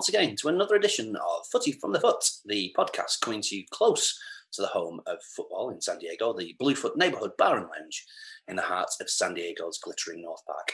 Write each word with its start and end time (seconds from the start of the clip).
once 0.00 0.08
again 0.08 0.34
to 0.34 0.48
another 0.48 0.76
edition 0.76 1.14
of 1.14 1.46
Footy 1.52 1.72
from 1.72 1.92
the 1.92 2.00
Foot, 2.00 2.24
the 2.46 2.74
podcast 2.74 3.20
coming 3.20 3.42
to 3.42 3.54
you 3.54 3.64
close 3.70 4.18
to 4.50 4.62
the 4.62 4.68
home 4.68 4.98
of 5.06 5.18
football 5.36 5.68
in 5.68 5.78
San 5.82 5.98
Diego, 5.98 6.32
the 6.32 6.56
Bluefoot 6.58 6.96
Neighborhood 6.96 7.32
Bar 7.36 7.58
and 7.58 7.66
Lounge 7.66 8.06
in 8.48 8.56
the 8.56 8.62
heart 8.62 8.88
of 8.98 9.10
San 9.10 9.34
Diego's 9.34 9.76
glittering 9.76 10.22
North 10.22 10.40
Park. 10.46 10.72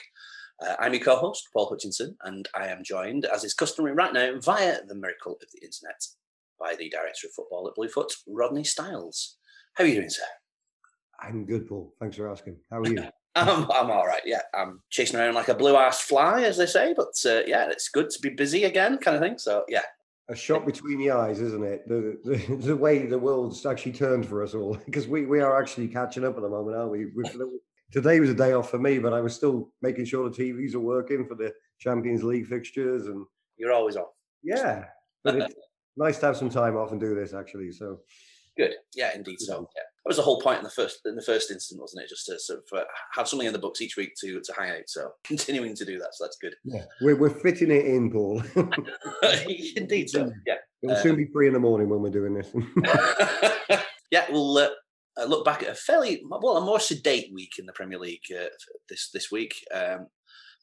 Uh, 0.62 0.76
I'm 0.78 0.94
your 0.94 1.02
co 1.02 1.16
host, 1.16 1.48
Paul 1.52 1.66
Hutchinson, 1.68 2.16
and 2.22 2.48
I 2.54 2.68
am 2.68 2.84
joined, 2.84 3.24
as 3.24 3.42
is 3.42 3.52
customary 3.52 3.96
right 3.96 4.12
now, 4.12 4.38
via 4.38 4.78
the 4.86 4.94
miracle 4.94 5.32
of 5.32 5.48
the 5.52 5.66
internet, 5.66 6.06
by 6.60 6.76
the 6.76 6.88
Director 6.88 7.26
of 7.26 7.32
Football 7.32 7.66
at 7.66 7.74
Bluefoot, 7.74 8.12
Rodney 8.28 8.62
Styles. 8.62 9.38
How 9.74 9.82
are 9.82 9.88
you 9.88 9.94
doing, 9.96 10.08
sir? 10.08 10.22
I'm 11.20 11.44
good, 11.46 11.66
Paul. 11.66 11.92
Thanks 11.98 12.16
for 12.16 12.30
asking. 12.30 12.58
How 12.70 12.78
are 12.78 12.86
you? 12.86 13.08
I'm, 13.36 13.70
I'm 13.70 13.90
all 13.90 14.06
right. 14.06 14.22
Yeah, 14.24 14.40
I'm 14.54 14.80
chasing 14.90 15.20
around 15.20 15.34
like 15.34 15.48
a 15.48 15.54
blue-ass 15.54 16.00
fly, 16.00 16.42
as 16.42 16.56
they 16.56 16.66
say. 16.66 16.94
But 16.96 17.14
uh, 17.24 17.42
yeah, 17.46 17.68
it's 17.70 17.88
good 17.88 18.10
to 18.10 18.18
be 18.20 18.30
busy 18.30 18.64
again, 18.64 18.98
kind 18.98 19.16
of 19.16 19.22
thing. 19.22 19.38
So 19.38 19.64
yeah, 19.68 19.82
a 20.28 20.34
shot 20.34 20.66
between 20.66 20.98
the 20.98 21.10
eyes, 21.12 21.40
isn't 21.40 21.64
it? 21.64 21.86
The, 21.88 22.18
the, 22.24 22.56
the 22.68 22.76
way 22.76 23.06
the 23.06 23.18
world's 23.18 23.64
actually 23.64 23.92
turned 23.92 24.26
for 24.26 24.42
us 24.42 24.54
all, 24.54 24.76
because 24.84 25.06
we, 25.06 25.26
we 25.26 25.40
are 25.40 25.60
actually 25.60 25.88
catching 25.88 26.24
up 26.24 26.36
at 26.36 26.42
the 26.42 26.48
moment, 26.48 26.76
aren't 26.76 26.90
we? 26.90 27.06
today 27.92 28.18
was 28.18 28.30
a 28.30 28.34
day 28.34 28.52
off 28.52 28.70
for 28.70 28.78
me, 28.78 28.98
but 28.98 29.12
I 29.12 29.20
was 29.20 29.34
still 29.34 29.70
making 29.82 30.06
sure 30.06 30.28
the 30.28 30.36
TVs 30.36 30.74
are 30.74 30.80
working 30.80 31.26
for 31.26 31.34
the 31.34 31.52
Champions 31.78 32.24
League 32.24 32.46
fixtures, 32.46 33.06
and 33.06 33.24
you're 33.56 33.72
always 33.72 33.96
off. 33.96 34.08
Yeah, 34.42 34.84
but 35.22 35.36
it's 35.36 35.54
nice 35.96 36.18
to 36.18 36.26
have 36.26 36.36
some 36.36 36.50
time 36.50 36.76
off 36.76 36.92
and 36.92 37.00
do 37.00 37.14
this 37.14 37.32
actually. 37.32 37.70
So 37.72 38.00
good, 38.56 38.74
yeah, 38.94 39.14
indeed. 39.14 39.40
So 39.40 39.68
yeah 39.76 39.82
that 40.06 40.10
was 40.10 40.18
the 40.18 40.22
whole 40.22 40.40
point 40.40 40.58
in 40.58 40.64
the 40.64 40.70
first 40.70 41.00
in 41.04 41.16
the 41.16 41.22
first 41.22 41.50
instant, 41.50 41.80
wasn't 41.80 42.04
it? 42.04 42.08
Just 42.08 42.26
to 42.26 42.38
sort 42.38 42.60
of 42.60 42.78
uh, 42.78 42.84
have 43.14 43.26
something 43.26 43.48
in 43.48 43.52
the 43.52 43.58
books 43.58 43.80
each 43.80 43.96
week 43.96 44.14
to 44.20 44.40
to 44.40 44.52
hang 44.56 44.70
out. 44.70 44.82
So 44.86 45.10
continuing 45.24 45.74
to 45.74 45.84
do 45.84 45.98
that, 45.98 46.14
so 46.14 46.24
that's 46.24 46.36
good. 46.40 46.54
Yeah, 46.64 46.84
we're, 47.00 47.16
we're 47.16 47.40
fitting 47.40 47.72
it 47.72 47.86
in, 47.86 48.12
Paul. 48.12 48.40
Indeed, 49.76 50.10
so 50.10 50.30
yeah. 50.46 50.54
It 50.82 50.86
will 50.86 50.96
um, 50.96 51.02
soon 51.02 51.16
be 51.16 51.24
three 51.24 51.48
in 51.48 51.54
the 51.54 51.58
morning 51.58 51.88
when 51.88 52.02
we're 52.02 52.10
doing 52.10 52.34
this. 52.34 52.52
yeah, 54.12 54.26
we'll 54.30 54.58
uh, 54.58 54.68
uh, 55.20 55.24
look 55.24 55.44
back 55.44 55.64
at 55.64 55.70
a 55.70 55.74
fairly 55.74 56.22
well 56.28 56.56
a 56.56 56.64
more 56.64 56.78
sedate 56.78 57.32
week 57.34 57.54
in 57.58 57.66
the 57.66 57.72
Premier 57.72 57.98
League 57.98 58.26
uh, 58.32 58.46
this 58.88 59.10
this 59.12 59.32
week. 59.32 59.56
Um, 59.74 60.06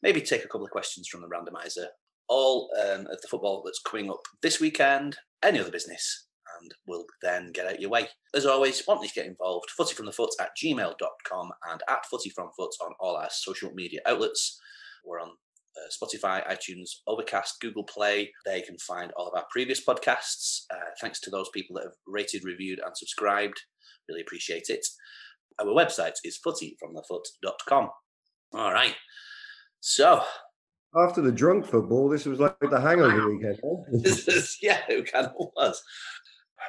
maybe 0.02 0.22
take 0.22 0.46
a 0.46 0.48
couple 0.48 0.64
of 0.64 0.72
questions 0.72 1.10
from 1.10 1.22
the 1.22 1.28
randomizer. 1.28 1.88
All 2.30 2.70
um, 2.82 3.02
of 3.08 3.22
the 3.22 3.28
football 3.30 3.62
that's 3.66 3.82
coming 3.82 4.10
up 4.10 4.22
this 4.42 4.62
weekend. 4.62 5.18
Any 5.44 5.60
other 5.60 5.72
business 5.72 6.28
and 6.64 6.74
we'll 6.88 7.06
then 7.22 7.52
get 7.52 7.68
out 7.68 7.82
your 7.82 7.90
way. 7.90 8.08
As 8.34 8.46
always, 8.46 8.86
want 8.88 9.04
to 9.04 9.14
get 9.14 9.28
involved, 9.28 9.70
footyfromthefoot 9.78 10.30
at 10.40 10.52
gmail.com 10.62 11.52
and 11.70 11.82
at 11.90 12.06
footyfromfoot 12.12 12.72
on 12.82 12.94
all 13.00 13.16
our 13.16 13.30
social 13.30 13.72
media 13.74 14.00
outlets. 14.08 14.60
We're 15.06 15.20
on 15.20 15.32
uh, 15.76 15.90
Spotify, 15.92 16.48
iTunes, 16.48 16.90
Overcast, 17.08 17.60
Google 17.60 17.84
Play. 17.84 18.32
There 18.46 18.58
you 18.58 18.64
can 18.64 18.78
find 18.78 19.12
all 19.18 19.28
of 19.28 19.36
our 19.36 19.46
previous 19.52 19.84
podcasts. 19.84 20.62
Uh, 20.72 20.92
thanks 21.02 21.20
to 21.22 21.30
those 21.30 21.50
people 21.50 21.76
that 21.76 21.84
have 21.84 21.96
rated, 22.08 22.44
reviewed, 22.44 22.80
and 22.84 22.96
subscribed. 22.96 23.60
Really 24.08 24.22
appreciate 24.22 24.70
it. 24.70 24.86
Our 25.60 25.68
website 25.68 26.16
is 26.24 26.40
footyfromthefoot.com. 26.46 27.90
All 28.54 28.74
right. 28.74 28.96
So. 29.80 30.24
After 30.96 31.22
the 31.22 31.32
drunk 31.32 31.66
football, 31.66 32.08
this 32.08 32.26
was 32.26 32.40
like 32.40 32.56
the 32.60 32.80
hangover 32.80 33.32
weekend. 33.32 33.60
yeah, 34.62 34.82
it 34.88 35.12
kind 35.12 35.26
of 35.26 35.34
was. 35.56 35.82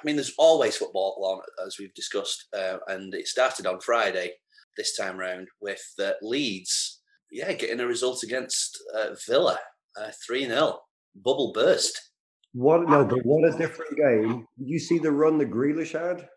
I 0.00 0.04
mean, 0.04 0.16
there's 0.16 0.34
always 0.38 0.76
football 0.76 1.16
on, 1.22 1.66
as 1.66 1.76
we've 1.78 1.94
discussed, 1.94 2.46
uh, 2.56 2.78
and 2.88 3.14
it 3.14 3.28
started 3.28 3.66
on 3.66 3.80
Friday 3.80 4.32
this 4.76 4.96
time 4.96 5.16
round 5.16 5.48
with 5.60 5.82
uh, 6.02 6.12
Leeds, 6.22 7.00
yeah, 7.30 7.52
getting 7.52 7.80
a 7.80 7.86
result 7.86 8.22
against 8.22 8.78
uh, 8.94 9.14
Villa, 9.26 9.58
uh, 9.98 10.10
three 10.26 10.46
0 10.46 10.80
bubble 11.14 11.52
burst. 11.52 12.10
What 12.52 12.88
no, 12.88 13.04
but 13.04 13.24
what 13.24 13.52
a 13.52 13.56
different 13.56 13.96
game! 13.96 14.46
You 14.58 14.78
see 14.78 14.98
the 14.98 15.10
run 15.10 15.38
that 15.38 15.50
Grealish 15.50 15.92
had 15.92 16.28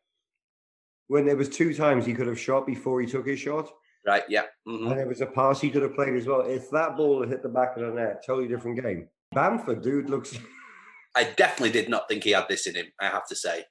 when 1.08 1.26
there 1.26 1.38
was 1.38 1.50
two 1.50 1.74
times 1.74 2.06
he 2.06 2.14
could 2.14 2.28
have 2.28 2.40
shot 2.40 2.66
before 2.66 3.02
he 3.02 3.08
took 3.08 3.28
his 3.28 3.40
shot? 3.40 3.70
Right. 4.06 4.24
Yeah. 4.30 4.44
Mm-hmm. 4.68 4.88
And 4.88 5.00
there 5.00 5.08
was 5.08 5.22
a 5.22 5.26
pass 5.26 5.60
he 5.60 5.70
could 5.70 5.82
have 5.82 5.96
played 5.96 6.16
as 6.16 6.26
well. 6.26 6.42
If 6.42 6.70
that 6.72 6.96
ball 6.96 7.22
had 7.22 7.30
hit 7.30 7.44
the 7.44 7.50
back 7.50 7.76
of 7.76 7.84
the 7.84 7.92
net, 7.92 8.24
totally 8.26 8.48
different 8.48 8.82
game. 8.82 9.10
Bamford, 9.34 9.82
dude, 9.82 10.10
looks 10.10 10.38
I 11.18 11.24
definitely 11.36 11.72
did 11.72 11.90
not 11.90 12.08
think 12.08 12.24
he 12.24 12.32
had 12.32 12.46
this 12.48 12.68
in 12.68 12.76
him. 12.76 12.86
I 13.02 13.08
have 13.08 13.28
to 13.30 13.36
say. 13.36 13.64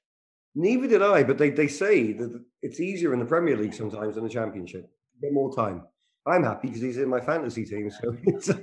Neither 0.57 0.89
did 0.89 1.03
I, 1.03 1.23
but 1.23 1.39
they, 1.39 1.51
they 1.51 1.69
say 1.69 2.13
that 2.15 2.45
it's 2.61 2.81
easier 2.81 3.13
in 3.13 3.21
the 3.21 3.25
Premier 3.25 3.57
League 3.57 3.75
sometimes 3.75 4.17
than 4.17 4.25
the 4.25 4.31
Championship. 4.31 4.91
Bit 5.21 5.33
more 5.33 5.55
time. 5.55 5.83
I'm 6.27 6.43
happy 6.43 6.69
because 6.69 6.83
he's 6.83 6.97
in 6.97 7.09
my 7.09 7.21
fantasy 7.21 7.65
team. 7.65 7.89
So 7.91 8.59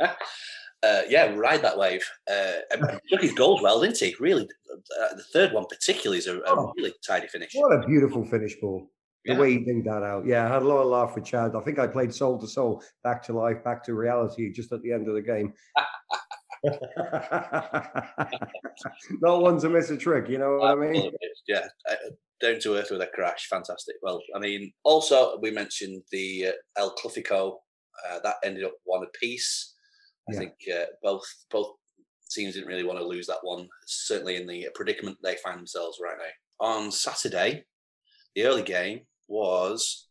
uh, 0.00 1.02
yeah, 1.08 1.34
ride 1.34 1.62
that 1.62 1.76
wave. 1.76 2.08
Uh, 2.30 2.76
took 3.10 3.22
his 3.22 3.32
goals 3.32 3.60
well, 3.60 3.80
didn't 3.80 3.98
he? 3.98 4.14
Really, 4.20 4.44
uh, 4.44 5.14
the 5.16 5.24
third 5.32 5.52
one 5.52 5.66
particularly 5.68 6.18
is 6.18 6.28
a, 6.28 6.38
a 6.38 6.42
oh, 6.46 6.72
really 6.76 6.94
tidy 7.04 7.26
finish. 7.26 7.50
What 7.54 7.72
a 7.72 7.84
beautiful 7.86 8.24
finish 8.24 8.54
ball. 8.60 8.88
The 9.24 9.32
yeah. 9.32 9.38
way 9.38 9.52
he 9.52 9.58
dinged 9.58 9.86
that 9.86 10.02
out. 10.04 10.26
Yeah, 10.26 10.46
I 10.46 10.48
had 10.48 10.62
a 10.62 10.68
lot 10.68 10.82
of 10.82 10.88
laugh 10.88 11.14
with 11.14 11.24
Chad. 11.24 11.56
I 11.56 11.60
think 11.60 11.78
I 11.78 11.86
played 11.86 12.14
soul 12.14 12.38
to 12.40 12.46
soul, 12.46 12.82
back 13.02 13.22
to 13.24 13.32
life, 13.32 13.64
back 13.64 13.82
to 13.84 13.94
reality 13.94 14.52
just 14.52 14.72
at 14.72 14.82
the 14.82 14.92
end 14.92 15.08
of 15.08 15.14
the 15.14 15.22
game. 15.22 15.54
no 19.20 19.40
one's 19.40 19.64
a 19.64 19.68
miss 19.68 19.90
a 19.90 19.96
trick, 19.96 20.28
you 20.28 20.38
know 20.38 20.58
what 20.58 20.70
I 20.70 20.74
mean? 20.74 21.12
Yeah, 21.48 21.66
down 22.40 22.60
to 22.60 22.76
earth 22.76 22.90
with 22.90 23.00
a 23.00 23.08
crash. 23.08 23.48
Fantastic. 23.48 23.96
Well, 24.02 24.20
I 24.34 24.38
mean, 24.38 24.72
also 24.84 25.38
we 25.40 25.50
mentioned 25.50 26.02
the 26.12 26.48
uh, 26.48 26.52
El 26.76 26.94
Clasico 26.94 27.56
uh, 28.08 28.20
that 28.22 28.36
ended 28.44 28.64
up 28.64 28.74
one 28.84 29.04
apiece. 29.04 29.74
I 30.28 30.34
yeah. 30.34 30.38
think 30.38 30.52
uh, 30.72 30.84
both 31.02 31.24
both 31.50 31.72
teams 32.30 32.54
didn't 32.54 32.68
really 32.68 32.84
want 32.84 32.98
to 32.98 33.04
lose 33.04 33.26
that 33.26 33.42
one. 33.42 33.68
Certainly 33.86 34.36
in 34.36 34.46
the 34.46 34.68
predicament 34.74 35.18
they 35.22 35.36
find 35.36 35.58
themselves 35.58 35.98
right 36.02 36.16
now. 36.18 36.66
On 36.66 36.92
Saturday, 36.92 37.64
the 38.36 38.44
early 38.44 38.62
game 38.62 39.00
was 39.26 40.06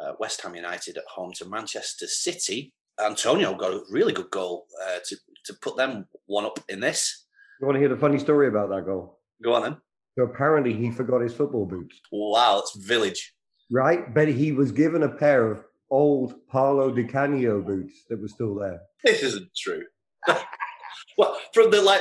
uh, 0.00 0.12
West 0.18 0.42
Ham 0.42 0.54
United 0.54 0.98
at 0.98 1.04
home 1.08 1.32
to 1.36 1.48
Manchester 1.48 2.06
City. 2.06 2.73
Antonio 3.02 3.54
got 3.54 3.72
a 3.72 3.82
really 3.90 4.12
good 4.12 4.30
goal 4.30 4.66
uh, 4.84 4.98
to 5.06 5.16
to 5.46 5.54
put 5.60 5.76
them 5.76 6.06
one 6.26 6.44
up 6.44 6.58
in 6.68 6.80
this. 6.80 7.26
You 7.60 7.66
want 7.66 7.76
to 7.76 7.80
hear 7.80 7.88
the 7.88 7.96
funny 7.96 8.18
story 8.18 8.48
about 8.48 8.70
that 8.70 8.84
goal? 8.86 9.20
Go 9.42 9.54
on 9.54 9.62
then. 9.62 9.76
So 10.16 10.24
apparently 10.24 10.72
he 10.72 10.90
forgot 10.90 11.20
his 11.20 11.34
football 11.34 11.66
boots. 11.66 12.00
Wow, 12.12 12.60
it's 12.60 12.76
village. 12.76 13.34
Right, 13.70 14.14
but 14.14 14.28
he 14.28 14.52
was 14.52 14.70
given 14.70 15.02
a 15.02 15.08
pair 15.08 15.50
of 15.50 15.64
old 15.90 16.34
Paolo 16.48 16.90
Di 16.90 17.04
Canio 17.04 17.60
boots 17.60 18.04
that 18.08 18.20
were 18.20 18.28
still 18.28 18.54
there. 18.54 18.80
This 19.04 19.22
isn't 19.22 19.50
true. 19.56 19.84
well, 21.18 21.38
from 21.52 21.70
the 21.70 21.82
like 21.82 22.00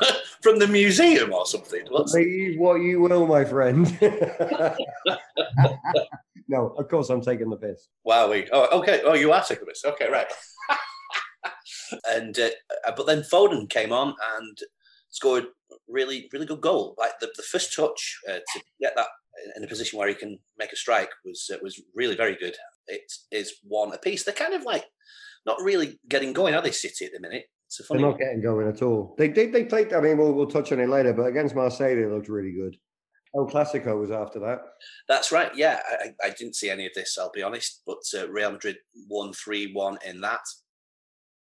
from 0.42 0.58
the 0.58 0.66
museum 0.66 1.32
or 1.32 1.46
something. 1.46 1.84
Believe 1.84 2.58
what 2.58 2.82
you 2.82 3.00
will, 3.00 3.26
my 3.26 3.44
friend. 3.44 3.86
no, 6.48 6.68
of 6.76 6.88
course 6.88 7.08
I'm 7.10 7.20
taking 7.20 7.48
the 7.48 7.56
piss. 7.56 7.88
Wow, 8.04 8.30
we 8.30 8.48
oh 8.52 8.80
okay. 8.80 9.02
Oh, 9.04 9.14
you 9.14 9.32
are 9.32 9.42
taking 9.42 9.64
the 9.64 9.70
piss. 9.72 9.84
Okay, 9.84 10.10
right 10.10 10.26
and 12.08 12.38
uh, 12.38 12.50
uh, 12.86 12.92
but 12.96 13.06
then 13.06 13.22
Foden 13.22 13.68
came 13.70 13.92
on 13.92 14.14
and 14.36 14.58
scored 15.10 15.46
really 15.88 16.28
really 16.32 16.46
good 16.46 16.60
goal. 16.60 16.94
Like 16.98 17.12
the, 17.20 17.30
the 17.36 17.42
first 17.42 17.74
touch 17.74 18.18
uh, 18.28 18.38
to 18.38 18.62
get 18.80 18.94
that 18.96 19.08
in 19.56 19.64
a 19.64 19.68
position 19.68 19.98
where 19.98 20.08
he 20.08 20.14
can 20.14 20.38
make 20.58 20.72
a 20.72 20.76
strike 20.76 21.10
was 21.24 21.50
uh, 21.52 21.58
was 21.62 21.80
really 21.94 22.16
very 22.16 22.36
good. 22.36 22.56
It 22.88 23.12
is 23.30 23.54
one 23.62 23.92
apiece. 23.92 24.24
They're 24.24 24.34
kind 24.34 24.54
of 24.54 24.64
like 24.64 24.84
not 25.46 25.60
really 25.62 25.98
getting 26.08 26.32
going, 26.32 26.54
are 26.54 26.62
they? 26.62 26.70
City 26.70 27.06
at 27.06 27.12
the 27.12 27.20
minute. 27.20 27.46
They're 27.90 28.00
not 28.00 28.18
getting 28.18 28.42
going 28.42 28.68
at 28.68 28.82
all. 28.82 29.14
They 29.18 29.28
they, 29.28 29.46
they 29.46 29.64
played. 29.64 29.92
I 29.92 30.00
mean, 30.00 30.18
we'll, 30.18 30.32
we'll 30.32 30.46
touch 30.46 30.72
on 30.72 30.80
it 30.80 30.88
later, 30.88 31.12
but 31.12 31.26
against 31.26 31.54
Marseille, 31.54 31.96
they 31.96 32.06
looked 32.06 32.28
really 32.28 32.52
good. 32.52 32.76
El 33.34 33.48
Clasico 33.48 33.98
was 33.98 34.10
after 34.10 34.38
that. 34.40 34.60
That's 35.08 35.32
right. 35.32 35.50
Yeah, 35.56 35.80
I, 35.90 36.12
I 36.22 36.30
didn't 36.30 36.54
see 36.54 36.68
any 36.68 36.84
of 36.84 36.92
this. 36.94 37.16
I'll 37.18 37.30
be 37.32 37.42
honest, 37.42 37.82
but 37.86 38.02
uh, 38.14 38.28
Real 38.28 38.52
Madrid 38.52 38.76
won 39.08 39.32
three 39.32 39.72
one 39.72 39.98
in 40.06 40.20
that. 40.20 40.40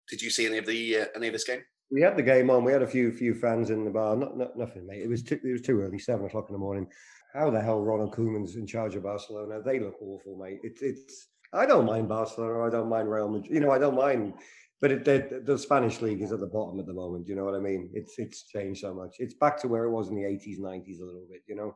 Did 0.09 0.21
you 0.21 0.29
see 0.29 0.45
any 0.45 0.59
of 0.59 0.65
the 0.65 0.97
uh, 0.97 1.05
any 1.15 1.27
of 1.27 1.33
this 1.33 1.45
game? 1.45 1.61
We 1.91 2.01
had 2.01 2.15
the 2.15 2.23
game 2.23 2.51
on. 2.51 2.63
We 2.63 2.71
had 2.71 2.83
a 2.83 2.87
few 2.87 3.11
few 3.11 3.33
fans 3.33 3.71
in 3.71 3.85
the 3.85 3.91
bar. 3.91 4.15
Not, 4.15 4.37
not 4.37 4.57
nothing, 4.57 4.85
mate. 4.85 5.01
It 5.01 5.09
was 5.09 5.23
too, 5.23 5.39
it 5.43 5.51
was 5.51 5.61
too 5.61 5.81
early, 5.81 5.97
seven 5.97 6.27
o'clock 6.27 6.45
in 6.49 6.53
the 6.53 6.59
morning. 6.59 6.87
How 7.33 7.49
the 7.49 7.61
hell 7.61 7.81
Ronald 7.81 8.13
Koeman's 8.13 8.55
in 8.55 8.67
charge 8.67 8.95
of 8.95 9.03
Barcelona? 9.03 9.61
They 9.63 9.79
look 9.79 9.95
awful, 10.01 10.37
mate. 10.37 10.59
It's 10.63 10.81
it's. 10.81 11.27
I 11.53 11.65
don't 11.65 11.85
mind 11.85 12.07
Barcelona. 12.07 12.67
I 12.67 12.69
don't 12.69 12.89
mind 12.89 13.09
Real 13.09 13.29
Madrid. 13.29 13.51
You 13.51 13.59
know, 13.61 13.71
I 13.71 13.79
don't 13.79 13.95
mind. 13.95 14.33
But 14.81 14.91
it, 14.91 15.05
the, 15.05 15.41
the 15.45 15.57
Spanish 15.57 16.01
league 16.01 16.21
is 16.21 16.31
at 16.31 16.39
the 16.39 16.47
bottom 16.47 16.79
at 16.79 16.85
the 16.85 16.93
moment. 16.93 17.27
You 17.27 17.35
know 17.35 17.43
what 17.43 17.55
I 17.55 17.59
mean? 17.59 17.89
It's 17.93 18.13
it's 18.17 18.43
changed 18.43 18.81
so 18.81 18.93
much. 18.93 19.15
It's 19.19 19.33
back 19.33 19.59
to 19.61 19.67
where 19.67 19.83
it 19.83 19.91
was 19.91 20.09
in 20.09 20.15
the 20.15 20.25
eighties, 20.25 20.59
nineties, 20.59 21.01
a 21.01 21.05
little 21.05 21.27
bit. 21.29 21.41
You 21.47 21.55
know. 21.55 21.75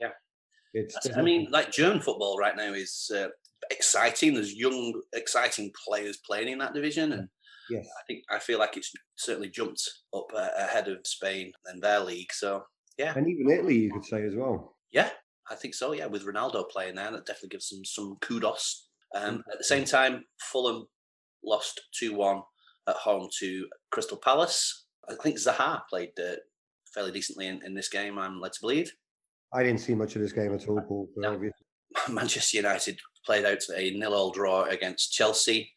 Yeah. 0.00 0.10
It's. 0.74 0.96
I 1.16 1.22
mean, 1.22 1.48
like 1.50 1.70
German 1.70 2.00
football 2.00 2.38
right 2.38 2.56
now 2.56 2.72
is 2.72 3.10
uh, 3.14 3.28
exciting. 3.70 4.34
There's 4.34 4.54
young, 4.54 5.00
exciting 5.12 5.72
players 5.86 6.18
playing 6.26 6.48
in 6.48 6.58
that 6.58 6.74
division, 6.74 7.12
and 7.12 7.28
Yes. 7.70 7.86
I 7.86 8.02
think 8.06 8.24
I 8.30 8.38
feel 8.38 8.58
like 8.58 8.76
it's 8.76 8.92
certainly 9.16 9.48
jumped 9.48 9.88
up 10.14 10.26
uh, 10.34 10.48
ahead 10.58 10.88
of 10.88 10.98
Spain 11.04 11.52
and 11.66 11.80
their 11.80 12.00
league. 12.00 12.32
So 12.32 12.64
yeah, 12.98 13.14
and 13.16 13.28
even 13.28 13.50
Italy, 13.50 13.78
you 13.78 13.92
could 13.92 14.04
say 14.04 14.24
as 14.24 14.34
well. 14.34 14.76
Yeah, 14.90 15.10
I 15.48 15.54
think 15.54 15.74
so. 15.74 15.92
Yeah, 15.92 16.06
with 16.06 16.26
Ronaldo 16.26 16.68
playing 16.68 16.96
there, 16.96 17.10
that 17.12 17.26
definitely 17.26 17.50
gives 17.50 17.68
them 17.68 17.84
some 17.84 18.16
kudos. 18.20 18.88
Um, 19.14 19.36
mm. 19.36 19.52
At 19.52 19.58
the 19.58 19.64
same 19.64 19.84
time, 19.84 20.24
Fulham 20.40 20.86
lost 21.44 21.80
two 21.92 22.14
one 22.14 22.42
at 22.88 22.96
home 22.96 23.28
to 23.38 23.66
Crystal 23.90 24.16
Palace. 24.16 24.86
I 25.08 25.14
think 25.14 25.36
Zaha 25.36 25.82
played 25.88 26.10
uh, 26.18 26.36
fairly 26.94 27.12
decently 27.12 27.46
in, 27.46 27.64
in 27.64 27.74
this 27.74 27.88
game, 27.88 28.18
I'm 28.18 28.40
led 28.40 28.52
to 28.52 28.60
believe. 28.60 28.92
I 29.52 29.62
didn't 29.62 29.80
see 29.80 29.94
much 29.94 30.14
of 30.14 30.22
this 30.22 30.32
game 30.32 30.54
at 30.54 30.68
all, 30.68 30.80
Paul. 30.80 31.08
No. 31.16 31.40
Manchester 32.08 32.58
United 32.58 33.00
played 33.24 33.44
out 33.44 33.58
a 33.76 33.90
nil-all 33.92 34.30
draw 34.30 34.64
against 34.64 35.12
Chelsea. 35.12 35.72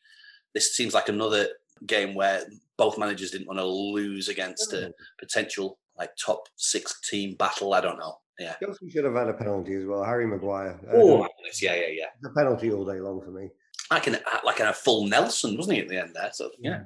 This 0.54 0.76
seems 0.76 0.94
like 0.94 1.10
another 1.10 1.48
game 1.88 2.14
where 2.14 2.44
both 2.78 2.98
managers 2.98 3.32
didn't 3.32 3.48
want 3.48 3.60
to 3.60 3.66
lose 3.66 4.30
against 4.30 4.74
a 4.74 4.94
potential 5.20 5.80
like 5.98 6.12
top 6.24 6.48
six 6.56 7.00
team 7.10 7.36
battle. 7.36 7.74
I 7.74 7.82
don't 7.82 7.98
know. 7.98 8.16
Yeah, 8.40 8.56
Chelsea 8.60 8.90
should 8.90 9.06
have 9.06 9.16
had 9.16 9.30
a 9.30 9.34
penalty 9.34 9.76
as 9.76 9.86
well. 9.86 10.04
Harry 10.04 10.26
Maguire. 10.26 10.80
Oh, 10.92 11.28
yeah, 11.62 11.76
yeah, 11.76 11.88
yeah. 11.88 12.30
A 12.30 12.34
penalty 12.34 12.72
all 12.72 12.86
day 12.86 13.00
long 13.00 13.22
for 13.22 13.32
me. 13.32 13.50
Like 13.94 14.08
an 14.08 14.18
like 14.44 14.60
a 14.60 14.74
full 14.74 15.08
Nelson, 15.08 15.58
wasn't 15.58 15.76
he 15.76 15.82
at 15.82 15.90
the 15.90 16.02
end 16.02 16.12
there? 16.14 16.32
So 16.34 16.50
yeah. 16.60 16.82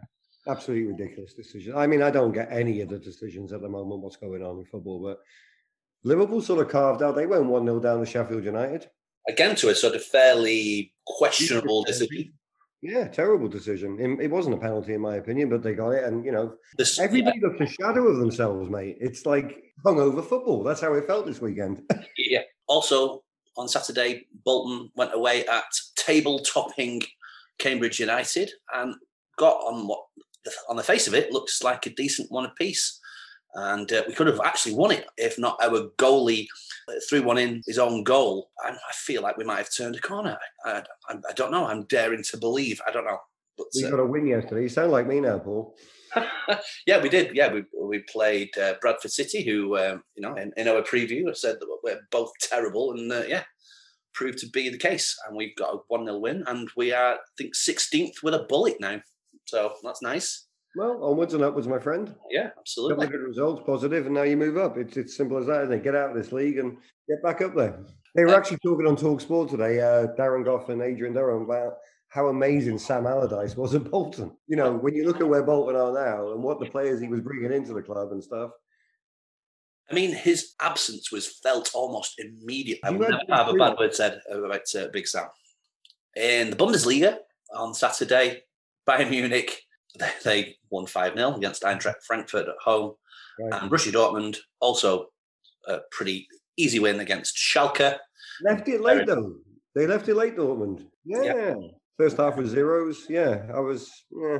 Absolutely 0.47 0.93
ridiculous 0.93 1.33
decision. 1.33 1.75
I 1.75 1.87
mean, 1.87 2.01
I 2.01 2.09
don't 2.09 2.31
get 2.31 2.47
any 2.49 2.79
of 2.79 2.87
the 2.87 2.99
decisions 2.99 3.51
at 3.51 3.61
the 3.61 3.67
moment. 3.67 4.01
What's 4.01 4.15
going 4.15 4.41
on 4.41 4.59
in 4.59 4.65
football, 4.65 5.01
but 5.03 5.19
Liverpool 6.05 6.41
sort 6.41 6.65
of 6.65 6.71
carved 6.71 7.03
out. 7.03 7.15
They 7.15 7.25
went 7.25 7.45
one 7.45 7.65
0 7.65 7.81
down 7.81 7.99
to 7.99 8.05
Sheffield 8.05 8.45
United 8.45 8.87
again 9.27 9.55
to 9.57 9.69
a 9.69 9.75
sort 9.75 9.95
of 9.95 10.03
fairly 10.03 10.93
questionable 11.05 11.83
decision. 11.83 12.33
Yeah, 12.81 13.07
terrible 13.07 13.47
decision. 13.47 14.19
It 14.21 14.29
wasn't 14.29 14.55
a 14.55 14.59
penalty, 14.59 14.93
in 14.93 15.01
my 15.01 15.15
opinion, 15.15 15.49
but 15.49 15.63
they 15.63 15.73
got 15.73 15.89
it. 15.89 16.03
And, 16.03 16.23
you 16.23 16.31
know, 16.31 16.53
this, 16.77 16.99
everybody 16.99 17.39
yeah. 17.41 17.47
looks 17.47 17.61
a 17.61 17.83
shadow 17.83 18.07
of 18.07 18.17
themselves, 18.17 18.69
mate. 18.69 18.97
It's 18.99 19.25
like 19.25 19.63
hungover 19.83 20.23
football. 20.23 20.63
That's 20.63 20.81
how 20.81 20.93
it 20.93 21.07
felt 21.07 21.25
this 21.25 21.41
weekend. 21.41 21.81
yeah. 22.17 22.41
Also, 22.67 23.23
on 23.57 23.67
Saturday, 23.67 24.27
Bolton 24.45 24.91
went 24.95 25.13
away 25.13 25.45
at 25.47 25.65
table 25.97 26.39
topping 26.39 27.01
Cambridge 27.59 27.99
United 27.99 28.51
and 28.73 28.95
got 29.37 29.55
on 29.55 29.87
what, 29.87 30.05
on 30.69 30.75
the 30.75 30.83
face 30.83 31.07
of 31.07 31.13
it, 31.13 31.31
looks 31.31 31.63
like 31.63 31.85
a 31.85 31.89
decent 31.89 32.31
one 32.31 32.45
apiece 32.45 32.99
and 33.57 33.91
uh, 33.91 34.03
we 34.07 34.13
could 34.13 34.27
have 34.27 34.39
actually 34.43 34.75
won 34.75 34.91
it 34.91 35.05
if 35.17 35.39
not 35.39 35.57
our 35.63 35.89
goalie 35.97 36.47
uh, 36.87 36.93
threw 37.09 37.23
one 37.23 37.37
in 37.37 37.61
his 37.65 37.79
own 37.79 38.03
goal. 38.03 38.49
And 38.65 38.75
I 38.75 38.93
feel 38.93 39.21
like 39.23 39.37
we 39.37 39.45
might 39.45 39.57
have 39.57 39.73
turned 39.73 39.95
a 39.95 39.99
corner. 39.99 40.37
I, 40.63 40.83
I, 41.09 41.15
I 41.29 41.33
don't 41.33 41.51
know. 41.51 41.65
I'm 41.65 41.83
daring 41.83 42.23
to 42.23 42.37
believe. 42.37 42.79
I 42.87 42.91
don't 42.91 43.05
know. 43.05 43.17
But, 43.57 43.67
we 43.75 43.85
uh, 43.85 43.89
got 43.89 43.99
a 43.99 44.05
win 44.05 44.27
yesterday. 44.27 44.63
You 44.63 44.69
sound 44.69 44.91
like 44.91 45.07
me 45.07 45.19
now, 45.19 45.39
Paul. 45.39 45.75
yeah, 46.85 47.01
we 47.01 47.09
did. 47.09 47.35
Yeah, 47.35 47.51
we 47.51 47.63
we 47.79 47.99
played 47.99 48.55
uh, 48.57 48.75
Bradford 48.79 49.11
City, 49.11 49.43
who 49.43 49.77
um, 49.77 50.03
you 50.15 50.21
know 50.21 50.35
in, 50.35 50.53
in, 50.55 50.67
our 50.67 50.81
preview 50.81 51.35
said 51.35 51.57
that 51.59 51.77
we're 51.83 51.99
both 52.11 52.31
terrible, 52.39 52.93
and 52.93 53.11
uh, 53.11 53.23
yeah, 53.27 53.43
proved 54.17 54.39
to 54.39 54.49
be 54.49 54.69
the 54.69 54.77
case. 54.77 55.15
And 55.27 55.37
we've 55.37 55.55
got 55.55 55.73
a 55.73 55.77
one 55.87 56.05
0 56.05 56.17
win, 56.19 56.43
and 56.47 56.67
we 56.75 56.91
are 56.91 57.13
I 57.13 57.17
think 57.37 57.53
16th 57.55 58.23
with 58.23 58.33
a 58.33 58.45
bullet 58.49 58.77
now. 58.81 58.99
So 59.45 59.73
that's 59.83 60.01
nice. 60.01 60.47
Well, 60.75 61.03
onwards 61.03 61.33
and 61.33 61.43
upwards, 61.43 61.67
my 61.67 61.79
friend. 61.79 62.13
Yeah, 62.29 62.49
absolutely. 62.57 63.05
Couple 63.05 63.19
good 63.19 63.25
results, 63.25 63.63
positive, 63.65 64.05
and 64.05 64.15
now 64.15 64.23
you 64.23 64.35
move 64.35 64.57
up. 64.57 64.77
It's 64.77 64.97
it's 64.97 65.15
simple 65.15 65.37
as 65.37 65.45
that, 65.45 65.63
isn't 65.63 65.73
it? 65.73 65.83
Get 65.83 65.95
out 65.95 66.09
of 66.09 66.15
this 66.15 66.31
league 66.31 66.57
and 66.57 66.77
get 67.07 67.23
back 67.23 67.41
up 67.41 67.55
there. 67.55 67.79
They 68.15 68.25
were 68.25 68.35
actually 68.35 68.57
talking 68.65 68.87
on 68.87 68.95
Talk 68.95 69.21
Sport 69.21 69.49
today, 69.49 69.79
uh, 69.79 70.07
Darren 70.17 70.43
Gough 70.43 70.69
and 70.69 70.81
Adrian 70.81 71.13
Durham, 71.13 71.43
about 71.43 71.73
how 72.09 72.27
amazing 72.27 72.79
Sam 72.79 73.05
Allardyce 73.05 73.55
was 73.55 73.75
at 73.75 73.89
Bolton. 73.89 74.35
You 74.47 74.57
know, 74.57 74.73
when 74.73 74.95
you 74.95 75.05
look 75.05 75.21
at 75.21 75.27
where 75.27 75.43
Bolton 75.43 75.75
are 75.75 75.93
now 75.93 76.31
and 76.31 76.41
what 76.41 76.59
the 76.59 76.65
players 76.65 76.99
he 76.99 77.07
was 77.07 77.21
bringing 77.21 77.53
into 77.53 77.73
the 77.73 77.81
club 77.81 78.11
and 78.11 78.23
stuff. 78.23 78.51
I 79.89 79.93
mean, 79.93 80.13
his 80.13 80.53
absence 80.61 81.11
was 81.11 81.27
felt 81.27 81.71
almost 81.73 82.19
immediately. 82.19 82.83
I 82.83 82.91
would 82.91 83.09
never 83.09 83.23
have 83.29 83.47
a 83.47 83.53
bad 83.53 83.77
word 83.77 83.95
said 83.95 84.19
about 84.29 84.61
uh, 84.77 84.87
Big 84.91 85.07
Sam. 85.07 85.27
In 86.15 86.49
the 86.49 86.55
Bundesliga 86.55 87.19
on 87.55 87.73
Saturday, 87.73 88.41
Bayern 88.87 89.09
Munich 89.09 89.61
they 90.23 90.55
won 90.69 90.85
5 90.85 91.13
0 91.13 91.35
against 91.35 91.63
Eintracht 91.63 92.03
Frankfurt 92.05 92.47
at 92.47 92.55
home. 92.63 92.93
Right. 93.39 93.61
And 93.61 93.71
Borussia 93.71 93.91
Dortmund 93.91 94.37
also 94.59 95.07
a 95.67 95.79
pretty 95.91 96.27
easy 96.57 96.79
win 96.79 96.99
against 96.99 97.35
Schalke. 97.37 97.97
Left 98.41 98.67
it 98.67 98.81
late 98.81 99.05
though. 99.05 99.35
They 99.75 99.85
left 99.85 100.07
it 100.09 100.15
late, 100.15 100.35
Dortmund. 100.35 100.87
Yeah. 101.05 101.23
yeah. 101.23 101.55
First 101.97 102.17
half 102.17 102.37
was 102.37 102.49
zeros. 102.49 103.05
Yeah, 103.09 103.45
I 103.53 103.59
was. 103.59 103.91
Yeah, 104.11 104.39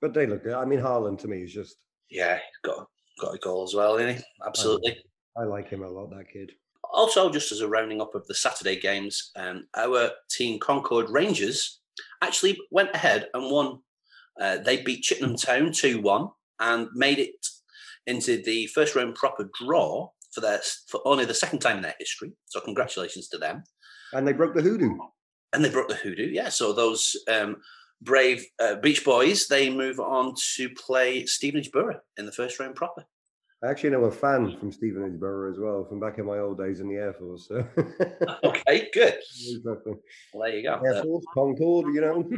but 0.00 0.14
they 0.14 0.26
look 0.26 0.44
good. 0.44 0.54
I 0.54 0.64
mean, 0.64 0.80
Haaland 0.80 1.18
to 1.20 1.28
me 1.28 1.42
is 1.42 1.52
just. 1.52 1.76
Yeah, 2.10 2.34
he's 2.34 2.70
got 2.70 2.86
got 3.22 3.34
a 3.34 3.38
goal 3.38 3.62
as 3.62 3.74
well, 3.74 3.96
didn't 3.96 4.16
he? 4.18 4.22
Absolutely. 4.46 4.98
I, 5.36 5.42
I 5.42 5.44
like 5.44 5.68
him 5.68 5.82
a 5.82 5.88
lot. 5.88 6.10
That 6.10 6.30
kid. 6.30 6.52
Also, 6.92 7.30
just 7.30 7.52
as 7.52 7.60
a 7.60 7.68
rounding 7.68 8.02
up 8.02 8.14
of 8.14 8.26
the 8.26 8.34
Saturday 8.34 8.78
games, 8.78 9.30
um, 9.36 9.66
our 9.76 10.10
team 10.30 10.58
Concord 10.58 11.08
Rangers 11.08 11.80
actually 12.20 12.58
went 12.70 12.90
ahead 12.94 13.28
and 13.32 13.50
won 13.50 13.78
uh, 14.40 14.58
they 14.58 14.82
beat 14.82 15.02
Chippenham 15.02 15.36
Town 15.36 15.72
2 15.72 16.00
1 16.00 16.28
and 16.60 16.88
made 16.94 17.18
it 17.18 17.46
into 18.06 18.42
the 18.42 18.66
first 18.68 18.94
round 18.94 19.14
proper 19.14 19.48
draw 19.62 20.08
for 20.32 20.40
their 20.40 20.60
for 20.88 21.00
only 21.06 21.24
the 21.24 21.34
second 21.34 21.60
time 21.60 21.76
in 21.76 21.82
their 21.82 21.94
history. 21.98 22.32
So 22.46 22.60
congratulations 22.60 23.28
to 23.28 23.38
them. 23.38 23.64
And 24.12 24.26
they 24.26 24.32
broke 24.32 24.54
the 24.54 24.62
hoodoo. 24.62 24.96
And 25.52 25.64
they 25.64 25.70
broke 25.70 25.88
the 25.88 25.94
hoodoo, 25.94 26.30
yeah. 26.30 26.48
So 26.48 26.72
those 26.72 27.14
um, 27.28 27.56
brave 28.00 28.44
uh, 28.58 28.76
Beach 28.76 29.04
Boys, 29.04 29.48
they 29.48 29.68
move 29.68 30.00
on 30.00 30.34
to 30.56 30.70
play 30.70 31.26
Stevenage 31.26 31.70
Borough 31.70 32.00
in 32.16 32.26
the 32.26 32.32
first 32.32 32.58
round 32.58 32.74
proper. 32.74 33.04
I 33.64 33.70
actually 33.70 33.90
know 33.90 34.04
a 34.04 34.10
fan 34.10 34.56
from 34.58 34.72
Stevenage 34.72 35.20
Borough 35.20 35.50
as 35.50 35.58
well, 35.58 35.84
from 35.84 36.00
back 36.00 36.18
in 36.18 36.26
my 36.26 36.38
old 36.38 36.58
days 36.58 36.80
in 36.80 36.88
the 36.88 36.96
Air 36.96 37.12
Force. 37.12 37.46
So. 37.46 37.64
okay, 38.44 38.88
good. 38.92 39.14
Well, 39.64 39.78
there 40.34 40.56
you 40.56 40.62
go. 40.64 40.80
Air 40.84 41.02
Force, 41.04 41.24
Concord, 41.32 41.94
you 41.94 42.00
know. 42.00 42.28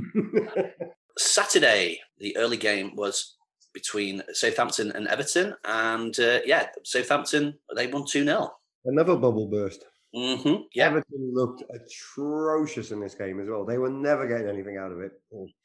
Saturday, 1.18 2.00
the 2.18 2.36
early 2.36 2.58
game 2.58 2.94
was 2.94 3.36
between 3.72 4.22
Southampton 4.32 4.92
and 4.92 5.08
Everton, 5.08 5.54
and 5.64 6.18
uh, 6.20 6.40
yeah, 6.44 6.66
Southampton 6.84 7.54
they 7.74 7.86
won 7.86 8.04
two 8.06 8.24
0 8.24 8.50
Another 8.84 9.16
bubble 9.16 9.48
burst. 9.48 9.84
Mm-hmm. 10.14 10.62
Yeah. 10.74 10.86
Everton 10.86 11.32
looked 11.34 11.64
atrocious 11.70 12.92
in 12.92 13.00
this 13.00 13.14
game 13.14 13.40
as 13.40 13.48
well. 13.48 13.64
They 13.64 13.78
were 13.78 13.90
never 13.90 14.28
getting 14.28 14.48
anything 14.48 14.76
out 14.76 14.92
of 14.92 15.00
it. 15.00 15.12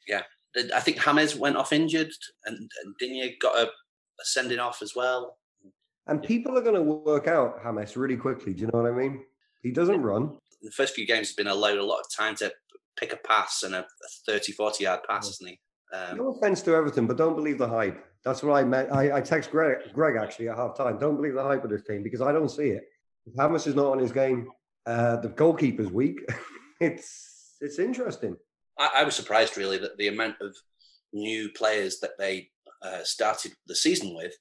Yeah, 0.08 0.22
I 0.74 0.80
think 0.80 1.02
James 1.02 1.36
went 1.36 1.56
off 1.56 1.72
injured, 1.72 2.10
and, 2.46 2.56
and 2.56 2.94
Digne 2.98 3.36
got 3.40 3.56
a, 3.56 3.66
a 3.66 4.24
sending 4.24 4.58
off 4.58 4.80
as 4.80 4.94
well. 4.96 5.36
And 6.10 6.20
people 6.20 6.58
are 6.58 6.60
going 6.60 6.74
to 6.74 6.82
work 6.82 7.28
out 7.28 7.62
James 7.62 7.96
really 7.96 8.16
quickly. 8.16 8.52
Do 8.52 8.62
you 8.62 8.66
know 8.66 8.82
what 8.82 8.90
I 8.90 8.94
mean? 8.94 9.24
He 9.62 9.70
doesn't 9.70 10.02
run. 10.02 10.36
The 10.60 10.72
first 10.72 10.94
few 10.94 11.06
games 11.06 11.28
has 11.28 11.36
been 11.36 11.46
allowed 11.46 11.78
a 11.78 11.84
lot 11.84 12.00
of 12.00 12.06
time 12.14 12.34
to 12.36 12.52
pick 12.98 13.12
a 13.12 13.16
pass 13.16 13.62
and 13.62 13.76
a, 13.76 13.86
30, 14.26 14.52
40 14.52 14.84
yard 14.84 15.00
pass, 15.08 15.30
isn't 15.30 15.48
he? 15.48 15.60
Um, 15.92 16.18
no 16.18 16.28
offense 16.32 16.62
to 16.62 16.74
Everton, 16.74 17.06
but 17.06 17.16
don't 17.16 17.36
believe 17.36 17.58
the 17.58 17.68
hype. 17.68 18.04
That's 18.24 18.42
what 18.42 18.54
I 18.54 18.64
meant. 18.64 18.92
I, 18.92 19.18
I 19.18 19.20
text 19.20 19.52
Greg, 19.52 19.78
Greg 19.94 20.16
actually 20.16 20.48
at 20.48 20.56
half 20.56 20.76
time. 20.76 20.98
Don't 20.98 21.16
believe 21.16 21.34
the 21.34 21.44
hype 21.44 21.62
of 21.62 21.70
this 21.70 21.84
team 21.84 22.02
because 22.02 22.20
I 22.20 22.32
don't 22.32 22.50
see 22.50 22.70
it. 22.70 22.82
If 23.26 23.36
James 23.36 23.68
is 23.68 23.76
not 23.76 23.86
on 23.86 24.00
his 24.00 24.10
game, 24.10 24.48
uh, 24.86 25.16
the 25.16 25.28
goalkeeper's 25.28 25.90
weak. 25.90 26.18
it's 26.80 27.56
it's 27.60 27.78
interesting. 27.78 28.36
I, 28.78 28.90
I, 28.96 29.04
was 29.04 29.14
surprised 29.14 29.56
really 29.56 29.78
that 29.78 29.96
the 29.96 30.08
amount 30.08 30.36
of 30.40 30.56
new 31.12 31.50
players 31.50 32.00
that 32.00 32.18
they 32.18 32.48
uh, 32.82 33.04
started 33.04 33.52
the 33.66 33.76
season 33.76 34.14
with 34.14 34.32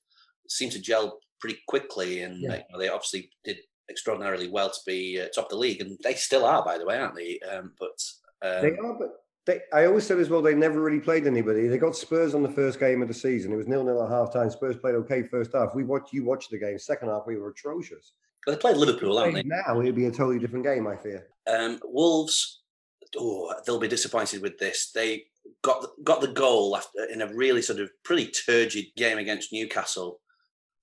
seemed 0.48 0.72
to 0.72 0.80
gel 0.80 1.20
pretty 1.40 1.60
quickly, 1.68 2.22
and 2.22 2.42
yeah. 2.42 2.50
they, 2.50 2.66
they, 2.78 2.90
obviously 2.90 3.30
did 3.44 3.58
extraordinarily 3.90 4.50
well 4.50 4.70
to 4.70 4.80
be 4.86 5.20
uh, 5.20 5.28
top 5.34 5.46
of 5.46 5.52
the 5.52 5.58
league, 5.58 5.82
and 5.82 5.98
they 6.04 6.14
still 6.14 6.46
are, 6.46 6.64
by 6.64 6.78
the 6.78 6.86
way, 6.86 6.98
aren't 6.98 7.16
they? 7.16 7.40
Um, 7.40 7.74
but 7.80 8.02
um, 8.42 8.62
they 8.62 8.78
are, 8.78 8.94
but 8.98 9.12
they, 9.46 9.62
I 9.74 9.86
always 9.86 10.06
said 10.06 10.20
as 10.20 10.30
well 10.30 10.42
they 10.42 10.54
never 10.54 10.82
really 10.82 11.00
played 11.00 11.26
anybody. 11.26 11.68
They 11.68 11.78
got 11.78 11.96
Spurs 11.96 12.36
on 12.36 12.44
the 12.44 12.50
first 12.50 12.80
game 12.80 13.02
of 13.02 13.08
the 13.08 13.14
season. 13.14 13.52
It 13.52 13.58
was 13.58 13.68
nil 13.68 13.84
nil 13.84 14.04
at 14.04 14.10
half 14.10 14.32
time. 14.32 14.50
Spurs 14.50 14.78
played 14.78 14.96
okay 14.96 15.24
first 15.24 15.52
half. 15.54 15.74
We 15.74 15.84
watched 15.84 16.14
you 16.14 16.24
watched 16.24 16.52
the 16.52 16.60
game. 16.60 16.78
Second 16.78 17.10
half 17.10 17.24
we 17.26 17.38
were 17.38 17.50
atrocious. 17.50 18.14
But 18.46 18.54
they 18.54 18.58
played 18.60 18.78
Liverpool, 18.78 19.18
haven't 19.18 19.34
they? 19.34 19.44
Now 19.44 19.82
it'd 19.82 19.96
be 19.96 20.06
a 20.06 20.12
totally 20.12 20.40
different 20.40 20.66
game. 20.66 20.88
I 20.88 20.96
fear. 20.96 21.28
Um, 21.48 21.80
Wolves, 21.84 22.62
oh, 23.18 23.54
they'll 23.66 23.80
be 23.80 23.88
disappointed 23.88 24.42
with 24.42 24.58
this. 24.58 24.92
They 24.94 25.26
got 25.62 25.86
got 26.04 26.22
the 26.22 26.28
goal 26.28 26.78
after 26.78 27.06
in 27.06 27.22
a 27.22 27.34
really 27.34 27.62
sort 27.62 27.80
of 27.80 27.90
pretty 28.04 28.28
turgid 28.28 28.86
game 28.96 29.18
against 29.18 29.52
Newcastle 29.52 30.20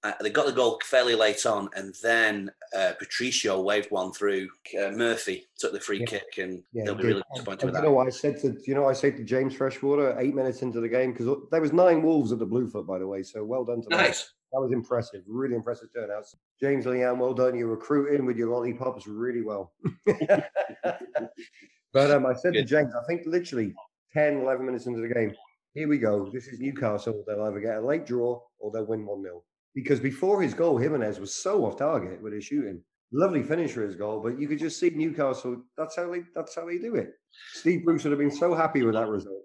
uh, 0.06 0.12
they 0.20 0.30
got 0.30 0.46
the 0.46 0.52
goal 0.52 0.80
fairly 0.84 1.16
late 1.16 1.44
on, 1.46 1.68
and 1.74 1.94
then 2.00 2.50
uh, 2.76 2.92
Patricio 2.96 3.60
waved 3.60 3.90
one 3.90 4.12
through. 4.12 4.48
Uh, 4.80 4.90
Murphy 4.90 5.48
took 5.58 5.72
the 5.72 5.80
free 5.80 6.00
yeah. 6.00 6.06
kick, 6.06 6.38
and 6.38 6.62
yeah, 6.72 6.84
they'll 6.84 6.94
be 6.94 7.04
really 7.04 7.22
disappointed 7.34 7.66
with 7.66 7.74
that. 7.74 7.82
You 7.82 7.90
know 7.90 7.98
I 7.98 8.10
said 8.10 8.40
to 8.42 8.56
you 8.66 8.74
know 8.74 8.88
I 8.88 8.92
said 8.92 9.16
to 9.16 9.24
James 9.24 9.56
Freshwater 9.56 10.16
eight 10.20 10.34
minutes 10.34 10.62
into 10.62 10.80
the 10.80 10.88
game 10.88 11.12
because 11.12 11.26
there 11.50 11.60
was 11.60 11.72
nine 11.72 12.02
Wolves 12.02 12.30
at 12.30 12.38
the 12.38 12.46
Bluefoot, 12.46 12.86
by 12.86 13.00
the 13.00 13.06
way. 13.06 13.24
So 13.24 13.44
well 13.44 13.64
done 13.64 13.82
to 13.82 13.88
nice. 13.88 14.22
That. 14.22 14.28
that 14.52 14.60
was 14.60 14.72
impressive, 14.72 15.22
really 15.26 15.56
impressive 15.56 15.88
turnouts. 15.92 16.36
James 16.60 16.86
Leanne, 16.86 17.18
well 17.18 17.34
done. 17.34 17.56
You're 17.56 17.66
recruiting 17.66 18.26
with 18.26 18.36
your 18.36 18.50
lollipops 18.50 19.08
really 19.08 19.42
well. 19.42 19.72
but 20.06 22.10
um, 22.12 22.26
I 22.26 22.34
said 22.34 22.52
Good. 22.52 22.62
to 22.62 22.64
James, 22.64 22.94
I 22.94 23.04
think 23.08 23.22
literally 23.26 23.74
10, 24.12 24.42
11 24.42 24.64
minutes 24.64 24.86
into 24.86 25.00
the 25.00 25.12
game, 25.12 25.34
here 25.74 25.88
we 25.88 25.98
go. 25.98 26.30
This 26.32 26.46
is 26.46 26.60
Newcastle. 26.60 27.24
They'll 27.26 27.42
either 27.42 27.60
get 27.60 27.76
a 27.76 27.80
late 27.80 28.06
draw 28.06 28.40
or 28.58 28.70
they'll 28.70 28.86
win 28.86 29.04
1 29.04 29.22
0 29.22 29.42
because 29.76 30.00
before 30.00 30.40
his 30.40 30.54
goal, 30.54 30.78
Jimenez 30.78 31.20
was 31.20 31.34
so 31.34 31.66
off 31.66 31.76
target 31.76 32.20
with 32.22 32.32
his 32.32 32.44
shooting. 32.44 32.80
Lovely 33.12 33.42
finish 33.42 33.72
for 33.72 33.82
his 33.82 33.94
goal, 33.94 34.20
but 34.20 34.40
you 34.40 34.48
could 34.48 34.58
just 34.58 34.80
see 34.80 34.90
Newcastle. 34.90 35.62
That's 35.76 35.94
how 35.94 36.10
they. 36.10 36.22
That's 36.34 36.56
how 36.56 36.66
they 36.66 36.78
do 36.78 36.96
it. 36.96 37.10
Steve 37.52 37.84
Bruce 37.84 38.02
would 38.02 38.10
have 38.10 38.18
been 38.18 38.32
so 38.32 38.54
happy 38.54 38.82
with 38.82 38.94
that 38.94 39.06
result. 39.06 39.42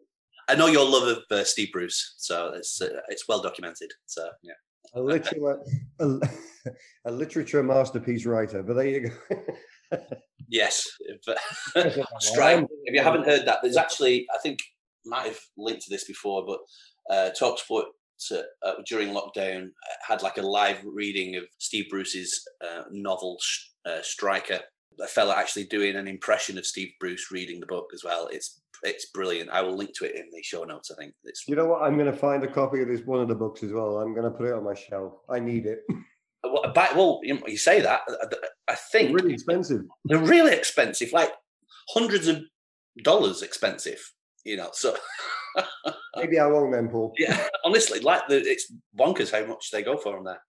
I 0.50 0.56
know 0.56 0.68
your 0.68 0.90
love 0.90 1.08
of 1.08 1.24
uh, 1.30 1.44
Steve 1.44 1.72
Bruce, 1.72 2.16
so 2.18 2.54
it's 2.56 2.82
uh, 2.82 3.02
it's 3.10 3.28
well 3.28 3.42
documented. 3.42 3.92
So 4.08 4.28
yeah, 4.42 4.54
a 4.96 5.02
literature, 5.02 5.58
a, 6.00 6.20
a 7.06 7.12
literature 7.12 7.62
masterpiece 7.62 8.26
writer. 8.26 8.64
But 8.64 8.76
there 8.76 8.88
you 8.88 9.12
go. 9.92 9.98
yes, 10.50 10.88
if, 11.02 11.98
Strike. 12.20 12.66
If 12.86 12.96
you 12.96 13.04
haven't 13.04 13.28
heard 13.28 13.46
that, 13.46 13.60
there's 13.62 13.78
actually 13.78 14.26
I 14.34 14.40
think 14.40 14.60
might 15.06 15.28
have 15.28 15.40
linked 15.56 15.84
to 15.84 15.90
this 15.90 16.06
before, 16.06 16.46
but 16.48 16.60
uh, 17.14 17.30
Talksport 17.40 17.84
uh, 18.32 18.74
during 18.86 19.10
lockdown 19.10 19.70
had 20.08 20.22
like 20.22 20.38
a 20.38 20.42
live 20.42 20.80
reading 20.86 21.36
of 21.36 21.44
Steve 21.58 21.86
Bruce's 21.90 22.44
uh, 22.64 22.84
novel 22.92 23.38
uh, 23.86 24.02
Striker. 24.02 24.60
A 25.00 25.08
fella 25.08 25.36
actually 25.36 25.66
doing 25.66 25.96
an 25.96 26.08
impression 26.08 26.58
of 26.58 26.66
Steve 26.66 26.92
Bruce 27.00 27.32
reading 27.32 27.60
the 27.60 27.66
book 27.66 27.88
as 27.94 28.04
well. 28.04 28.28
It's 28.32 28.62
it's 28.84 29.08
brilliant. 29.12 29.50
I 29.50 29.62
will 29.62 29.76
link 29.76 29.92
to 29.96 30.06
it 30.06 30.16
in 30.16 30.26
the 30.32 30.42
show 30.44 30.64
notes. 30.64 30.92
I 30.92 30.96
think 30.96 31.14
it's. 31.24 31.48
You 31.48 31.56
know 31.56 31.66
what? 31.66 31.84
I'm 31.84 31.98
going 31.98 32.12
to 32.12 32.18
find 32.18 32.44
a 32.44 32.52
copy 32.52 32.82
of 32.82 32.88
this 32.88 33.02
one 33.06 33.22
of 33.22 33.28
the 33.28 33.36
books 33.36 33.64
as 33.64 33.72
well. 33.72 33.98
I'm 33.98 34.14
going 34.14 34.30
to 34.30 34.38
put 34.38 34.48
it 34.48 34.54
on 34.54 34.64
my 34.64 34.74
shelf. 34.74 35.14
I 35.30 35.40
need 35.40 35.66
it. 35.66 35.80
Well, 36.44 36.74
well 36.96 37.22
you 37.24 37.56
say 37.56 37.82
that. 37.82 38.02
I 38.68 38.74
think 38.74 39.10
they're 39.10 39.18
really 39.18 39.34
expensive. 39.36 39.82
They're 40.06 40.18
really 40.18 40.54
expensive, 40.54 41.14
like 41.14 41.32
hundreds 41.90 42.28
of 42.28 42.40
dollars 43.04 43.44
expensive. 43.44 44.00
You 44.44 44.58
know, 44.58 44.72
so 44.74 44.98
maybe 46.18 46.40
I 46.40 46.48
won't 46.48 46.74
then, 46.74 46.90
Paul. 46.90 47.14
Yeah, 47.18 47.48
honestly, 47.66 48.00
like 48.00 48.28
the, 48.28 48.38
it's 48.38 48.72
bonkers 48.98 49.32
how 49.32 49.46
much 49.46 49.72
they 49.72 49.82
go 49.82 49.98
for 49.98 50.16
them 50.16 50.26
there. 50.26 50.42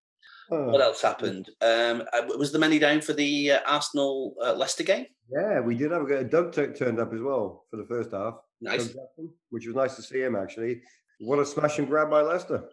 Oh. 0.50 0.68
What 0.68 0.82
else 0.82 1.00
happened? 1.00 1.48
Um, 1.60 2.02
uh, 2.12 2.36
was 2.36 2.52
the 2.52 2.58
money 2.58 2.78
down 2.78 3.00
for 3.00 3.12
the 3.14 3.52
uh, 3.52 3.60
Arsenal 3.66 4.34
uh, 4.44 4.54
Leicester 4.54 4.82
game? 4.82 5.06
Yeah, 5.30 5.60
we 5.60 5.76
did 5.76 5.92
have 5.92 6.02
a 6.10 6.24
Doug 6.24 6.52
t- 6.52 6.66
turned 6.66 7.00
up 7.00 7.12
as 7.14 7.20
well 7.20 7.64
for 7.70 7.78
the 7.78 7.86
first 7.86 8.10
half. 8.12 8.34
Nice, 8.60 8.86
Jackson, 8.86 9.30
which 9.50 9.66
was 9.66 9.74
nice 9.74 9.96
to 9.96 10.02
see 10.02 10.20
him 10.20 10.36
actually. 10.36 10.82
What 11.20 11.38
a 11.38 11.46
smash 11.46 11.78
and 11.78 11.88
grab 11.88 12.10
by 12.10 12.20
Leicester! 12.20 12.64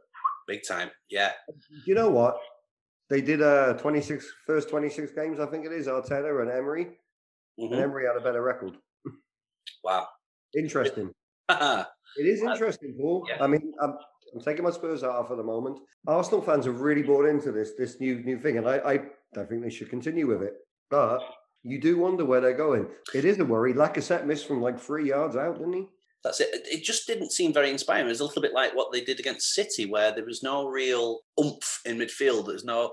Big 0.47 0.61
time, 0.67 0.89
yeah. 1.09 1.31
You 1.85 1.95
know 1.95 2.09
what? 2.09 2.37
They 3.09 3.21
did 3.21 3.41
a 3.41 3.47
uh, 3.47 3.73
26 3.73 4.27
first 4.45 4.69
26 4.69 5.13
games, 5.13 5.39
I 5.39 5.45
think 5.45 5.65
it 5.65 5.71
is. 5.71 5.87
Arteta 5.87 6.41
and 6.41 6.51
Emery, 6.51 6.85
mm-hmm. 7.59 7.73
and 7.73 7.81
Emery 7.81 8.05
had 8.07 8.17
a 8.17 8.23
better 8.23 8.41
record. 8.41 8.75
Wow, 9.83 10.07
interesting. 10.55 11.11
it 12.17 12.25
is 12.25 12.41
uh, 12.43 12.51
interesting, 12.51 12.95
Paul. 12.99 13.25
Yeah. 13.29 13.43
I 13.43 13.47
mean, 13.47 13.73
I'm, 13.81 13.95
I'm 14.33 14.41
taking 14.41 14.63
my 14.63 14.71
Spurs 14.71 15.03
out 15.03 15.27
for 15.27 15.35
the 15.35 15.43
moment. 15.43 15.79
Arsenal 16.07 16.41
fans 16.41 16.65
have 16.65 16.81
really 16.81 17.03
bought 17.03 17.25
into 17.25 17.51
this 17.51 17.73
this 17.77 17.99
new 17.99 18.23
new 18.23 18.39
thing, 18.39 18.57
and 18.57 18.67
I, 18.67 18.77
I 18.77 18.99
don't 19.33 19.49
think 19.49 19.63
they 19.63 19.69
should 19.69 19.89
continue 19.89 20.27
with 20.27 20.41
it. 20.41 20.53
But 20.89 21.21
you 21.63 21.79
do 21.79 21.97
wonder 21.97 22.25
where 22.25 22.41
they're 22.41 22.53
going. 22.57 22.87
It 23.13 23.25
is 23.25 23.39
a 23.39 23.45
worry. 23.45 23.73
Lacazette 23.73 24.25
missed 24.25 24.47
from 24.47 24.61
like 24.61 24.79
three 24.79 25.09
yards 25.09 25.35
out, 25.35 25.57
didn't 25.57 25.73
he? 25.73 25.87
That's 26.23 26.41
it. 26.41 26.49
It 26.51 26.83
just 26.83 27.07
didn't 27.07 27.31
seem 27.31 27.53
very 27.53 27.69
inspiring. 27.69 28.05
It 28.05 28.09
was 28.09 28.19
a 28.19 28.25
little 28.25 28.41
bit 28.41 28.53
like 28.53 28.75
what 28.75 28.91
they 28.91 29.01
did 29.01 29.19
against 29.19 29.53
City, 29.53 29.85
where 29.85 30.13
there 30.13 30.25
was 30.25 30.43
no 30.43 30.67
real 30.67 31.19
oomph 31.39 31.81
in 31.85 31.97
midfield. 31.97 32.47
There's 32.47 32.65
no 32.65 32.91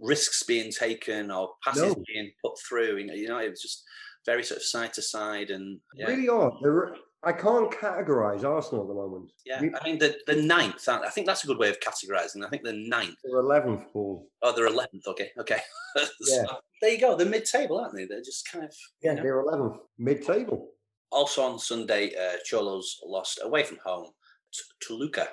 risks 0.00 0.44
being 0.44 0.70
taken 0.70 1.30
or 1.30 1.50
passes 1.64 1.96
no. 1.96 2.04
being 2.06 2.30
put 2.44 2.52
through. 2.68 2.98
You 2.98 3.28
know, 3.28 3.38
it 3.38 3.50
was 3.50 3.62
just 3.62 3.82
very 4.26 4.44
sort 4.44 4.58
of 4.58 4.64
side 4.64 4.92
to 4.94 5.02
side 5.02 5.50
and 5.50 5.80
yeah. 5.96 6.06
really 6.06 6.28
odd. 6.28 6.52
They're, 6.62 6.94
I 7.22 7.32
can't 7.32 7.70
categorize 7.70 8.44
Arsenal 8.44 8.82
at 8.82 8.88
the 8.88 8.94
moment. 8.94 9.30
Yeah, 9.44 9.58
I 9.58 9.84
mean 9.84 9.98
the 9.98 10.16
the 10.26 10.36
ninth. 10.36 10.88
I 10.88 11.10
think 11.10 11.26
that's 11.26 11.44
a 11.44 11.46
good 11.46 11.58
way 11.58 11.68
of 11.68 11.78
categorizing. 11.80 12.44
I 12.44 12.48
think 12.48 12.62
the 12.62 12.72
ninth. 12.88 13.16
They're 13.22 13.40
eleventh, 13.40 13.84
Paul. 13.92 14.26
Oh, 14.42 14.54
they're 14.54 14.66
eleventh. 14.66 15.06
Okay, 15.06 15.30
okay. 15.38 15.60
yeah. 16.28 16.44
there 16.80 16.90
you 16.90 16.98
go. 16.98 17.16
They're 17.16 17.28
mid-table, 17.28 17.78
aren't 17.78 17.94
they? 17.94 18.06
They're 18.06 18.22
just 18.22 18.50
kind 18.50 18.64
of. 18.64 18.74
Yeah, 19.02 19.10
you 19.10 19.16
know. 19.16 19.22
they're 19.22 19.40
eleventh, 19.40 19.76
mid-table. 19.98 20.68
Also 21.12 21.42
on 21.42 21.58
Sunday, 21.58 22.12
uh, 22.14 22.36
Xolos 22.50 22.84
lost 23.04 23.40
away 23.42 23.64
from 23.64 23.78
home 23.84 24.06
to 24.52 24.62
Toluca, 24.80 25.28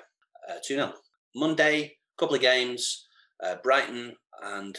uh, 0.48 0.54
two 0.66 0.74
0 0.74 0.92
Monday, 1.34 1.82
a 1.84 2.20
couple 2.20 2.34
of 2.34 2.42
games. 2.42 3.06
Uh, 3.42 3.54
Brighton 3.62 4.16
and 4.42 4.78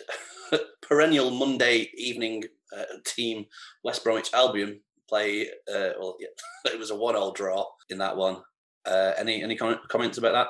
perennial 0.82 1.32
Monday 1.32 1.90
evening 1.96 2.44
uh, 2.78 2.84
team 3.06 3.46
West 3.84 4.04
Bromwich 4.04 4.34
Albion 4.34 4.82
play. 5.10 5.48
Uh, 5.68 5.92
well, 6.00 6.16
yeah, 6.20 6.28
it 6.72 6.80
was 6.80 6.92
a 6.92 6.96
one-all 6.96 7.32
draw 7.32 7.66
in 7.90 7.98
that 7.98 8.16
one. 8.16 8.38
Uh, 8.86 9.14
any 9.18 9.44
any 9.44 9.56
comments 9.56 10.18
about 10.18 10.34
that? 10.34 10.48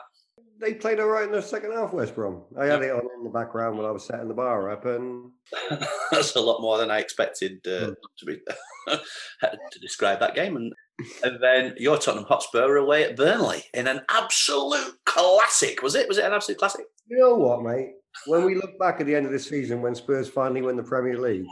They 0.62 0.74
played 0.74 1.00
all 1.00 1.08
right 1.08 1.24
in 1.24 1.32
the 1.32 1.42
second 1.42 1.72
half, 1.72 1.94
West 1.94 2.14
Brom. 2.16 2.44
I 2.60 2.66
had 2.66 2.82
it 2.82 2.92
on 2.92 3.00
in 3.18 3.24
the 3.24 3.30
background 3.30 3.78
when 3.78 3.86
I 3.86 3.92
was 3.92 4.06
setting 4.06 4.28
the 4.28 4.34
bar 4.34 4.70
up, 4.70 4.86
and 4.86 5.32
that's 6.12 6.36
a 6.36 6.42
lot 6.42 6.62
more 6.62 6.78
than 6.78 6.92
I 6.92 7.00
expected 7.00 7.66
uh, 7.66 7.88
hmm. 7.88 7.94
to 8.20 8.26
be 8.26 8.38
to 9.42 9.80
describe 9.82 10.20
that 10.20 10.36
game. 10.36 10.58
And 10.58 10.74
and 11.24 11.42
then 11.42 11.76
your 11.78 11.98
Tottenham 11.98 12.26
Hotspur 12.26 12.76
away 12.76 13.06
at 13.06 13.16
Burnley 13.16 13.64
in 13.74 13.88
an 13.88 14.02
absolute 14.10 14.96
classic. 15.06 15.82
Was 15.82 15.96
it? 15.96 16.08
Was 16.08 16.18
it 16.18 16.26
an 16.26 16.34
absolute 16.34 16.60
classic? 16.60 16.86
You 17.08 17.18
know 17.20 17.36
what, 17.36 17.64
mate? 17.64 17.94
When 18.26 18.44
we 18.44 18.56
look 18.56 18.78
back 18.80 19.00
at 19.00 19.06
the 19.06 19.16
end 19.16 19.26
of 19.26 19.32
the 19.32 19.40
season, 19.40 19.82
when 19.82 19.96
Spurs 19.96 20.28
finally 20.28 20.62
win 20.62 20.76
the 20.76 20.84
Premier 20.84 21.18
League, 21.20 21.46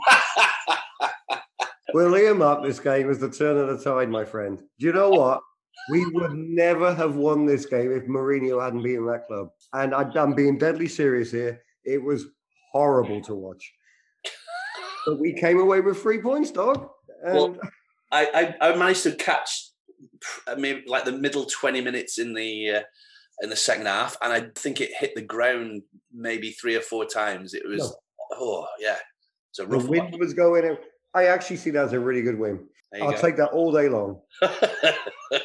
We'll 1.94 2.14
earmark 2.16 2.62
this 2.62 2.80
game 2.80 3.10
as 3.10 3.18
the 3.18 3.30
turn 3.30 3.56
of 3.56 3.68
the 3.68 3.82
tide, 3.82 4.10
my 4.10 4.24
friend. 4.24 4.58
Do 4.78 4.86
you 4.86 4.92
know 4.92 5.10
what? 5.10 5.40
We 5.90 6.04
would 6.06 6.34
never 6.34 6.94
have 6.94 7.16
won 7.16 7.46
this 7.46 7.64
game 7.64 7.92
if 7.92 8.04
Mourinho 8.04 8.62
hadn't 8.62 8.82
been 8.82 8.96
in 8.96 9.06
that 9.06 9.26
club. 9.26 9.48
And 9.72 9.94
I'm 9.94 10.34
being 10.34 10.58
deadly 10.58 10.88
serious 10.88 11.30
here. 11.30 11.62
It 11.84 12.02
was 12.02 12.26
horrible 12.72 13.22
to 13.22 13.34
watch. 13.34 13.72
But 15.06 15.18
we 15.18 15.32
came 15.32 15.58
away 15.58 15.80
with 15.80 16.02
three 16.02 16.20
points, 16.20 16.50
dog. 16.50 16.90
And... 17.24 17.34
Well, 17.34 17.56
I, 18.12 18.54
I, 18.60 18.68
I 18.68 18.76
managed 18.76 19.04
to 19.04 19.12
catch 19.12 19.68
I 20.46 20.54
mean, 20.54 20.82
like 20.86 21.04
the 21.04 21.12
middle 21.12 21.44
20 21.44 21.80
minutes 21.80 22.18
in 22.18 22.34
the 22.34 22.70
uh, 22.70 22.82
in 23.40 23.50
the 23.50 23.56
second 23.56 23.86
half, 23.86 24.16
and 24.22 24.32
I 24.32 24.50
think 24.54 24.80
it 24.80 24.90
hit 24.98 25.14
the 25.14 25.22
ground 25.22 25.82
maybe 26.12 26.50
three 26.50 26.76
or 26.76 26.80
four 26.80 27.04
times. 27.04 27.54
It 27.54 27.62
was, 27.66 27.80
no. 27.80 27.94
oh 28.34 28.66
yeah, 28.80 28.96
it's 29.50 29.58
a 29.58 29.66
rough. 29.66 29.82
The 29.82 29.88
wind 29.88 30.12
one. 30.12 30.20
was 30.20 30.34
going. 30.34 30.76
I 31.14 31.26
actually 31.26 31.56
see 31.56 31.70
that 31.70 31.84
as 31.84 31.92
a 31.92 32.00
really 32.00 32.22
good 32.22 32.38
win. 32.38 32.66
I'll 33.00 33.12
go. 33.12 33.20
take 33.20 33.36
that 33.36 33.50
all 33.50 33.70
day 33.70 33.88
long. 33.88 34.20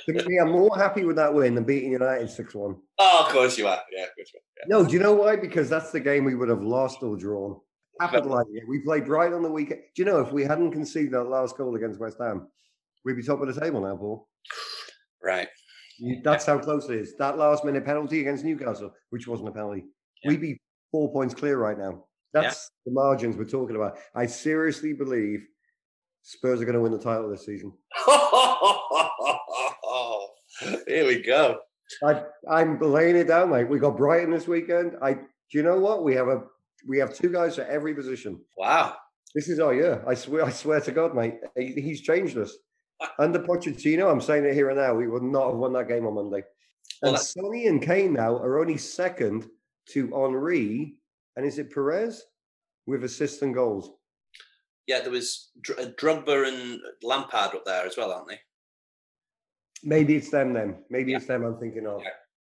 me, 0.08 0.39
I'm 0.39 0.51
more 0.51 0.77
happy 0.77 1.03
with 1.03 1.17
that 1.17 1.34
win 1.34 1.55
than 1.55 1.65
beating 1.65 1.91
United 1.91 2.29
6 2.29 2.55
1. 2.55 2.75
Oh, 3.00 3.25
of 3.25 3.34
course 3.34 3.58
you 3.58 3.67
are. 3.67 3.82
Yeah, 3.91 4.03
of 4.03 4.15
course 4.15 4.32
you 4.34 4.39
are. 4.39 4.43
Yeah. 4.58 4.77
No, 4.77 4.86
do 4.88 4.93
you 4.93 5.00
know 5.00 5.13
why? 5.13 5.36
Because 5.36 5.70
that's 5.70 5.91
the 5.91 6.00
game 6.00 6.24
we 6.24 6.36
would 6.36 6.50
have 6.50 6.63
lost 6.63 7.03
or 7.03 7.17
drawn. 7.17 7.60
Capitalizing 8.00 8.55
it. 8.55 8.63
We 8.67 8.79
played 8.79 9.08
right 9.08 9.32
on 9.32 9.43
the 9.43 9.51
weekend. 9.51 9.82
Do 9.96 10.01
you 10.01 10.05
know 10.05 10.20
if 10.20 10.32
we 10.32 10.43
hadn't 10.43 10.72
conceded 10.72 11.12
that 11.12 11.25
last 11.25 11.58
goal 11.58 11.75
against 11.75 12.00
West 12.00 12.17
Ham, 12.20 12.48
we'd 13.05 13.17
be 13.17 13.24
top 13.24 13.41
of 13.41 13.53
the 13.53 13.60
table 13.60 13.82
now, 13.82 13.96
Paul. 13.98 14.27
Right. 15.22 15.48
That's 16.24 16.46
how 16.46 16.58
close 16.58 16.89
it 16.89 16.96
is. 16.96 17.15
That 17.17 17.38
last 17.38 17.63
minute 17.63 17.86
penalty 17.86 18.22
against 18.22 18.43
Newcastle, 18.43 18.93
which 19.12 19.27
wasn't 19.27 19.50
a 19.50 19.51
penalty, 19.51 19.84
yeah. 20.24 20.32
we'd 20.32 20.41
be 20.41 20.60
four 20.91 21.12
points 21.12 21.34
clear 21.34 21.58
right 21.58 21.77
now. 21.77 22.05
That's 22.34 22.72
yeah. 22.88 22.91
the 22.91 22.93
margins 22.93 23.38
we're 23.38 23.46
talking 23.46 23.75
about. 23.75 23.98
I 24.15 24.25
seriously 24.25 24.93
believe 24.93 25.46
Spurs 26.24 26.62
are 26.62 26.65
going 26.65 26.75
to 26.75 26.82
win 26.82 26.92
the 26.92 26.98
title 26.98 27.30
this 27.30 27.46
season. 27.46 27.74
Here 30.88 31.06
we 31.06 31.22
go. 31.22 31.60
I, 32.03 32.24
I'm 32.50 32.80
laying 32.80 33.18
it 33.18 33.27
down, 33.27 33.51
mate. 33.51 33.70
We 33.70 33.77
got 33.77 33.98
Brighton 33.98 34.32
this 34.32 34.48
weekend. 34.48 34.94
I, 35.01 35.13
do 35.13 35.22
you 35.51 35.63
know 35.63 35.80
what? 35.80 36.03
We 36.03 36.15
have 36.15 36.30
a 36.30 36.44
we 36.88 36.98
have 37.00 37.13
two 37.13 37.30
guys 37.30 37.56
for 37.56 37.63
every 37.63 37.94
position. 37.94 38.39
Wow. 38.58 38.96
This 39.36 39.50
is 39.50 39.60
our 39.60 39.74
year. 39.74 40.03
I 40.08 40.13
swear, 40.13 40.46
I 40.46 40.50
swear 40.50 40.80
to 40.82 40.92
God, 40.92 41.15
mate. 41.15 41.39
He, 41.58 41.74
he's 41.74 42.01
changed 42.01 42.38
us. 42.38 42.56
Under 43.20 43.39
Pochettino, 43.39 44.12
I'm 44.12 44.22
saying 44.22 44.46
it 44.46 44.53
here 44.53 44.70
and 44.70 44.77
now, 44.77 44.94
we 44.94 45.08
would 45.08 45.24
not 45.24 45.50
have 45.50 45.58
won 45.58 45.74
that 45.74 45.88
game 45.88 46.06
on 46.06 46.15
Monday. 46.15 46.44
Well, 47.01 47.15
and 47.15 47.22
Sonny 47.22 47.68
and 47.68 47.82
Kane 47.82 48.13
now 48.13 48.36
are 48.38 48.60
only 48.60 48.77
second 48.77 49.48
to 49.89 50.08
Henry, 50.08 50.96
and 51.36 51.46
is 51.46 51.58
it 51.58 51.74
Pires 51.74 52.24
with 52.86 53.03
assists 53.03 53.42
and 53.42 53.53
goals? 53.53 53.92
Yeah, 54.88 55.02
there 55.02 55.12
was 55.12 55.52
Dr- 55.62 55.80
uh, 55.80 55.92
Drogba 55.92 56.48
and 56.48 56.80
Lampard 57.02 57.56
up 57.56 57.66
there 57.66 57.86
as 57.86 57.98
well, 57.98 58.12
aren't 58.12 58.30
they? 58.30 58.40
Maybe 59.84 60.16
it's 60.16 60.30
them 60.30 60.54
then. 60.54 60.78
Maybe 60.90 61.12
yeah. 61.12 61.18
it's 61.18 61.28
them 61.28 61.44
I'm 61.44 61.60
thinking 61.60 61.88
of. 61.88 62.02
Yeah. 62.02 62.10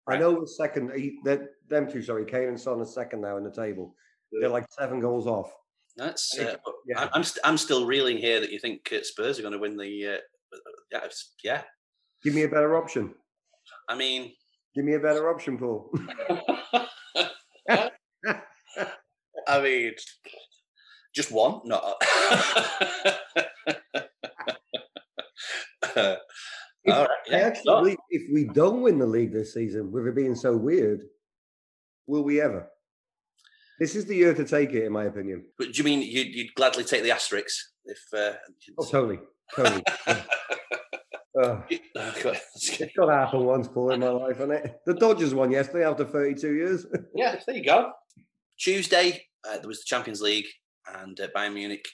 Right. 0.07 0.17
I 0.17 0.19
know 0.19 0.41
the 0.41 0.47
second, 0.47 0.91
that 1.25 1.41
them 1.69 1.91
two, 1.91 2.01
sorry, 2.01 2.25
Kane 2.25 2.49
and 2.49 2.59
Son 2.59 2.81
are 2.81 2.85
second 2.85 3.21
now 3.21 3.37
in 3.37 3.43
the 3.43 3.51
table. 3.51 3.95
They're 4.31 4.49
like 4.49 4.65
seven 4.71 4.99
goals 4.99 5.27
off. 5.27 5.51
That's. 5.97 6.37
Uh, 6.37 6.55
yeah. 6.87 7.09
I'm 7.13 7.23
st- 7.23 7.45
I'm 7.45 7.57
still 7.57 7.85
reeling 7.85 8.17
here 8.17 8.39
that 8.39 8.51
you 8.51 8.59
think 8.59 8.89
uh, 8.91 9.03
Spurs 9.03 9.37
are 9.37 9.41
going 9.41 9.53
to 9.53 9.59
win 9.59 9.77
the. 9.77 10.15
Uh, 10.15 10.57
yeah, 10.91 11.07
yeah. 11.43 11.61
Give 12.23 12.33
me 12.33 12.43
a 12.43 12.47
better 12.47 12.75
option. 12.75 13.13
I 13.87 13.95
mean, 13.95 14.31
give 14.75 14.85
me 14.85 14.95
a 14.95 14.99
better 14.99 15.29
option, 15.29 15.57
Paul. 15.57 15.91
I 19.47 19.61
mean, 19.61 19.93
just 21.13 21.31
one? 21.31 21.61
not. 21.65 21.83
uh, 21.83 21.95
if, 25.95 26.95
right, 26.95 27.07
yeah. 27.27 27.37
actually, 27.37 27.97
if 28.09 28.23
we 28.33 28.45
don't 28.45 28.81
win 28.81 28.99
the 28.99 29.05
league 29.05 29.33
this 29.33 29.53
season, 29.53 29.91
with 29.91 30.07
it 30.07 30.15
being 30.15 30.35
so 30.35 30.55
weird, 30.55 31.01
will 32.07 32.23
we 32.23 32.41
ever? 32.41 32.67
This 33.79 33.95
is 33.95 34.05
the 34.05 34.15
year 34.15 34.33
to 34.33 34.43
take 34.43 34.71
it, 34.71 34.83
in 34.83 34.91
my 34.91 35.05
opinion. 35.05 35.45
But 35.57 35.71
do 35.71 35.77
you 35.77 35.83
mean 35.83 36.01
you'd, 36.01 36.35
you'd 36.35 36.53
gladly 36.55 36.83
take 36.83 37.03
the 37.03 37.11
asterisks 37.11 37.71
if? 37.85 37.99
Uh, 38.13 38.33
oh, 38.77 38.85
totally, 38.85 39.19
totally. 39.55 39.83
Oh, 40.07 40.23
Oh, 41.41 41.63
God, 41.73 41.79
that's 41.95 42.21
good. 42.21 42.37
it's 42.81 42.95
got 42.97 43.05
to 43.05 43.13
happen 43.13 43.45
once, 43.45 43.67
Paul, 43.69 43.91
in 43.91 44.01
my 44.01 44.09
life, 44.09 44.37
hasn't 44.37 44.65
it? 44.65 44.81
The 44.85 44.95
Dodgers 44.95 45.33
won 45.33 45.51
yesterday 45.51 45.85
after 45.85 46.03
32 46.03 46.53
years. 46.53 46.85
yeah, 47.15 47.39
there 47.45 47.55
you 47.55 47.63
go. 47.63 47.91
Tuesday, 48.59 49.25
uh, 49.47 49.57
there 49.57 49.67
was 49.67 49.79
the 49.79 49.85
Champions 49.85 50.21
League, 50.21 50.47
and 51.01 51.19
uh, 51.19 51.27
Bayern 51.35 51.53
Munich 51.53 51.87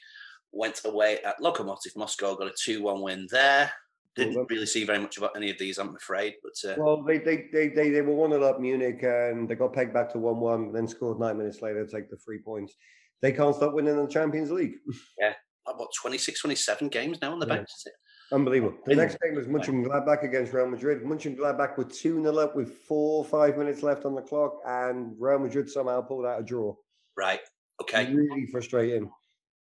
went 0.51 0.81
away 0.85 1.19
at 1.19 1.39
Lokomotiv 1.41 1.95
Moscow, 1.95 2.35
got 2.35 2.47
a 2.47 2.53
2 2.63 2.81
1 2.81 3.01
win 3.01 3.27
there. 3.31 3.71
Didn't 4.15 4.49
really 4.49 4.65
see 4.65 4.85
very 4.85 4.99
much 4.99 5.17
about 5.17 5.35
any 5.35 5.51
of 5.51 5.57
these, 5.57 5.77
I'm 5.77 5.93
afraid. 5.93 6.35
But 6.41 6.71
uh, 6.71 6.75
Well, 6.77 7.03
they 7.03 7.17
they, 7.17 7.47
they, 7.51 7.67
they, 7.67 7.89
they 7.89 8.01
were 8.01 8.15
1 8.15 8.31
0 8.31 8.43
up 8.43 8.59
Munich 8.61 9.03
and 9.03 9.49
they 9.49 9.55
got 9.55 9.73
pegged 9.73 9.93
back 9.93 10.11
to 10.13 10.19
1 10.19 10.39
1, 10.39 10.71
then 10.71 10.87
scored 10.87 11.19
nine 11.19 11.37
minutes 11.37 11.61
later 11.61 11.85
to 11.85 11.91
take 11.91 12.09
the 12.09 12.17
three 12.17 12.39
points. 12.39 12.75
They 13.21 13.31
can't 13.31 13.55
stop 13.55 13.73
winning 13.73 13.97
in 13.97 14.05
the 14.05 14.11
Champions 14.11 14.51
League. 14.51 14.75
Yeah 15.19 15.33
about 15.67 15.89
26, 15.99 16.39
27 16.39 16.89
games 16.89 17.21
now 17.21 17.31
on 17.31 17.39
the 17.39 17.47
Yeah. 17.47 17.55
bench, 17.55 17.69
is 17.75 17.83
it? 17.87 17.93
Unbelievable. 18.31 18.75
The 18.85 18.95
next 18.95 19.17
game 19.21 19.35
was 19.35 19.45
Mönchengladbach 19.45 20.23
against 20.23 20.51
Real 20.51 20.67
Madrid. 20.67 21.03
Mönchengladbach 21.03 21.77
were 21.77 21.83
2 21.83 22.23
0 22.23 22.37
up 22.37 22.55
with 22.55 22.73
four 22.87 23.19
or 23.19 23.25
five 23.25 23.55
minutes 23.57 23.83
left 23.83 24.03
on 24.03 24.15
the 24.15 24.21
clock, 24.21 24.59
and 24.65 25.15
Real 25.19 25.37
Madrid 25.37 25.69
somehow 25.69 26.01
pulled 26.01 26.25
out 26.25 26.39
a 26.39 26.43
draw. 26.43 26.75
Right. 27.15 27.41
Okay. 27.81 28.13
Really 28.13 28.45
frustrating 28.47 29.09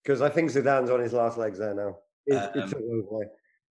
because 0.04 0.22
I 0.22 0.30
think 0.30 0.52
Zidane's 0.52 0.90
on 0.90 1.00
his 1.00 1.14
last 1.14 1.38
legs 1.38 1.60
there 1.60 1.74
now. 1.74 1.98
It, 2.26 2.36
Um, 2.36 2.50
it 2.56 2.70
took 2.70 2.82
over. 2.82 3.26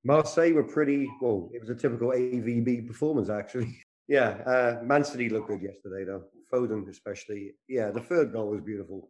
Marseille 0.04 0.52
were 0.52 0.64
pretty 0.64 1.08
well. 1.20 1.50
It 1.52 1.60
was 1.60 1.70
a 1.70 1.74
typical 1.74 2.10
AVB 2.10 2.86
performance, 2.86 3.28
actually. 3.28 3.76
yeah, 4.08 4.28
uh, 4.46 4.80
Man 4.84 5.04
City 5.04 5.28
looked 5.28 5.48
good 5.48 5.62
yesterday, 5.62 6.04
though. 6.04 6.24
Foden, 6.52 6.88
especially. 6.88 7.54
Yeah, 7.68 7.90
the 7.90 8.00
third 8.00 8.32
goal 8.32 8.50
was 8.50 8.60
beautiful. 8.60 9.08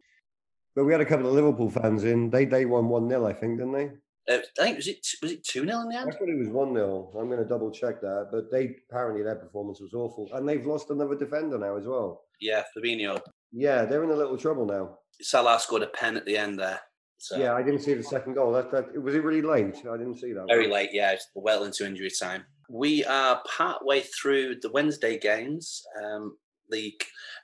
But 0.75 0.85
we 0.85 0.91
had 0.91 1.01
a 1.01 1.05
couple 1.05 1.27
of 1.27 1.33
Liverpool 1.33 1.69
fans 1.69 2.03
in. 2.03 2.29
They 2.29 2.45
they 2.45 2.65
won 2.65 2.87
one 2.87 3.09
0 3.09 3.25
I 3.25 3.33
think, 3.33 3.57
didn't 3.57 3.73
they? 3.73 3.91
Uh, 4.29 4.39
I 4.59 4.63
think 4.63 4.77
was 4.77 4.87
it 4.87 5.05
was 5.21 5.31
it 5.31 5.43
two 5.43 5.65
0 5.65 5.81
in 5.81 5.89
the 5.89 5.95
end. 5.97 6.09
I 6.09 6.17
thought 6.17 6.29
it 6.29 6.37
was 6.37 6.49
one 6.49 6.73
0 6.73 7.11
I'm 7.19 7.29
going 7.29 7.41
to 7.41 7.47
double 7.47 7.71
check 7.71 8.01
that, 8.01 8.29
but 8.31 8.51
they 8.51 8.75
apparently 8.89 9.23
their 9.23 9.35
performance 9.35 9.79
was 9.79 9.93
awful, 9.93 10.29
and 10.33 10.47
they've 10.47 10.65
lost 10.65 10.89
another 10.89 11.15
defender 11.15 11.57
now 11.57 11.77
as 11.77 11.85
well. 11.85 12.23
Yeah, 12.39 12.63
Fabinho. 12.75 13.19
Yeah, 13.51 13.85
they're 13.85 14.03
in 14.03 14.09
a 14.09 14.15
little 14.15 14.37
trouble 14.37 14.65
now. 14.65 14.97
Salah 15.21 15.59
scored 15.59 15.83
a 15.83 15.87
pen 15.87 16.17
at 16.17 16.25
the 16.25 16.37
end 16.37 16.59
there. 16.59 16.79
So 17.17 17.37
Yeah, 17.37 17.53
I 17.53 17.63
didn't 17.63 17.81
see 17.81 17.93
the 17.93 18.03
second 18.03 18.35
goal. 18.35 18.51
That, 18.51 18.71
that 18.71 19.01
was 19.01 19.15
it 19.15 19.23
really 19.23 19.41
late. 19.41 19.75
I 19.77 19.97
didn't 19.97 20.19
see 20.19 20.33
that. 20.33 20.45
very 20.47 20.67
late. 20.67 20.89
Yeah, 20.93 21.15
well 21.33 21.63
into 21.63 21.85
injury 21.85 22.11
time. 22.11 22.45
We 22.69 23.03
are 23.05 23.41
part 23.57 23.85
way 23.85 24.01
through 24.01 24.57
the 24.61 24.71
Wednesday 24.71 25.17
games. 25.17 25.81
Um, 26.03 26.37
the 26.69 26.93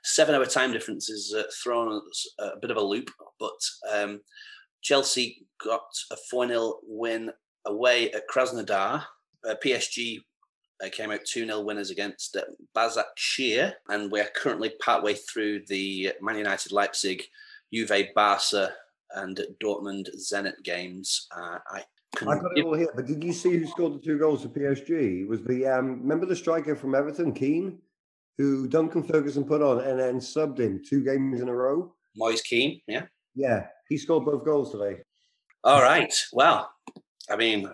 seven-hour 0.04 0.44
time 0.46 0.72
difference 0.72 1.08
is 1.08 1.34
uh, 1.36 1.44
thrown 1.62 1.88
us 1.96 2.26
a 2.38 2.58
bit 2.60 2.70
of 2.70 2.76
a 2.76 2.82
loop, 2.82 3.10
but 3.40 3.58
um, 3.90 4.20
Chelsea 4.82 5.46
got 5.64 5.80
a 6.12 6.16
four 6.30 6.46
0 6.46 6.74
win 6.86 7.30
away 7.66 8.12
at 8.12 8.28
Krasnodar. 8.32 9.04
Uh, 9.48 9.54
PSG 9.64 10.18
uh, 10.84 10.88
came 10.90 11.10
out 11.10 11.24
2 11.24 11.46
0 11.46 11.60
winners 11.60 11.90
against 11.90 12.36
uh, 12.36 12.42
Bazak 12.76 13.04
Shir, 13.16 13.74
and 13.88 14.10
we're 14.10 14.28
currently 14.34 14.72
partway 14.80 15.14
through 15.14 15.62
the 15.68 16.12
Man 16.20 16.36
United 16.36 16.72
Leipzig, 16.72 17.22
Juve 17.72 18.08
Barca, 18.14 18.72
and 19.14 19.40
Dortmund 19.62 20.08
Zenit 20.16 20.62
games. 20.62 21.26
Uh, 21.34 21.58
I 21.68 21.84
I 22.20 22.24
got 22.36 22.56
it 22.56 22.64
all 22.64 22.74
here. 22.74 22.92
But 22.94 23.06
did 23.06 23.22
you 23.22 23.32
see 23.32 23.56
who 23.56 23.66
scored 23.66 23.94
the 23.94 23.98
two 23.98 24.18
goals 24.18 24.42
for 24.42 24.48
PSG? 24.48 25.22
It 25.22 25.28
was 25.28 25.42
the 25.42 25.66
um, 25.66 26.00
remember 26.00 26.26
the 26.26 26.36
striker 26.36 26.76
from 26.76 26.94
Everton, 26.94 27.32
Kean, 27.32 27.78
who 28.38 28.68
Duncan 28.68 29.02
Ferguson 29.02 29.44
put 29.44 29.62
on 29.62 29.80
and 29.80 29.98
then 29.98 30.20
subbed 30.20 30.58
him 30.58 30.82
two 30.86 31.04
games 31.04 31.40
in 31.40 31.48
a 31.48 31.54
row. 31.54 31.92
Moise 32.16 32.42
Kean, 32.42 32.80
yeah. 32.86 33.06
Yeah, 33.34 33.66
he 33.88 33.98
scored 33.98 34.24
both 34.24 34.44
goals 34.44 34.70
today. 34.70 35.00
All 35.64 35.82
right. 35.82 36.14
Well, 36.32 36.70
I 37.30 37.36
mean, 37.36 37.70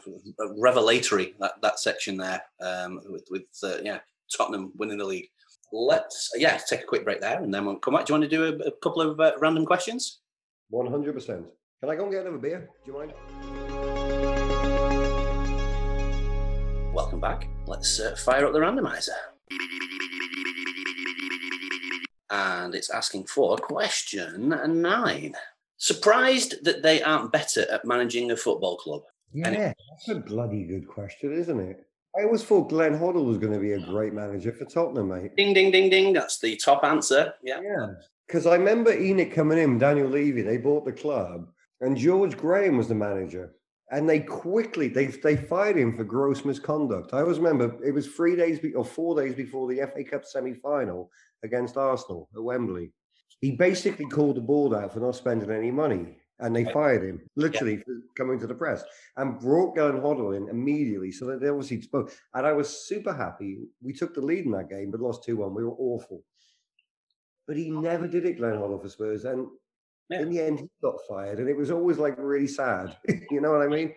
revelatory 0.59 1.35
that, 1.41 1.55
that 1.61 1.81
section 1.81 2.17
there 2.17 2.41
um, 2.61 3.01
with, 3.07 3.27
with 3.31 3.43
uh, 3.65 3.79
yeah 3.83 3.99
Tottenham 4.37 4.71
winning 4.77 4.99
the 4.99 5.05
league. 5.05 5.29
Let's 5.73 6.31
yeah 6.37 6.57
take 6.69 6.83
a 6.83 6.87
quick 6.87 7.03
break 7.03 7.21
there, 7.21 7.43
and 7.43 7.53
then 7.53 7.65
we'll 7.65 7.77
come 7.77 7.95
back. 7.95 8.07
Do 8.07 8.13
you 8.13 8.21
want 8.21 8.31
to 8.31 8.37
do 8.37 8.45
a, 8.45 8.69
a 8.69 8.73
couple 8.81 9.03
of 9.03 9.19
uh, 9.19 9.33
random 9.41 9.67
questions? 9.67 10.21
One 10.69 10.87
hundred 10.87 11.15
percent. 11.15 11.47
Can 11.81 11.91
I 11.91 11.97
go 11.97 12.05
and 12.05 12.13
get 12.13 12.21
another 12.21 12.39
beer? 12.39 12.71
Do 12.85 12.93
you 12.93 12.99
mind? 12.99 13.13
Welcome 16.95 17.21
back. 17.21 17.49
Let's 17.67 17.99
uh, 17.99 18.15
fire 18.15 18.47
up 18.47 18.53
the 18.53 18.61
randomizer. 18.61 19.11
And 22.31 22.77
it's 22.77 22.91
asking 22.91 23.25
for 23.25 23.57
question 23.57 24.51
nine. 24.81 25.35
Surprised 25.77 26.65
that 26.65 26.85
they 26.85 27.03
aren't 27.03 27.33
better 27.33 27.67
at 27.69 27.85
managing 27.85 28.31
a 28.31 28.37
football 28.37 28.77
club. 28.77 29.03
Yeah, 29.33 29.73
that's 29.91 30.09
a 30.09 30.17
bloody 30.17 30.65
good 30.65 30.89
question, 30.89 31.33
isn't 31.33 31.61
it? 31.61 31.87
I 32.19 32.25
always 32.25 32.43
thought 32.43 32.71
Glenn 32.71 32.99
Hoddle 32.99 33.25
was 33.25 33.39
going 33.39 33.53
to 33.53 33.61
be 33.61 33.73
a 33.73 33.79
great 33.79 34.13
manager 34.13 34.53
for 34.53 34.65
Tottenham, 34.65 35.09
mate. 35.09 35.37
Ding, 35.37 35.55
ding, 35.55 35.71
ding, 35.71 35.91
ding. 35.91 36.13
That's 36.13 36.41
the 36.41 36.57
top 36.57 36.83
answer. 36.83 37.35
Yeah. 37.43 37.61
Yeah, 37.63 37.87
because 38.27 38.47
I 38.47 38.57
remember 38.57 38.93
ENIC 38.93 39.33
coming 39.33 39.59
in, 39.59 39.79
Daniel 39.79 40.09
Levy. 40.09 40.43
They 40.43 40.57
bought 40.57 40.85
the 40.85 40.93
club, 40.93 41.47
and 41.81 41.97
George 41.97 42.37
Graham 42.37 42.77
was 42.77 42.89
the 42.89 42.95
manager. 42.95 43.55
And 43.93 44.09
they 44.09 44.21
quickly 44.21 44.87
they 44.87 45.07
they 45.07 45.37
fired 45.37 45.77
him 45.77 45.97
for 45.97 46.05
gross 46.05 46.45
misconduct. 46.45 47.13
I 47.13 47.21
always 47.21 47.39
remember 47.39 47.77
it 47.85 47.93
was 47.93 48.07
three 48.07 48.37
days 48.37 48.61
be, 48.61 48.73
or 48.75 48.85
four 48.85 49.21
days 49.21 49.35
before 49.35 49.69
the 49.69 49.81
FA 49.93 50.05
Cup 50.05 50.25
semi 50.25 50.55
final 50.55 51.11
against 51.43 51.77
Arsenal 51.77 52.29
at 52.35 52.43
Wembley. 52.43 52.93
He 53.41 53.53
basically 53.53 54.07
called 54.07 54.37
the 54.37 54.43
board 54.43 54.75
out 54.75 54.93
for 54.93 55.01
not 55.01 55.17
spending 55.17 55.51
any 55.51 55.73
money, 55.73 56.19
and 56.41 56.55
they 56.55 56.65
fired 56.65 57.03
him 57.03 57.21
literally 57.37 57.77
for 57.79 58.01
coming 58.17 58.39
to 58.41 58.47
the 58.47 58.55
press 58.55 58.83
and 59.17 59.39
brought 59.39 59.75
Glenn 59.75 60.01
Hoddle 60.01 60.37
in 60.37 60.49
immediately. 60.49 61.13
So 61.13 61.27
that 61.27 61.41
they 61.41 61.49
obviously 61.49 61.81
spoke. 61.83 62.13
And 62.35 62.47
I 62.47 62.53
was 62.53 62.69
super 62.69 63.13
happy. 63.13 63.59
We 63.83 63.93
took 63.93 64.15
the 64.15 64.21
lead 64.21 64.47
in 64.47 64.53
that 64.53 64.71
game, 64.71 64.91
but 64.91 65.01
lost 65.01 65.25
two 65.25 65.37
one. 65.37 65.55
We 65.55 65.65
were 65.65 65.75
awful. 65.79 66.23
But 67.47 67.57
he 67.57 67.71
never 67.71 68.07
did 68.07 68.25
it, 68.27 68.39
Glenn 68.39 68.55
Hoddle 68.55 68.81
for 68.81 68.89
Spurs, 68.89 69.25
and 69.25 69.49
Yeah. 70.09 70.21
in 70.21 70.31
the 70.31 70.41
end, 70.41 70.61
he 70.61 70.69
got 70.83 70.97
fired, 71.09 71.39
and 71.39 71.49
it 71.49 71.57
was 71.57 71.71
always 71.71 71.99
like 71.99 72.15
really 72.17 72.47
sad. 72.47 72.97
you 73.31 73.41
know 73.41 73.53
what 73.53 73.63
I 73.63 73.69
mean? 73.69 73.95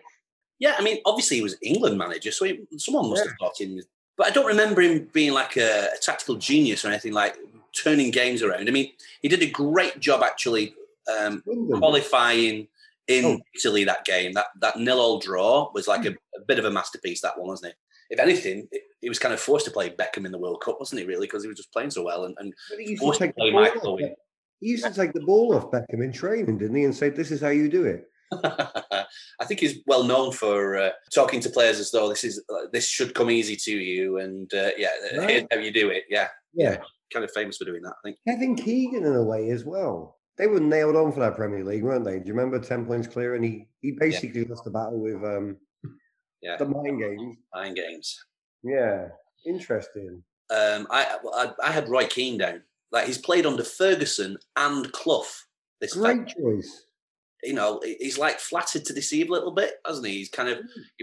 Yeah, 0.58 0.74
I 0.78 0.82
mean, 0.82 0.98
obviously 1.04 1.38
he 1.38 1.42
was 1.42 1.56
England 1.62 1.98
manager, 1.98 2.30
so 2.30 2.44
he, 2.44 2.60
someone 2.78 3.10
must 3.10 3.24
have 3.26 3.38
got 3.38 3.60
him. 3.60 3.80
But 4.16 4.28
I 4.28 4.30
don't 4.30 4.46
remember 4.46 4.80
him 4.80 5.08
being 5.12 5.32
like 5.32 5.56
a, 5.56 5.88
a 5.94 5.98
tactical 6.00 6.36
genius 6.36 6.84
or 6.84 6.88
anything 6.88 7.12
like 7.12 7.36
turning 7.76 8.10
games 8.10 8.42
around. 8.42 8.68
I 8.68 8.70
mean, 8.72 8.92
he 9.22 9.28
did 9.28 9.42
a 9.42 9.50
great 9.50 9.98
job 9.98 10.22
actually 10.22 10.74
um, 11.12 11.42
qualifying 11.78 12.68
in 13.08 13.24
Oh. 13.24 13.38
Italy 13.54 13.84
that 13.84 14.04
game. 14.04 14.32
That 14.32 14.46
that 14.60 14.78
nil 14.78 14.98
all 15.00 15.18
draw 15.18 15.70
was 15.74 15.86
like 15.88 16.04
a, 16.06 16.10
a 16.10 16.44
bit 16.46 16.58
of 16.58 16.64
a 16.64 16.70
masterpiece. 16.70 17.20
That 17.20 17.38
one, 17.38 17.48
wasn't 17.48 17.72
it? 17.72 17.76
If 18.10 18.18
anything, 18.20 18.68
he 19.00 19.08
was 19.08 19.18
kind 19.18 19.34
of 19.34 19.40
forced 19.40 19.64
to 19.66 19.70
play 19.70 19.90
Beckham 19.90 20.24
in 20.26 20.32
the 20.32 20.38
World 20.38 20.62
Cup, 20.64 20.78
wasn't 20.78 21.00
he? 21.00 21.06
Really, 21.06 21.26
because 21.26 21.42
he 21.42 21.48
was 21.48 21.56
just 21.56 21.72
playing 21.72 21.90
so 21.90 22.02
well 22.04 22.24
and, 22.24 22.34
and 22.38 22.52
he 22.78 22.90
used 22.90 23.00
to 23.00 23.06
forced 23.06 23.20
to 23.20 23.26
take 23.26 23.34
the 23.34 23.40
play 23.40 23.50
ball 23.50 23.60
Michael 23.62 23.94
off. 23.94 24.00
He 24.60 24.68
used 24.68 24.84
to 24.84 24.94
take 24.94 25.12
the 25.12 25.20
ball 25.20 25.54
off 25.56 25.70
Beckham 25.70 26.02
in 26.04 26.12
training, 26.12 26.58
didn't 26.58 26.76
he? 26.76 26.84
And 26.84 26.94
say, 26.94 27.08
"This 27.10 27.30
is 27.30 27.40
how 27.40 27.48
you 27.48 27.68
do 27.68 27.84
it." 27.84 28.04
I 28.42 29.44
think 29.44 29.60
he's 29.60 29.78
well 29.86 30.04
known 30.04 30.32
for 30.32 30.76
uh, 30.76 30.90
talking 31.14 31.40
to 31.40 31.50
players 31.50 31.78
as 31.78 31.90
though 31.90 32.08
this 32.08 32.24
is 32.24 32.42
uh, 32.48 32.66
this 32.72 32.88
should 32.88 33.14
come 33.14 33.30
easy 33.30 33.56
to 33.56 33.72
you, 33.72 34.18
and 34.18 34.52
uh, 34.54 34.70
yeah, 34.78 34.88
Right. 35.16 35.28
here's 35.30 35.44
how 35.52 35.58
you 35.58 35.72
do 35.72 35.90
it. 35.90 36.04
Yeah, 36.08 36.28
Yeah, 36.54 36.78
kind 37.12 37.24
of 37.24 37.30
famous 37.32 37.58
for 37.58 37.64
doing 37.64 37.82
that. 37.82 37.92
I 37.92 38.00
think. 38.02 38.16
Kevin 38.26 38.56
Keegan 38.56 39.04
in 39.04 39.14
a 39.14 39.22
way 39.22 39.50
as 39.50 39.64
well. 39.64 40.16
They 40.36 40.46
were 40.48 40.60
nailed 40.60 40.96
on 40.96 41.12
for 41.12 41.20
that 41.20 41.36
Premier 41.36 41.64
League, 41.64 41.84
weren't 41.84 42.04
they? 42.04 42.18
Do 42.18 42.26
you 42.26 42.34
remember 42.34 42.58
ten 42.58 42.84
points 42.86 43.06
clear? 43.06 43.34
And 43.34 43.44
he 43.44 43.68
he 43.82 43.92
basically 43.92 44.44
lost 44.44 44.64
the 44.64 44.70
battle 44.70 45.00
with 45.00 45.22
um 45.24 45.56
Yeah. 46.42 46.56
the 46.56 46.66
mind 46.66 47.00
games. 47.00 47.36
Nine 47.54 47.74
games. 47.74 48.18
Yeah, 48.62 49.08
interesting. 49.46 50.22
Um, 50.50 50.86
I, 50.90 51.18
I 51.34 51.52
I 51.62 51.70
had 51.72 51.88
Roy 51.88 52.06
Keane 52.06 52.38
down. 52.38 52.62
Like 52.92 53.06
he's 53.06 53.18
played 53.18 53.46
under 53.46 53.64
Ferguson 53.64 54.36
and 54.56 54.90
Clough. 54.92 55.24
This 55.80 55.94
Great 55.94 56.16
time. 56.16 56.26
choice. 56.26 56.86
you 57.42 57.52
know, 57.54 57.80
he's 57.84 58.18
like 58.18 58.38
flattered 58.40 58.84
to 58.86 58.92
deceive 58.94 59.28
a 59.28 59.32
little 59.32 59.52
bit, 59.52 59.74
hasn't 59.86 60.06
he? 60.06 60.14
He's 60.18 60.30
kind 60.30 60.48
of, 60.48 60.58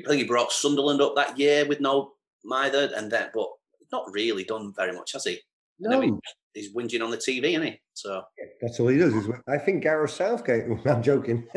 think 0.07 0.21
he 0.21 0.23
brought 0.23 0.51
Sunderland 0.51 1.01
up 1.01 1.15
that 1.15 1.37
year 1.37 1.65
with 1.67 1.79
no 1.81 2.13
Mither, 2.43 2.89
and 2.95 3.11
then, 3.11 3.29
but 3.33 3.47
not 3.91 4.11
really 4.11 4.43
done 4.43 4.73
very 4.75 4.91
much, 4.93 5.11
has 5.13 5.25
he? 5.25 5.39
No, 5.81 6.01
he- 6.01 6.13
he's 6.53 6.73
whinging 6.75 7.03
on 7.03 7.11
the 7.11 7.17
TV, 7.17 7.51
isn't 7.51 7.63
he? 7.63 7.79
So 7.93 8.21
that's 8.61 8.79
all 8.79 8.87
he 8.87 8.97
does. 8.97 9.13
Is 9.13 9.27
I 9.47 9.57
think 9.57 9.83
Gareth 9.83 10.11
Southgate. 10.11 10.65
I'm 10.85 11.03
joking. 11.03 11.47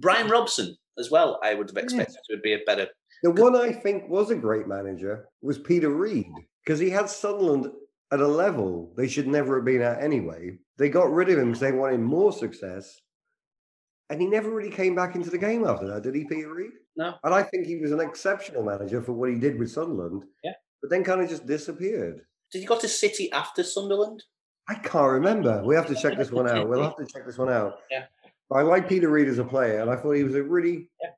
Brian 0.00 0.28
Robson 0.28 0.76
as 0.98 1.10
well. 1.10 1.40
I 1.42 1.54
would 1.54 1.68
have 1.70 1.76
expected 1.82 2.16
to 2.30 2.38
be 2.38 2.54
a 2.54 2.58
better. 2.66 2.88
The 3.22 3.30
one 3.30 3.56
I 3.56 3.72
think 3.72 4.08
was 4.08 4.30
a 4.30 4.34
great 4.36 4.68
manager 4.68 5.26
was 5.40 5.58
Peter 5.58 5.88
Reid 5.90 6.26
because 6.64 6.78
he 6.78 6.90
had 6.90 7.08
Sunderland 7.08 7.72
at 8.12 8.20
a 8.20 8.28
level 8.28 8.92
they 8.96 9.08
should 9.08 9.26
never 9.26 9.56
have 9.56 9.64
been 9.64 9.80
at 9.82 10.02
anyway. 10.02 10.58
They 10.76 10.88
got 10.88 11.10
rid 11.12 11.30
of 11.30 11.38
him 11.38 11.46
because 11.46 11.60
they 11.60 11.72
wanted 11.72 12.00
more 12.00 12.32
success. 12.32 13.00
And 14.10 14.20
he 14.20 14.26
never 14.26 14.50
really 14.50 14.70
came 14.70 14.94
back 14.94 15.14
into 15.14 15.30
the 15.30 15.38
game 15.38 15.64
after 15.66 15.86
that, 15.88 16.02
did 16.02 16.14
he, 16.14 16.24
Peter 16.24 16.52
Reid? 16.52 16.72
No. 16.96 17.14
And 17.24 17.32
I 17.34 17.42
think 17.42 17.66
he 17.66 17.76
was 17.76 17.90
an 17.92 18.00
exceptional 18.00 18.62
manager 18.62 19.00
for 19.02 19.12
what 19.12 19.30
he 19.30 19.36
did 19.36 19.58
with 19.58 19.70
Sunderland. 19.70 20.22
Yeah. 20.42 20.52
But 20.82 20.90
then 20.90 21.02
kind 21.02 21.22
of 21.22 21.28
just 21.30 21.46
disappeared. 21.46 22.20
Did 22.54 22.60
he 22.60 22.66
go 22.66 22.78
to 22.78 22.86
City 22.88 23.32
after 23.32 23.64
Sunderland? 23.64 24.22
I 24.68 24.76
can't 24.76 25.10
remember. 25.10 25.60
We 25.64 25.74
have 25.74 25.88
to 25.88 25.94
check 25.96 26.16
this 26.16 26.30
one 26.30 26.48
out. 26.48 26.68
We'll 26.68 26.84
have 26.84 26.96
to 26.98 27.04
check 27.04 27.26
this 27.26 27.36
one 27.36 27.50
out. 27.50 27.80
Yeah. 27.90 28.04
I 28.52 28.62
like 28.62 28.88
Peter 28.88 29.08
Reid 29.08 29.26
as 29.26 29.38
a 29.38 29.44
player, 29.44 29.80
and 29.80 29.90
I 29.90 29.96
thought 29.96 30.12
he 30.12 30.22
was 30.22 30.36
a 30.36 30.42
really, 30.44 30.88
Yeah. 31.02 31.08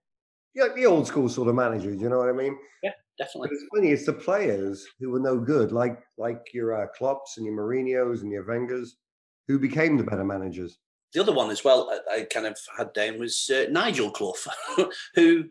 yeah, 0.54 0.68
the 0.74 0.86
old 0.86 1.06
school 1.06 1.28
sort 1.28 1.48
of 1.48 1.54
manager. 1.54 1.94
Do 1.94 1.98
you 2.00 2.08
know 2.08 2.16
what 2.20 2.30
I 2.30 2.32
mean? 2.32 2.56
Yeah. 2.82 2.92
definitely. 3.18 3.48
But 3.50 3.52
it's 3.52 3.64
funny, 3.74 3.90
it's 3.92 4.06
the 4.06 4.14
players 4.14 4.86
who 4.98 5.10
were 5.10 5.20
no 5.20 5.38
good, 5.38 5.72
like 5.72 5.98
like 6.16 6.40
your 6.54 6.74
uh, 6.74 6.86
Klopps 6.98 7.36
and 7.36 7.44
your 7.44 7.54
Mourinho's 7.54 8.22
and 8.22 8.32
your 8.32 8.46
Wengers, 8.46 8.96
who 9.46 9.58
became 9.58 9.98
the 9.98 10.04
better 10.04 10.24
managers. 10.24 10.78
The 11.12 11.20
other 11.20 11.34
one 11.34 11.50
as 11.50 11.62
well, 11.62 11.90
I, 12.10 12.20
I 12.20 12.22
kind 12.24 12.46
of 12.46 12.58
had 12.78 12.94
down 12.94 13.18
was 13.18 13.50
uh, 13.50 13.66
Nigel 13.70 14.10
Clough, 14.10 14.34
who 15.14 15.44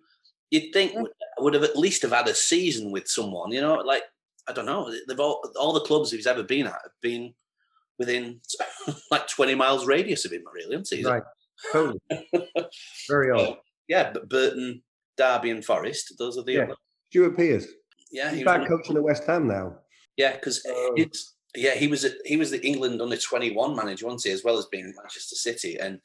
you'd 0.50 0.74
think 0.74 0.96
would, 0.96 1.12
would 1.38 1.54
have 1.54 1.64
at 1.64 1.78
least 1.78 2.02
have 2.02 2.12
had 2.12 2.28
a 2.28 2.34
season 2.34 2.92
with 2.92 3.08
someone. 3.08 3.52
You 3.52 3.62
know, 3.62 3.76
like 3.76 4.04
I 4.48 4.54
don't 4.54 4.66
know, 4.66 4.92
they've 5.08 5.20
all 5.20 5.42
all 5.60 5.74
the 5.74 5.82
clubs 5.82 6.12
he's 6.12 6.28
ever 6.28 6.44
been 6.44 6.68
at 6.68 6.74
have 6.74 6.92
been 7.02 7.34
within 7.98 8.42
like 9.12 9.28
twenty 9.28 9.56
miles 9.56 9.86
radius 9.88 10.26
of 10.26 10.32
him, 10.34 10.44
really, 10.54 10.76
hasn't 10.78 11.00
he? 11.00 11.06
Right. 11.06 11.24
Totally. 11.72 12.00
Very 13.10 13.32
odd. 13.32 13.58
Yeah, 13.88 14.12
but 14.12 14.30
Burton, 14.30 14.84
Derby, 15.18 15.52
and 15.52 15.64
Forest. 15.64 16.14
Those 16.18 16.38
are 16.38 16.44
the 16.44 16.54
Yeah. 16.54 16.64
other. 16.64 16.76
Stuart 17.10 17.38
Pearce. 17.38 17.68
Yeah, 18.12 18.30
He's 18.30 18.40
he 18.40 18.44
back 18.44 18.68
coaching 18.68 18.98
at 18.98 19.04
West 19.04 19.24
Ham 19.26 19.48
now. 19.48 19.78
Yeah, 20.18 20.34
because 20.34 20.66
Oh. 20.68 20.94
it's 20.98 21.36
yeah 21.56 21.74
he 21.76 21.88
was 21.88 22.04
at, 22.04 22.14
he 22.26 22.36
was 22.38 22.52
the 22.52 22.66
England 22.66 23.02
under 23.02 23.18
twenty 23.18 23.52
one 23.52 23.76
manager, 23.76 24.06
wasn't 24.06 24.24
he? 24.24 24.32
As 24.32 24.44
well 24.44 24.58
as 24.58 24.66
being 24.68 24.94
Manchester 24.96 25.36
City, 25.36 25.78
and 25.80 26.00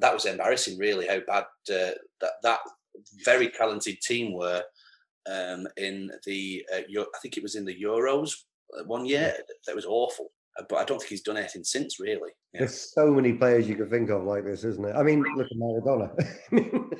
that 0.00 0.14
was 0.14 0.24
embarrassing, 0.24 0.78
really, 0.78 1.06
how 1.06 1.20
bad 1.20 1.44
uh, 1.70 1.92
that 2.20 2.32
that 2.42 2.60
very 3.24 3.50
talented 3.50 4.00
team 4.00 4.32
were 4.32 4.62
um, 5.28 5.66
in 5.76 6.10
the 6.24 6.64
uh, 6.74 6.80
I 7.14 7.18
think 7.20 7.36
it 7.36 7.42
was 7.42 7.54
in 7.54 7.64
the 7.64 7.82
Euros 7.82 8.32
uh, 8.78 8.84
one 8.84 9.06
year. 9.06 9.34
That 9.66 9.76
was 9.76 9.86
awful, 9.86 10.30
Uh, 10.58 10.64
but 10.68 10.76
I 10.76 10.84
don't 10.84 10.98
think 10.98 11.10
he's 11.10 11.22
done 11.22 11.36
anything 11.36 11.64
since, 11.64 12.00
really. 12.00 12.30
Yeah. 12.52 12.60
There's 12.60 12.92
so 12.94 13.10
many 13.10 13.32
players 13.34 13.68
you 13.68 13.76
can 13.76 13.90
think 13.90 14.10
of 14.10 14.24
like 14.24 14.44
this, 14.44 14.64
isn't 14.64 14.84
it? 14.86 14.94
I 14.96 15.02
mean, 15.02 15.22
look 15.36 15.46
at 15.50 15.58
Maradona. 15.58 16.08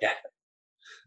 Yeah. 0.00 0.12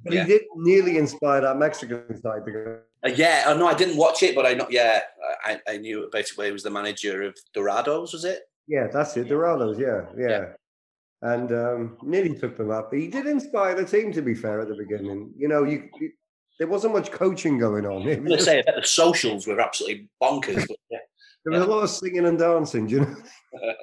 But 0.03 0.13
Yeah. 0.13 0.23
he 0.25 0.29
did 0.29 0.41
nearly 0.55 0.97
inspire 0.97 1.41
that 1.41 1.57
Mexican 1.57 2.21
side 2.21 2.45
to 2.45 2.51
go. 2.51 2.79
Uh, 3.05 3.09
yeah, 3.15 3.45
oh, 3.47 3.57
no, 3.57 3.65
I 3.67 3.73
didn't 3.73 3.97
watch 3.97 4.23
it, 4.23 4.35
but 4.35 4.45
I 4.45 4.53
know. 4.53 4.67
Yeah, 4.69 5.01
I, 5.43 5.59
I 5.67 5.77
knew 5.77 6.09
basically 6.11 6.47
he 6.47 6.51
was 6.51 6.63
the 6.63 6.69
manager 6.69 7.23
of 7.23 7.35
Dorados, 7.55 8.13
was 8.13 8.25
it? 8.25 8.41
Yeah, 8.67 8.87
that's 8.91 9.15
it. 9.17 9.27
Dorados, 9.29 9.79
yeah, 9.79 10.01
yeah. 10.17 10.29
Yeah. 10.29 10.45
And 11.21 11.51
um, 11.51 11.97
nearly 12.03 12.35
took 12.37 12.57
them 12.57 12.71
up. 12.71 12.93
He 12.93 13.07
did 13.07 13.25
inspire 13.25 13.73
the 13.73 13.85
team, 13.85 14.11
to 14.13 14.21
be 14.21 14.35
fair, 14.35 14.59
at 14.61 14.67
the 14.67 14.75
beginning. 14.75 15.33
You 15.37 15.47
know, 15.47 15.63
you, 15.63 15.89
you 15.99 16.11
there 16.59 16.67
wasn't 16.67 16.93
much 16.93 17.11
coaching 17.11 17.57
going 17.57 17.85
on. 17.85 18.07
I'm 18.07 18.23
going 18.23 18.37
to 18.37 18.41
say 18.41 18.63
that 18.65 18.75
the 18.75 18.87
socials 18.87 19.47
were 19.47 19.59
absolutely 19.59 20.07
bonkers. 20.21 20.67
But 20.67 20.77
yeah. 20.89 20.99
there 21.43 21.59
was 21.59 21.67
a 21.67 21.71
lot 21.71 21.83
of 21.83 21.89
singing 21.89 22.25
and 22.25 22.39
dancing, 22.39 22.87
do 22.87 22.95
you 22.95 23.01
know? 23.01 23.15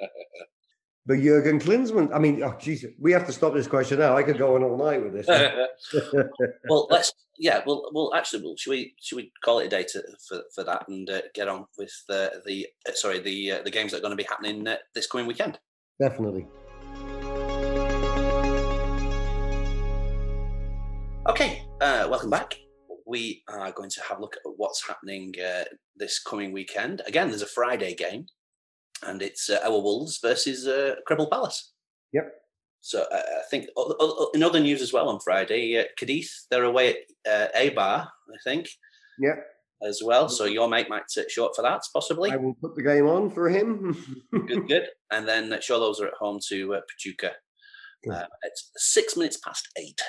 But 1.05 1.19
Jurgen 1.19 1.59
Klinsmann, 1.59 2.13
I 2.13 2.19
mean, 2.19 2.41
oh, 2.43 2.55
geez, 2.57 2.85
we 2.97 3.11
have 3.11 3.25
to 3.25 3.33
stop 3.33 3.53
this 3.53 3.67
question 3.67 3.99
now. 3.99 4.15
I 4.15 4.23
could 4.23 4.37
go 4.37 4.55
on 4.55 4.63
all 4.63 4.77
night 4.77 5.03
with 5.03 5.11
this. 5.11 5.27
well, 6.69 6.87
let's 6.89 7.11
yeah. 7.37 7.61
Well, 7.65 7.89
well, 7.93 8.13
actually, 8.15 8.43
well, 8.43 8.55
should 8.55 8.69
we 8.69 8.95
should 9.01 9.17
we 9.17 9.29
call 9.43 9.59
it 9.59 9.65
a 9.65 9.69
day 9.69 9.83
to, 9.83 10.01
for 10.25 10.43
for 10.55 10.63
that 10.63 10.87
and 10.87 11.09
uh, 11.09 11.23
get 11.33 11.49
on 11.49 11.65
with 11.77 11.91
the 12.07 12.41
the 12.45 12.67
uh, 12.87 12.93
sorry 12.93 13.19
the 13.19 13.51
uh, 13.51 13.61
the 13.63 13.69
games 13.69 13.91
that 13.91 13.97
are 13.97 14.01
going 14.01 14.15
to 14.15 14.23
be 14.23 14.23
happening 14.23 14.65
uh, 14.65 14.77
this 14.95 15.07
coming 15.07 15.27
weekend. 15.27 15.59
Definitely. 15.99 16.47
Okay, 21.27 21.52
uh, 21.83 22.07
welcome 22.09 22.29
back. 22.29 22.55
We 23.05 23.43
are 23.49 23.71
going 23.73 23.89
to 23.89 24.01
have 24.07 24.17
a 24.17 24.21
look 24.21 24.37
at 24.37 24.51
what's 24.55 24.87
happening 24.87 25.33
uh, 25.45 25.65
this 25.97 26.17
coming 26.23 26.53
weekend. 26.53 27.01
Again, 27.05 27.27
there's 27.27 27.41
a 27.41 27.45
Friday 27.47 27.93
game, 27.93 28.27
and 29.05 29.21
it's 29.21 29.49
uh, 29.49 29.59
our 29.65 29.81
Wolves 29.81 30.19
versus 30.21 30.65
uh, 30.65 30.95
Cribble 31.05 31.29
Palace. 31.29 31.73
Yep. 32.13 32.31
So 32.79 33.01
uh, 33.01 33.15
I 33.15 33.41
think 33.51 33.67
in 34.33 34.43
other 34.43 34.61
news 34.61 34.81
as 34.81 34.93
well 34.93 35.09
on 35.09 35.19
Friday, 35.19 35.77
uh, 35.77 35.83
Cadiz 35.99 36.45
they're 36.49 36.63
away 36.63 36.95
at 37.25 37.51
uh, 37.53 37.59
Eibar, 37.59 38.07
I 38.07 38.37
think, 38.45 38.69
Yeah, 39.19 39.35
as 39.85 40.01
well. 40.03 40.29
So 40.29 40.45
your 40.45 40.69
mate 40.69 40.89
might 40.89 41.11
sit 41.11 41.29
short 41.29 41.53
for 41.53 41.63
that, 41.63 41.81
possibly. 41.93 42.31
I 42.31 42.37
will 42.37 42.55
put 42.55 42.75
the 42.75 42.83
game 42.83 43.07
on 43.07 43.29
for 43.29 43.49
him. 43.49 44.21
good, 44.47 44.69
good. 44.69 44.87
And 45.11 45.27
then 45.27 45.51
uh, 45.51 45.57
Xolos 45.57 45.99
are 45.99 46.07
at 46.07 46.13
home 46.13 46.39
to 46.47 46.75
uh, 46.75 46.81
Pachuca. 46.89 47.31
Uh, 48.09 48.25
it's 48.43 48.71
six 48.77 49.17
minutes 49.17 49.37
past 49.37 49.67
eight. 49.77 50.01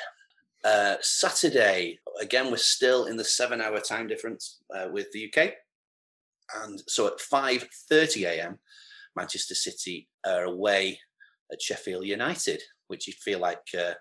Uh, 0.65 0.97
Saturday, 1.03 1.99
again, 2.21 2.51
we're 2.51 2.57
still 2.57 3.05
in 3.05 3.17
the 3.17 3.25
seven-hour 3.25 3.81
time 3.81 4.07
difference 4.07 4.63
uh, 4.75 4.89
with 4.91 5.11
the 5.13 5.31
UK, 5.31 5.53
and 6.65 6.83
so 6.89 7.07
at 7.07 7.21
five 7.21 7.67
thirty 7.89 8.25
a.m., 8.25 8.59
Manchester 9.15 9.55
City 9.55 10.09
are 10.27 10.45
away 10.45 10.99
at 11.53 11.61
Sheffield 11.61 12.07
United, 12.07 12.63
which 12.89 13.07
you 13.07 13.13
feel 13.13 13.41
like 13.41 13.61
uh, 13.79 13.93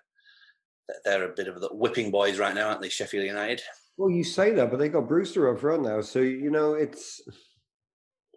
they're 1.04 1.30
a 1.30 1.34
bit 1.34 1.48
of 1.48 1.60
the 1.60 1.68
whipping 1.68 2.10
boys 2.10 2.38
right 2.38 2.54
now, 2.54 2.68
aren't 2.68 2.80
they? 2.80 2.88
Sheffield 2.88 3.26
United. 3.26 3.62
well, 3.98 4.10
you 4.10 4.24
say 4.24 4.52
that, 4.52 4.70
but 4.70 4.78
they 4.78 4.88
got 4.88 5.08
Brewster 5.08 5.52
up 5.52 5.60
front 5.60 5.82
now, 5.82 6.00
so 6.00 6.20
you 6.20 6.50
know 6.50 6.74
it's. 6.74 7.20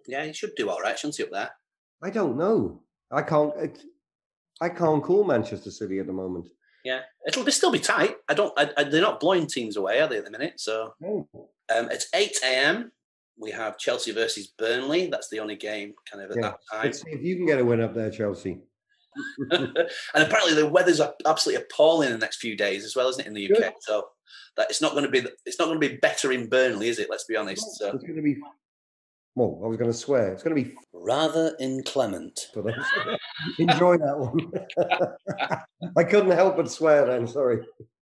Yeah, 0.06 0.26
he 0.26 0.34
should 0.34 0.52
do 0.56 0.70
all 0.70 0.80
right, 0.82 0.98
shouldn't 0.98 1.18
he, 1.18 1.24
up 1.24 1.32
there? 1.32 1.52
I 2.04 2.10
don't 2.10 2.38
know. 2.38 2.84
I 3.12 3.22
can't. 3.22 3.54
It, 3.58 3.82
I 4.60 4.70
can't 4.70 5.04
call 5.04 5.24
Manchester 5.24 5.72
City 5.72 6.00
at 6.00 6.08
the 6.08 6.14
moment. 6.14 6.48
Yeah, 6.88 7.02
it'll 7.28 7.44
be 7.44 7.52
still 7.52 7.70
be 7.72 7.80
tight. 7.80 8.16
I 8.30 8.34
don't. 8.34 8.54
I, 8.58 8.70
I, 8.78 8.84
they're 8.86 9.02
not 9.02 9.20
blowing 9.20 9.46
teams 9.46 9.76
away, 9.76 10.00
are 10.00 10.08
they, 10.08 10.18
at 10.18 10.24
the 10.24 10.32
minute? 10.32 10.54
So 10.58 10.94
Um, 11.76 11.90
it's 11.92 12.08
8 12.16 12.32
a.m. 12.46 12.94
We 13.38 13.52
have 13.52 13.78
Chelsea 13.78 14.14
versus 14.14 14.54
Burnley. 14.58 15.08
That's 15.08 15.28
the 15.30 15.42
only 15.42 15.58
game 15.58 15.96
kind 16.10 16.24
of 16.24 16.32
at 16.32 16.38
Yeah, 16.38 16.42
that 16.44 16.60
time. 16.72 16.86
Let's 16.86 17.02
see 17.02 17.10
if 17.12 17.22
you 17.22 17.36
can 17.36 17.46
get 17.46 17.60
a 17.60 17.66
win 17.66 17.82
up 17.82 17.94
there, 17.94 18.10
Chelsea. 18.10 18.60
and 19.52 19.78
apparently 20.14 20.54
the 20.54 20.70
weather's 20.70 21.02
absolutely 21.26 21.62
appalling 21.62 22.08
in 22.08 22.14
the 22.14 22.20
next 22.20 22.38
few 22.38 22.56
days 22.56 22.86
as 22.86 22.96
well, 22.96 23.10
isn't 23.10 23.26
it, 23.26 23.28
in 23.28 23.34
the 23.34 23.52
UK? 23.52 23.58
Good. 23.58 23.74
So 23.82 24.08
that 24.56 24.70
it's 24.70 24.82
not 24.82 24.94
going 24.94 25.04
to 25.04 25.12
be 25.12 25.28
it's 25.46 25.60
not 25.60 25.66
going 25.66 25.82
to 25.82 25.90
be 25.90 25.98
better 25.98 26.32
in 26.32 26.48
Burnley, 26.48 26.88
is 26.88 27.00
it? 27.00 27.10
Let's 27.10 27.26
be 27.26 27.36
honest. 27.36 27.66
So 27.78 27.92
It's 27.92 28.04
going 28.04 28.16
to 28.16 28.22
be. 28.22 28.38
Well, 29.38 29.62
I 29.64 29.68
was 29.68 29.78
going 29.78 29.92
to 29.92 29.96
swear. 29.96 30.32
It's 30.32 30.42
going 30.42 30.56
to 30.56 30.64
be. 30.64 30.74
rather 30.94 31.56
inclement. 31.60 32.48
Enjoy 33.60 33.96
that 34.00 34.18
one. 34.18 34.52
I 35.96 36.04
couldn't 36.06 36.32
help 36.32 36.58
but 36.58 36.72
swear 36.72 37.06
then. 37.06 37.28
Sorry. 37.28 37.60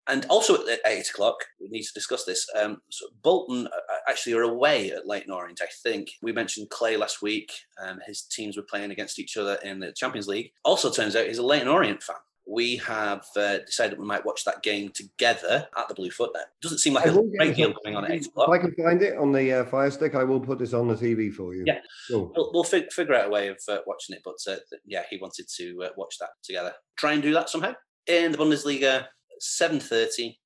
And 0.09 0.27
also 0.27 0.67
at 0.69 0.81
eight 0.85 1.09
o'clock, 1.09 1.37
we 1.59 1.69
need 1.69 1.85
to 1.85 1.95
discuss 1.95 2.27
this. 2.27 2.47
Um, 2.55 2.83
so 2.91 3.07
Bolton 3.23 3.67
uh, 3.67 4.11
actually 4.11 4.35
are 4.35 4.43
away 4.43 4.91
at 4.91 5.07
Leyton 5.07 5.33
Orient. 5.33 5.63
I 5.63 5.69
think 5.83 6.11
we 6.21 6.33
mentioned 6.33 6.69
Clay 6.69 6.99
last 6.99 7.23
week. 7.23 7.51
Um, 7.83 8.01
his 8.07 8.21
teams 8.21 8.59
were 8.59 8.67
playing 8.69 8.91
against 8.91 9.19
each 9.19 9.39
other 9.39 9.55
in 9.65 9.81
the 9.81 9.91
Champions 9.93 10.29
League. 10.29 10.51
Also, 10.67 10.91
turns 10.91 11.17
out 11.17 11.29
he's 11.29 11.39
a 11.39 11.47
Leyton 11.47 11.69
Orient 11.69 12.03
fan. 12.03 12.17
We 12.47 12.77
have 12.79 13.25
uh, 13.37 13.59
decided 13.59 13.99
we 13.99 14.05
might 14.05 14.27
watch 14.27 14.45
that 14.45 14.63
game 14.63 14.91
together 14.91 15.67
at 15.79 15.89
the 15.89 15.95
Blue 15.95 16.11
Foot. 16.11 16.31
Now, 16.35 16.41
doesn't 16.61 16.79
seem 16.79 16.95
like 16.95 17.07
I 17.07 17.11
a 17.11 17.23
great 17.39 17.57
deal 17.57 17.73
going 17.85 17.97
on 17.97 18.05
at 18.05 18.11
eight 18.11 18.27
o'clock. 18.27 18.49
If 18.49 18.53
I 18.53 18.59
can 18.59 18.75
find 18.85 19.01
it 19.03 19.17
on 19.17 19.31
the 19.33 19.53
uh, 19.61 19.65
Fire 19.67 19.91
Stick, 19.91 20.15
I 20.15 20.25
will 20.25 20.41
put 20.41 20.59
this 20.59 20.73
on 20.75 20.89
the 20.89 20.95
TV 20.95 21.33
for 21.33 21.55
you. 21.55 21.63
Yeah. 21.67 21.79
Cool. 22.11 22.33
We'll, 22.35 22.51
we'll 22.53 22.65
fig- 22.65 22.93
figure 22.93 23.15
out 23.15 23.27
a 23.29 23.31
way 23.31 23.49
of 23.49 23.59
uh, 23.69 23.79
watching 23.87 24.17
it, 24.17 24.23
but 24.25 24.35
uh, 24.53 24.57
yeah, 24.85 25.05
he 25.09 25.19
wanted 25.19 25.47
to 25.57 25.83
uh, 25.85 25.89
watch 25.97 26.17
that 26.19 26.31
together. 26.43 26.73
Try 26.97 27.13
and 27.13 27.23
do 27.23 27.33
that 27.33 27.49
somehow. 27.49 27.75
In 28.09 28.33
the 28.33 28.39
Bundesliga, 28.39 29.07
seven 29.39 29.79
thirty, 29.79 30.39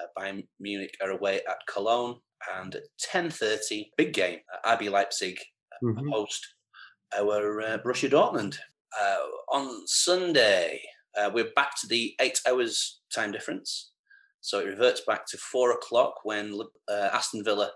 uh, 0.00 0.06
Bayern 0.18 0.46
Munich 0.60 0.94
are 1.02 1.10
away 1.10 1.36
at 1.48 1.56
Cologne, 1.66 2.16
and 2.58 2.76
ten 2.98 3.30
thirty, 3.30 3.90
big 3.96 4.12
game, 4.12 4.40
uh, 4.64 4.76
RB 4.76 4.90
Leipzig 4.90 5.38
Mhm. 5.82 6.10
host 6.10 6.46
our 7.18 7.62
uh, 7.62 7.78
Borussia 7.78 8.10
Dortmund. 8.10 8.58
Uh, 9.00 9.16
on 9.52 9.86
Sunday, 9.86 10.80
uh, 11.18 11.30
we're 11.32 11.50
back 11.54 11.72
to 11.80 11.86
the 11.86 12.14
eight 12.20 12.40
hours 12.48 13.00
time 13.14 13.32
difference, 13.32 13.92
so 14.40 14.60
it 14.60 14.66
reverts 14.66 15.02
back 15.06 15.26
to 15.28 15.38
four 15.38 15.72
o'clock 15.72 16.24
when 16.24 16.58
uh, 16.88 17.08
Aston 17.12 17.44
Villa 17.44 17.70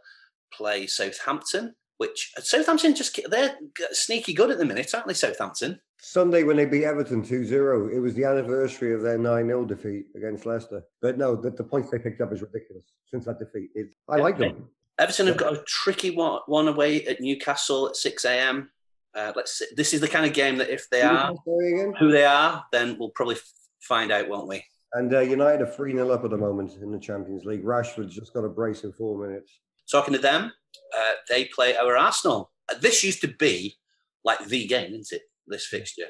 play 0.52 0.86
Southampton. 0.86 1.74
Which 1.98 2.32
uh, 2.36 2.40
Southampton 2.40 2.94
just 2.94 3.18
they're 3.30 3.56
sneaky 3.92 4.34
good 4.34 4.50
at 4.50 4.58
the 4.58 4.64
minute, 4.64 4.92
aren't 4.94 5.06
they? 5.06 5.14
Southampton. 5.14 5.80
Sunday 6.00 6.42
when 6.42 6.56
they 6.56 6.66
beat 6.66 6.84
Everton 6.84 7.22
2-0, 7.22 7.90
it 7.90 7.98
was 7.98 8.14
the 8.14 8.24
anniversary 8.24 8.92
of 8.92 9.00
their 9.00 9.18
9-0 9.18 9.66
defeat 9.66 10.06
against 10.14 10.44
Leicester. 10.44 10.82
But 11.00 11.16
no, 11.16 11.34
the, 11.34 11.50
the 11.50 11.64
points 11.64 11.90
they 11.90 11.98
picked 11.98 12.20
up 12.20 12.30
is 12.30 12.42
ridiculous 12.42 12.84
since 13.06 13.24
that 13.24 13.38
defeat. 13.38 13.70
It, 13.74 13.94
I 14.08 14.16
like 14.16 14.36
them. 14.36 14.68
Everton 14.98 15.26
have 15.28 15.38
got 15.38 15.54
a 15.54 15.62
tricky 15.66 16.10
one, 16.10 16.40
one 16.46 16.68
away 16.68 17.04
at 17.06 17.20
Newcastle 17.20 17.88
at 17.88 17.96
six 17.96 18.24
a.m. 18.24 18.70
Uh, 19.14 19.32
let's 19.36 19.58
see. 19.58 19.66
This 19.76 19.92
is 19.94 20.00
the 20.00 20.08
kind 20.08 20.26
of 20.26 20.32
game 20.32 20.56
that 20.58 20.70
if 20.70 20.88
they 20.90 21.02
are 21.02 21.32
that 21.32 21.40
story 21.42 21.72
again? 21.72 21.94
who 21.98 22.10
they 22.10 22.24
are, 22.24 22.64
then 22.72 22.96
we'll 22.98 23.10
probably 23.10 23.36
f- 23.36 23.52
find 23.80 24.10
out, 24.10 24.28
won't 24.28 24.48
we? 24.48 24.64
And 24.92 25.12
uh, 25.14 25.20
United 25.20 25.62
are 25.62 25.66
3 25.70 25.92
0 25.92 26.10
up 26.10 26.24
at 26.24 26.30
the 26.30 26.36
moment 26.36 26.72
in 26.82 26.90
the 26.92 26.98
Champions 26.98 27.44
League. 27.44 27.64
Rashford's 27.64 28.14
just 28.14 28.32
got 28.34 28.44
a 28.44 28.48
brace 28.48 28.84
in 28.84 28.92
four 28.92 29.26
minutes. 29.26 29.52
talking 29.90 30.14
to 30.14 30.20
them, 30.20 30.52
uh, 30.98 31.12
they 31.28 31.44
play 31.46 31.76
our 31.76 31.96
Arsenal. 31.96 32.50
Uh, 32.70 32.76
This 32.78 33.02
used 33.04 33.20
to 33.22 33.28
be 33.28 33.76
like 34.24 34.44
the 34.46 34.66
game, 34.66 34.94
isn't 34.94 35.16
it? 35.16 35.22
This 35.46 35.66
fixture. 35.66 36.06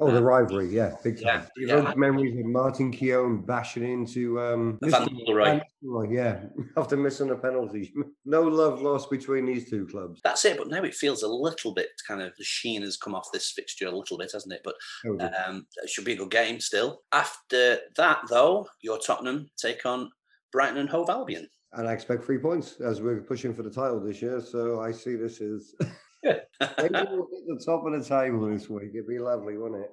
Oh, 0.00 0.10
the 0.10 0.22
rivalry, 0.22 0.68
yeah, 0.68 0.96
big 1.04 1.20
Yeah, 1.20 1.38
time. 1.38 1.48
yeah. 1.56 1.76
Evokes 1.78 1.96
memories 1.96 2.36
of 2.38 2.46
Martin 2.46 2.90
Keown 2.90 3.42
bashing 3.46 3.84
into 3.84 4.40
um. 4.40 4.78
Nistelrooy, 4.82 5.62
yeah, 6.10 6.46
after 6.76 6.96
missing 6.96 7.30
a 7.30 7.36
penalty. 7.36 7.92
No 8.26 8.40
love 8.42 8.80
lost 8.80 9.10
between 9.10 9.44
these 9.44 9.68
two 9.68 9.86
clubs. 9.86 10.20
That's 10.24 10.44
it. 10.46 10.56
But 10.56 10.68
now 10.68 10.82
it 10.82 10.94
feels 10.94 11.22
a 11.22 11.28
little 11.28 11.74
bit 11.74 11.88
kind 12.08 12.22
of 12.22 12.32
the 12.38 12.42
sheen 12.44 12.80
has 12.82 12.96
come 12.96 13.14
off 13.14 13.28
this 13.34 13.52
fixture 13.52 13.86
a 13.86 13.90
little 13.96 14.16
bit, 14.16 14.32
hasn't 14.32 14.54
it? 14.54 14.62
But 14.64 14.74
Totally. 15.04 15.30
um, 15.46 15.66
it 15.82 15.90
should 15.90 16.06
be 16.06 16.14
a 16.14 16.16
good 16.16 16.30
game 16.30 16.58
still. 16.58 17.02
After 17.12 17.78
that, 17.98 18.20
though, 18.30 18.66
your 18.82 18.98
Tottenham 18.98 19.46
take 19.58 19.84
on 19.84 20.10
Brighton 20.52 20.78
and 20.78 20.88
Hove 20.88 21.10
Albion. 21.10 21.46
and 21.74 21.86
I 21.86 21.92
expect 21.92 22.24
three 22.24 22.38
points 22.38 22.80
as 22.80 23.02
we're 23.02 23.20
pushing 23.20 23.52
for 23.52 23.62
the 23.62 23.70
title 23.70 24.00
this 24.00 24.22
year. 24.22 24.40
So 24.40 24.80
I 24.80 24.90
see 24.90 25.16
this 25.16 25.42
as 25.42 25.74
maybe 26.78 27.06
we'll 27.10 27.28
hit 27.30 27.46
the 27.46 27.62
top 27.64 27.84
of 27.86 27.92
the 27.92 28.04
table 28.06 28.46
this 28.46 28.68
week. 28.68 28.90
It'd 28.94 29.06
be 29.06 29.18
lovely, 29.18 29.58
wouldn't 29.58 29.82
it? 29.82 29.92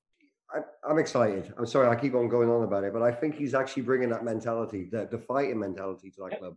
I, 0.53 0.91
am 0.91 0.97
excited. 0.97 1.53
I'm 1.57 1.65
sorry, 1.65 1.87
I 1.87 1.95
keep 1.95 2.15
on 2.15 2.27
going 2.27 2.49
on 2.49 2.63
about 2.63 2.83
it, 2.83 2.93
but 2.93 3.01
I 3.01 3.11
think 3.11 3.35
he's 3.35 3.53
actually 3.53 3.83
bringing 3.83 4.09
that 4.09 4.23
mentality, 4.23 4.89
the, 4.91 5.07
the 5.09 5.17
fighting 5.17 5.59
mentality 5.59 6.11
to 6.11 6.27
that 6.29 6.39
club, 6.39 6.55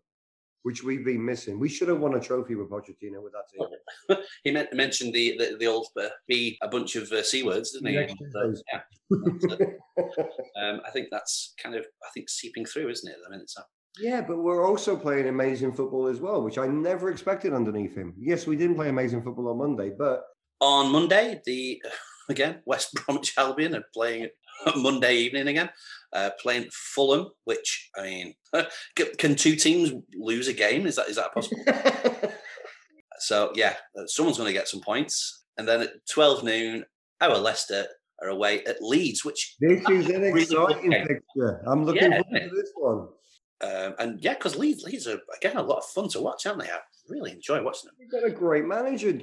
which 0.63 0.83
we've 0.83 1.05
been 1.05 1.25
missing. 1.25 1.61
We 1.61 1.69
should 1.69 1.89
have 1.89 2.01
won 2.01 2.15
a 2.15 2.21
trophy 2.21 2.55
with 2.55 2.71
Pochettino 2.71 3.23
with 3.23 3.33
that 3.33 3.49
team. 3.53 4.19
he 4.45 4.51
meant, 4.51 4.73
mentioned 4.73 5.13
the 5.13 5.37
the, 5.39 5.57
the 5.59 5.67
old 5.67 5.89
uh, 6.01 6.09
be 6.27 6.59
a 6.63 6.69
bunch 6.69 6.97
of 6.97 7.11
uh, 7.13 7.23
c 7.23 7.43
words, 7.43 7.73
didn't 7.73 8.09
he? 8.09 8.17
So, 8.33 8.55
yeah. 8.73 8.81
um, 10.71 10.81
I 10.85 10.91
think 10.93 11.09
that's 11.11 11.55
kind 11.63 11.77
of 11.77 11.85
I 12.03 12.09
think 12.15 12.29
seeping 12.29 12.65
through, 12.65 12.89
isn't 12.89 13.11
it? 13.11 13.19
I 13.27 13.31
mean, 13.31 13.41
it's 13.41 13.57
a, 13.57 13.65
yeah, 13.99 14.21
but 14.21 14.39
we're 14.39 14.67
also 14.67 14.97
playing 14.97 15.29
amazing 15.29 15.73
football 15.73 16.09
as 16.09 16.21
well, 16.21 16.43
which 16.43 16.59
I 16.59 16.67
never 16.67 17.11
expected 17.11 17.53
underneath 17.53 17.95
him. 17.95 18.15
Yes, 18.19 18.47
we 18.47 18.57
didn't 18.57 18.77
play 18.77 18.89
amazing 18.89 19.23
football 19.23 19.49
on 19.49 19.59
Monday, 19.59 19.93
but 19.97 20.25
on 20.61 20.91
Monday, 20.91 21.41
the 21.45 21.83
again 22.29 22.63
West 22.67 22.95
Bromwich 22.95 23.35
Albion 23.39 23.75
are 23.75 23.85
playing 23.95 24.29
Monday 24.77 25.17
evening 25.17 25.49
again, 25.49 25.71
uh, 26.13 26.31
playing 26.41 26.69
Fulham. 26.73 27.29
Which 27.45 27.91
I 27.97 28.03
mean, 28.03 28.35
can 29.19 29.37
two 29.37 29.55
teams 29.57 29.93
lose 30.15 30.49
a 30.49 30.53
game? 30.53 30.87
Is 30.87 30.97
that 30.97 31.09
is 31.09 31.17
that 31.17 31.33
possible? 31.33 31.65
so 33.19 33.53
yeah, 33.55 33.75
uh, 33.97 34.07
someone's 34.07 34.39
going 34.39 34.49
to 34.49 34.59
get 34.59 34.69
some 34.69 34.81
points, 34.81 35.45
and 35.57 35.69
then 35.69 35.83
at 35.83 35.91
twelve 36.11 36.43
noon, 36.43 36.85
our 37.21 37.39
Leicester 37.39 37.87
are 38.23 38.29
away 38.29 38.65
at 38.65 38.83
Leeds, 38.83 39.25
which 39.25 39.57
this 39.61 39.89
is 39.89 40.09
an 40.09 40.25
exciting 40.25 40.91
picture. 40.91 41.63
I'm 41.67 41.85
looking 41.85 42.11
yeah, 42.11 42.23
forward 42.23 42.41
to 42.41 42.57
this 42.57 42.73
one. 42.77 43.09
Um, 43.65 43.95
and 43.99 44.21
yeah, 44.23 44.35
because 44.35 44.57
Leeds, 44.57 44.83
Leeds 44.83 45.07
are 45.07 45.21
again 45.37 45.57
a 45.57 45.63
lot 45.63 45.79
of 45.79 45.85
fun 45.87 46.09
to 46.11 46.21
watch, 46.21 46.47
aren't 46.47 46.61
they? 46.61 46.69
I 46.69 46.79
really 47.09 47.33
enjoy 47.33 47.63
watching 47.63 47.89
them. 47.89 47.95
You've 47.99 48.11
got 48.11 48.25
a 48.25 48.31
great 48.31 48.67
manager. 48.67 49.19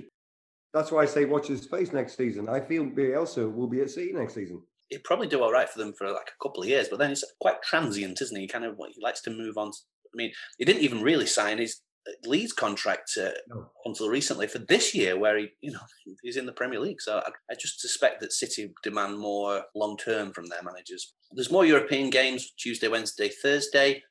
That's 0.73 0.91
why 0.91 1.03
I 1.03 1.05
say 1.05 1.25
watch 1.25 1.47
his 1.47 1.67
face 1.67 1.91
next 1.91 2.15
season. 2.15 2.47
I 2.47 2.61
feel 2.61 2.85
Bielsa 2.85 3.53
will 3.53 3.67
be 3.67 3.81
at 3.81 3.89
sea 3.89 4.11
next 4.13 4.35
season. 4.35 4.61
He'd 4.89 5.03
probably 5.03 5.27
do 5.27 5.43
all 5.43 5.51
right 5.51 5.69
for 5.69 5.79
them 5.79 5.93
for 5.97 6.07
like 6.07 6.29
a 6.29 6.43
couple 6.43 6.63
of 6.63 6.69
years, 6.69 6.87
but 6.89 6.99
then 6.99 7.09
he's 7.09 7.23
quite 7.39 7.61
transient, 7.61 8.21
isn't 8.21 8.39
he? 8.39 8.47
Kind 8.47 8.65
of 8.65 8.77
he 8.77 9.01
likes 9.01 9.21
to 9.21 9.31
move 9.31 9.57
on. 9.57 9.67
I 9.69 10.15
mean, 10.15 10.31
he 10.57 10.65
didn't 10.65 10.81
even 10.81 11.01
really 11.01 11.25
sign 11.25 11.57
his 11.57 11.81
uh, 12.07 12.11
Leeds 12.25 12.53
contract 12.53 13.11
uh, 13.21 13.29
no. 13.47 13.69
until 13.85 14.09
recently 14.09 14.47
for 14.47 14.59
this 14.59 14.93
year, 14.95 15.17
where 15.17 15.37
he, 15.37 15.49
you 15.61 15.71
know, 15.71 15.79
he's 16.23 16.37
in 16.37 16.45
the 16.45 16.53
Premier 16.53 16.79
League. 16.79 17.01
So 17.01 17.19
I, 17.19 17.31
I 17.49 17.55
just 17.59 17.79
suspect 17.79 18.21
that 18.21 18.33
City 18.33 18.73
demand 18.83 19.19
more 19.19 19.63
long 19.75 19.97
term 19.97 20.31
from 20.31 20.47
their 20.47 20.63
managers. 20.63 21.13
There's 21.31 21.51
more 21.51 21.65
European 21.65 22.09
games 22.09 22.51
Tuesday, 22.57 22.87
Wednesday, 22.87 23.29
Thursday. 23.29 24.03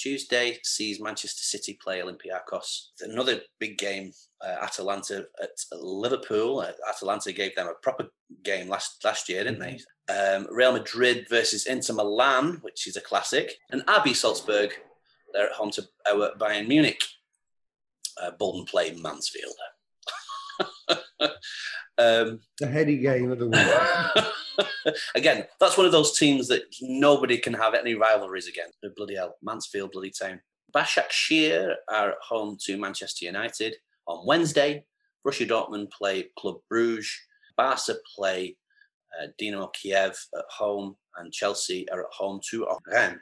Tuesday 0.00 0.58
sees 0.62 1.00
Manchester 1.00 1.42
City 1.42 1.78
play 1.82 2.00
Olympiacos. 2.00 2.86
Another 3.00 3.40
big 3.58 3.76
game, 3.76 4.12
uh, 4.40 4.56
Atalanta 4.62 5.26
at 5.42 5.50
Liverpool. 5.72 6.60
Uh, 6.60 6.72
Atalanta 6.88 7.32
gave 7.32 7.54
them 7.54 7.68
a 7.68 7.74
proper 7.82 8.08
game 8.42 8.68
last 8.68 9.04
last 9.04 9.28
year, 9.28 9.44
didn't 9.44 9.60
they? 9.60 9.78
Mm-hmm. 10.08 10.46
Um, 10.46 10.54
Real 10.54 10.72
Madrid 10.72 11.26
versus 11.28 11.66
Inter 11.66 11.94
Milan, 11.94 12.58
which 12.62 12.86
is 12.86 12.96
a 12.96 13.00
classic, 13.02 13.58
and 13.70 13.84
RB 13.86 14.16
Salzburg. 14.16 14.72
They're 15.34 15.50
at 15.50 15.52
home 15.52 15.70
to 15.72 15.86
our 16.10 16.30
Bayern 16.38 16.66
Munich. 16.66 17.02
Uh, 18.20 18.30
Bolton 18.32 18.64
play 18.64 18.92
Mansfield. 18.92 19.54
um, 21.98 22.40
the 22.58 22.66
heady 22.66 22.98
game 22.98 23.30
of 23.30 23.38
the 23.38 23.48
week. 23.48 24.94
again, 25.14 25.46
that's 25.58 25.76
one 25.76 25.86
of 25.86 25.92
those 25.92 26.18
teams 26.18 26.48
that 26.48 26.62
nobody 26.80 27.38
can 27.38 27.54
have 27.54 27.74
any 27.74 27.94
rivalries 27.94 28.48
against. 28.48 28.78
Bloody 28.96 29.16
hell, 29.16 29.36
Mansfield, 29.42 29.92
bloody 29.92 30.10
town. 30.10 30.40
Başakşehir 30.74 31.74
are 31.88 32.10
at 32.12 32.18
home 32.22 32.56
to 32.66 32.76
Manchester 32.76 33.26
United 33.26 33.74
on 34.06 34.26
Wednesday. 34.26 34.84
Borussia 35.24 35.48
Dortmund 35.48 35.90
play 35.90 36.30
Club 36.38 36.60
Bruges. 36.68 37.10
Barca 37.56 37.94
play 38.16 38.56
uh, 39.20 39.26
Dinamo 39.40 39.72
Kiev 39.72 40.16
at 40.36 40.44
home, 40.48 40.96
and 41.16 41.32
Chelsea 41.32 41.88
are 41.90 42.02
at 42.02 42.12
home 42.12 42.40
to 42.50 42.66
Rennes. 42.86 43.20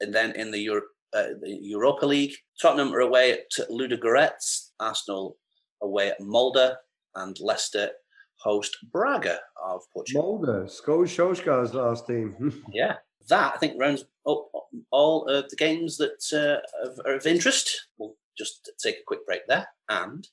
And 0.00 0.12
then 0.12 0.32
in 0.32 0.50
the, 0.50 0.58
Euro- 0.60 0.88
uh, 1.12 1.28
the 1.40 1.58
Europa 1.60 2.06
League, 2.06 2.34
Tottenham 2.60 2.92
are 2.94 3.00
away 3.00 3.32
at 3.32 3.70
Ludogorets, 3.70 4.70
Arsenal 4.80 5.36
away 5.82 6.08
at 6.08 6.20
Molde, 6.20 6.76
and 7.16 7.36
Leicester 7.40 7.90
host 8.38 8.76
Braga 8.92 9.38
of 9.64 9.82
Portugal. 9.92 10.38
Molde, 10.38 10.68
Solskjaer's 10.68 11.74
last 11.74 12.06
team. 12.06 12.62
yeah, 12.72 12.96
that 13.28 13.54
I 13.54 13.58
think 13.58 13.80
rounds 13.80 14.04
up 14.26 14.48
all 14.90 15.26
of 15.26 15.48
the 15.48 15.56
games 15.56 15.96
that 15.96 16.22
uh, 16.32 17.08
are 17.08 17.14
of 17.14 17.26
interest. 17.26 17.88
We'll 17.98 18.14
just 18.36 18.70
take 18.82 18.96
a 18.96 19.06
quick 19.06 19.26
break 19.26 19.46
there, 19.48 19.66
and 19.88 20.26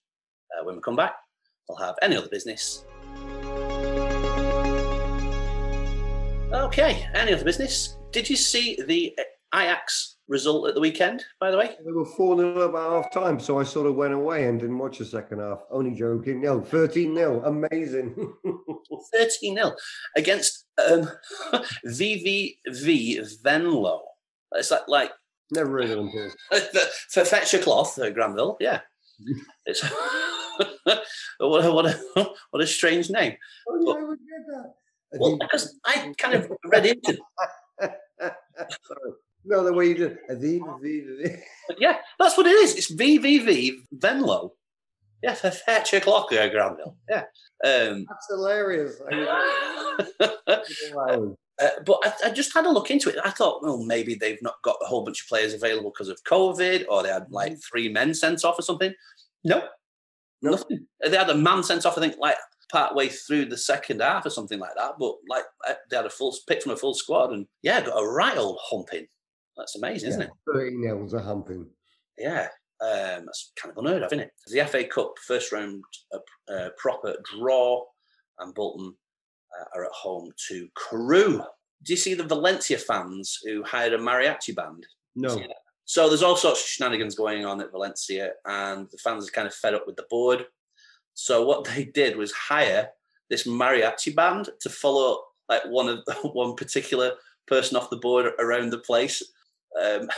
uh, 0.54 0.66
when 0.66 0.76
we 0.76 0.82
come 0.82 0.96
back, 0.96 1.16
we'll 1.68 1.78
have 1.78 1.96
any 2.02 2.16
other 2.18 2.30
business. 2.30 2.86
Okay, 6.54 7.08
any 7.16 7.34
other 7.34 7.44
business? 7.44 7.98
Did 8.12 8.30
you 8.30 8.36
see 8.36 8.80
the 8.86 9.18
Ajax 9.56 10.13
result 10.28 10.68
at 10.68 10.76
the 10.76 10.82
weekend, 10.82 11.24
by 11.40 11.52
the 11.52 11.58
way? 11.58 11.76
They 11.86 11.92
were 11.92 12.06
4 12.06 12.38
0 12.38 12.70
up 12.70 12.76
at 12.76 12.92
half 12.92 13.12
time, 13.12 13.40
so 13.40 13.60
I 13.60 13.64
sort 13.64 13.88
of 13.88 13.96
went 13.96 14.14
away 14.14 14.48
and 14.48 14.60
didn't 14.60 14.78
watch 14.78 15.00
the 15.00 15.06
second 15.06 15.40
half. 15.40 15.60
Only 15.70 15.92
joking. 15.92 16.42
No, 16.42 16.62
13 16.62 17.16
0. 17.16 17.44
Amazing. 17.46 18.34
13 19.14 19.56
0 19.56 19.72
against 20.16 20.66
um, 20.78 21.10
VVV 21.88 22.58
Venlo. 23.44 24.02
It's 24.54 24.72
like, 24.72 24.88
like 24.88 25.12
Never 25.52 25.82
heard 25.82 25.92
of 25.92 26.12
them. 26.12 26.32
For 27.10 27.26
Fetcher 27.26 27.60
Cloth, 27.60 28.00
uh, 28.00 28.10
Granville, 28.10 28.58
yeah. 28.60 28.80
it's 29.66 29.84
what, 29.84 31.66
a, 31.66 31.72
what, 31.72 31.86
a, 31.86 32.00
what 32.50 32.64
a 32.64 32.68
strange 32.68 33.10
name. 33.12 33.36
Oh, 33.70 33.80
yeah, 33.86 33.94
I 33.94 34.04
would 34.04 34.18
get 34.18 34.48
that. 34.48 34.74
well, 35.20 35.38
because 35.38 35.78
I 35.86 36.12
kind 36.18 36.34
of 36.34 36.52
read 36.66 36.88
into. 36.88 37.18
Sorry. 37.80 39.12
No, 39.46 39.64
the 39.64 39.74
way 39.74 39.88
you 39.88 39.96
did 39.96 40.18
it. 40.24 41.40
yeah, 41.78 41.98
that's 42.20 42.38
what 42.38 42.48
it 42.48 42.52
is. 42.52 42.76
It's 42.76 42.94
VVV 42.94 43.72
Venlo. 43.98 44.52
Yeah, 45.22 45.36
for 45.36 45.52
Fetcher 45.52 46.02
Cloth, 46.02 46.34
uh, 46.34 46.50
Granville. 46.50 46.98
Yeah. 47.10 47.24
Um, 47.64 48.06
that's 48.10 48.28
hilarious. 48.30 49.02
wow. 50.94 51.38
Uh, 51.62 51.70
but 51.86 52.00
I, 52.04 52.30
I, 52.30 52.32
just 52.32 52.52
had 52.52 52.66
a 52.66 52.72
look 52.72 52.90
into 52.90 53.10
it. 53.10 53.16
I 53.24 53.30
thought, 53.30 53.62
well, 53.62 53.84
maybe 53.84 54.16
they've 54.16 54.42
not 54.42 54.56
got 54.64 54.78
a 54.82 54.86
whole 54.86 55.04
bunch 55.04 55.22
of 55.22 55.28
players 55.28 55.54
available 55.54 55.92
because 55.92 56.10
of 56.10 56.24
COVID, 56.24 56.86
or 56.90 57.04
they 57.04 57.10
had 57.10 57.28
like 57.30 57.52
mm-hmm. 57.52 57.60
three 57.60 57.90
men 57.90 58.16
sent 58.16 58.44
off 58.44 58.58
or 58.58 58.64
something. 58.64 58.92
No, 59.44 59.62
nothing. 60.42 60.88
They 61.06 61.16
had 61.16 61.30
a 61.30 61.36
man 61.36 61.62
sent 61.62 61.86
off, 61.86 61.96
I 61.96 62.02
think, 62.02 62.16
like 62.18 62.38
part 62.72 62.96
way 62.96 63.08
through 63.08 63.46
the 63.46 63.58
second 63.58 64.02
half 64.02 64.26
or 64.26 64.32
something 64.32 64.58
like 64.58 64.74
that. 64.78 64.94
But 65.00 65.14
like 65.30 65.44
uh, 65.70 65.76
they 65.92 65.96
had 65.96 66.08
a 66.08 66.10
full 66.10 66.36
pick 66.48 66.64
from 66.64 66.72
a 66.72 66.76
full 66.76 66.96
squad, 66.96 67.32
and 67.32 67.46
yeah, 67.62 67.82
got 67.82 68.02
a 68.02 68.08
right 68.08 68.38
old 68.38 68.58
humping. 68.64 69.06
That's 69.58 69.76
amazing, 69.76 70.10
yeah, 70.10 70.16
isn't 70.16 70.22
it? 70.24 70.30
Thirty 70.52 70.76
nils 70.76 71.14
a 71.14 71.22
humping. 71.22 71.68
Yeah, 72.18 72.48
um, 72.82 73.26
that's 73.26 73.52
kind 73.56 73.72
of 73.72 73.78
unheard 73.78 74.04
of, 74.04 74.12
isn't 74.12 74.26
it? 74.26 74.32
The 74.48 74.66
FA 74.66 74.86
Cup 74.86 75.14
first 75.26 75.52
round, 75.52 75.84
a, 76.12 76.54
a 76.54 76.70
proper 76.78 77.16
draw, 77.24 77.84
and 78.40 78.54
Bolton 78.54 78.96
uh, 79.60 79.66
are 79.78 79.86
at 79.86 79.92
home 79.92 80.32
to 80.50 80.68
Crewe. 80.76 81.44
Do 81.84 81.94
you 81.94 81.98
see 81.98 82.14
the 82.14 82.24
Valencia 82.24 82.78
fans 82.78 83.40
who 83.44 83.64
hired 83.64 83.94
a 83.94 83.98
mariachi 83.98 84.56
band? 84.56 84.86
No. 85.16 85.38
So 85.86 86.08
there's 86.08 86.24
all 86.24 86.38
sorts 86.38 86.62
of 86.62 86.68
shenanigans 86.68 87.16
going 87.16 87.46
on 87.46 87.62
at 87.62 87.72
Valencia, 87.72 88.32
and 88.46 88.88
the 88.90 88.98
fans 88.98 89.28
are 89.28 89.32
kind 89.32 89.48
of 89.48 89.54
fed 89.54 89.74
up 89.74 89.86
with 89.86 89.96
the 89.96 90.06
board. 90.10 90.46
So 91.14 91.46
what 91.46 91.66
they 91.66 91.86
did 91.86 92.18
was 92.18 92.32
hire 92.32 92.90
this 93.30 93.46
mariachi 93.46 94.16
band 94.16 94.50
to 94.62 94.70
follow 94.70 95.22
like 95.50 95.64
one 95.66 95.90
of 95.90 96.00
one 96.34 96.56
particular 96.56 97.14
person 97.48 97.78
off 97.78 97.90
the 97.90 97.98
board 97.98 98.32
around 98.40 98.70
the 98.70 98.80
place, 98.80 99.22
um, 99.82 100.10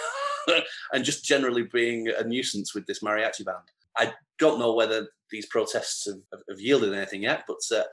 and 0.93 1.05
just 1.05 1.25
generally 1.25 1.63
being 1.63 2.07
a 2.09 2.23
nuisance 2.23 2.73
with 2.73 2.85
this 2.85 3.01
mariachi 3.01 3.45
band. 3.45 3.57
I 3.97 4.13
don't 4.39 4.59
know 4.59 4.73
whether 4.73 5.07
these 5.31 5.45
protests 5.47 6.05
have, 6.05 6.41
have 6.49 6.59
yielded 6.59 6.93
anything 6.93 7.23
yet, 7.23 7.43
but 7.47 7.61
uh, 7.75 7.83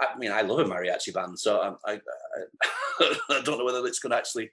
I 0.00 0.16
mean, 0.18 0.32
I 0.32 0.42
love 0.42 0.58
a 0.58 0.64
mariachi 0.64 1.14
band, 1.14 1.38
so 1.38 1.62
um, 1.62 1.78
I, 1.86 1.92
I, 1.92 3.14
I 3.30 3.42
don't 3.42 3.58
know 3.58 3.64
whether 3.64 3.86
it's 3.86 4.00
going 4.00 4.10
to 4.10 4.16
actually 4.16 4.50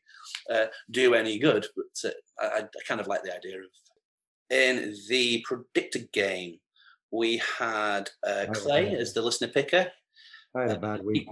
uh, 0.50 0.66
do 0.92 1.14
any 1.14 1.40
good, 1.40 1.66
but 1.76 2.10
uh, 2.10 2.14
I, 2.40 2.60
I, 2.60 2.68
kind 2.88 3.02
of 3.02 3.08
like 3.08 3.24
the 3.24 3.36
idea 3.36 3.60
of. 3.60 3.66
In 4.50 4.94
the 5.08 5.46
predicted 5.48 6.12
game, 6.12 6.60
we 7.10 7.42
had 7.58 8.10
uh, 8.28 8.48
Clay 8.54 8.94
as 8.96 9.14
the 9.14 9.22
listener 9.22 9.48
picker. 9.48 9.88
I 10.54 10.62
had 10.64 10.72
a 10.72 10.80
bad 10.80 11.06
week. 11.06 11.30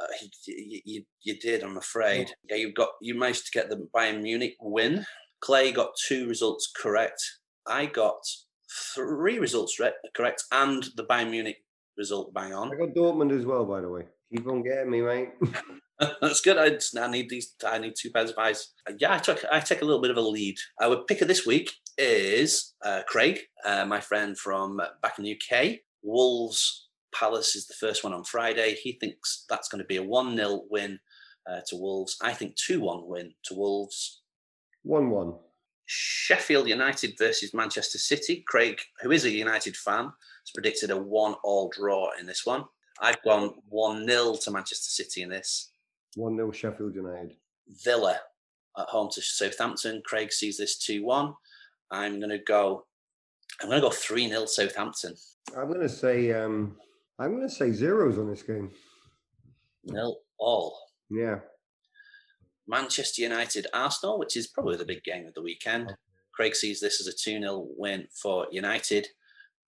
Uh, 0.00 0.06
you, 0.46 0.80
you, 0.84 1.02
you, 1.22 1.38
did, 1.38 1.62
I'm 1.62 1.76
afraid. 1.76 2.32
Yeah, 2.48 2.56
you 2.56 2.72
got 2.72 2.90
you 3.02 3.18
managed 3.18 3.46
to 3.46 3.58
get 3.58 3.68
the 3.68 3.86
Bayern 3.94 4.22
Munich 4.22 4.56
win. 4.60 5.04
Clay 5.40 5.72
got 5.72 5.90
two 6.08 6.26
results 6.28 6.70
correct. 6.74 7.20
I 7.66 7.86
got 7.86 8.20
three 8.94 9.38
results 9.38 9.78
correct, 10.14 10.44
and 10.52 10.86
the 10.96 11.04
Bayern 11.04 11.30
Munich 11.30 11.58
result 11.96 12.32
bang 12.32 12.54
on. 12.54 12.72
I 12.72 12.76
got 12.76 12.94
Dortmund 12.94 13.38
as 13.38 13.44
well, 13.44 13.64
by 13.64 13.80
the 13.80 13.88
way. 13.88 14.06
Keep 14.34 14.46
on 14.46 14.62
getting 14.62 14.90
me, 14.90 15.02
mate. 15.02 15.30
That's 16.20 16.40
good. 16.40 16.56
I, 16.56 16.70
just, 16.70 16.96
I 16.96 17.10
need 17.10 17.28
these. 17.28 17.54
I 17.66 17.78
need 17.78 17.94
two 17.98 18.10
pairs 18.10 18.30
of 18.30 18.38
eyes. 18.38 18.72
Uh, 18.88 18.94
Yeah, 18.98 19.14
I 19.14 19.18
took. 19.18 19.44
I 19.50 19.60
take 19.60 19.82
a 19.82 19.84
little 19.84 20.00
bit 20.00 20.10
of 20.10 20.16
a 20.16 20.22
lead. 20.22 20.56
Our 20.80 21.04
picker 21.04 21.26
this 21.26 21.46
week 21.46 21.72
is 21.98 22.74
uh, 22.84 23.02
Craig, 23.06 23.40
uh, 23.64 23.84
my 23.84 24.00
friend 24.00 24.38
from 24.38 24.80
back 25.02 25.18
in 25.18 25.24
the 25.24 25.36
UK. 25.38 25.80
Wolves 26.02 26.88
Palace 27.12 27.56
is 27.56 27.66
the 27.66 27.74
first 27.74 28.04
one 28.04 28.12
on 28.12 28.24
Friday. 28.24 28.74
He 28.74 28.92
thinks 28.92 29.44
that's 29.48 29.68
going 29.68 29.82
to 29.82 29.86
be 29.86 29.96
a 29.96 30.02
one 30.02 30.36
0 30.36 30.62
win 30.70 30.98
uh, 31.48 31.60
to 31.68 31.76
Wolves. 31.76 32.16
I 32.22 32.32
think 32.32 32.56
two 32.56 32.80
one 32.80 33.06
win 33.06 33.32
to 33.44 33.54
Wolves. 33.54 34.22
One 34.82 35.10
one. 35.10 35.34
Sheffield 35.86 36.68
United 36.68 37.14
versus 37.18 37.52
Manchester 37.52 37.98
City. 37.98 38.44
Craig, 38.46 38.78
who 39.02 39.10
is 39.10 39.24
a 39.24 39.30
United 39.30 39.76
fan, 39.76 40.04
has 40.04 40.50
predicted 40.54 40.90
a 40.90 40.96
one 40.96 41.34
all 41.42 41.68
draw 41.74 42.10
in 42.18 42.26
this 42.26 42.46
one. 42.46 42.64
I've 43.00 43.22
gone 43.22 43.54
1 43.68 44.06
0 44.08 44.36
to 44.42 44.50
Manchester 44.50 44.90
City 44.90 45.22
in 45.22 45.30
this. 45.30 45.72
One 46.14 46.36
0 46.36 46.52
Sheffield 46.52 46.94
United. 46.94 47.36
Villa 47.84 48.20
at 48.78 48.86
home 48.86 49.08
to 49.14 49.22
Southampton. 49.22 50.02
Craig 50.04 50.32
sees 50.32 50.58
this 50.58 50.78
2 50.78 51.04
1. 51.04 51.34
I'm 51.90 52.20
going 52.20 52.30
to 52.30 52.38
go. 52.38 52.86
I'm 53.60 53.68
going 53.68 53.80
to 53.80 53.88
go 53.88 53.92
3 53.92 54.28
0 54.28 54.46
Southampton. 54.46 55.14
I'm 55.56 55.68
going 55.68 55.80
to 55.80 55.88
say. 55.88 56.32
Um, 56.32 56.76
I'm 57.20 57.36
going 57.36 57.46
to 57.46 57.54
say 57.54 57.70
zeros 57.70 58.16
on 58.16 58.30
this 58.30 58.42
game. 58.42 58.70
Nil 59.84 60.16
all. 60.38 60.78
Yeah. 61.10 61.40
Manchester 62.66 63.20
United 63.20 63.66
Arsenal, 63.74 64.18
which 64.18 64.38
is 64.38 64.46
probably 64.46 64.78
the 64.78 64.86
big 64.86 65.04
game 65.04 65.26
of 65.26 65.34
the 65.34 65.42
weekend. 65.42 65.94
Craig 66.32 66.54
sees 66.54 66.80
this 66.80 66.98
as 66.98 67.08
a 67.08 67.12
2 67.12 67.40
0 67.40 67.66
win 67.76 68.06
for 68.22 68.46
United. 68.50 69.06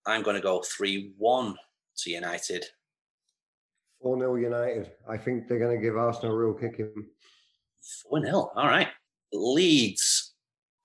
I'm 0.07 0.23
going 0.23 0.35
to 0.35 0.41
go 0.41 0.63
3 0.63 1.13
1 1.15 1.55
to 1.97 2.09
United. 2.09 2.65
4 4.01 4.17
0 4.17 4.35
United. 4.35 4.91
I 5.07 5.17
think 5.17 5.47
they're 5.47 5.59
going 5.59 5.77
to 5.77 5.83
give 5.83 5.95
Arsenal 5.95 6.33
a 6.33 6.37
real 6.37 6.53
kicking. 6.55 6.91
4 8.09 8.25
0. 8.25 8.51
All 8.55 8.67
right. 8.67 8.87
Leeds 9.31 10.33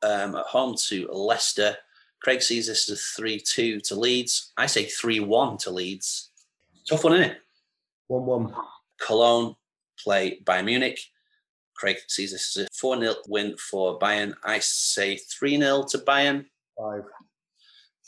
um, 0.02 0.34
at 0.34 0.44
home 0.44 0.74
to 0.88 1.08
Leicester. 1.10 1.76
Craig 2.20 2.42
sees 2.42 2.66
this 2.66 2.90
as 2.90 2.98
a 2.98 3.16
3 3.16 3.40
2 3.40 3.80
to 3.80 3.94
Leeds. 3.94 4.52
I 4.58 4.66
say 4.66 4.84
3 4.84 5.20
1 5.20 5.56
to 5.58 5.70
Leeds. 5.70 6.28
Tough 6.88 7.04
one, 7.04 7.14
isn't 7.14 7.32
it? 7.32 7.38
1 8.06 8.24
1. 8.24 8.54
Cologne 8.98 9.54
play 10.02 10.40
Bayern 10.44 10.64
Munich. 10.64 10.98
Craig 11.76 11.98
sees 12.08 12.32
this 12.32 12.56
as 12.56 12.64
a 12.64 12.68
4 12.72 13.00
0 13.00 13.14
win 13.28 13.56
for 13.58 13.98
Bayern. 13.98 14.34
I 14.44 14.58
say 14.60 15.16
3 15.16 15.58
0 15.58 15.84
to 15.90 15.98
Bayern. 15.98 16.46
5. 16.78 17.02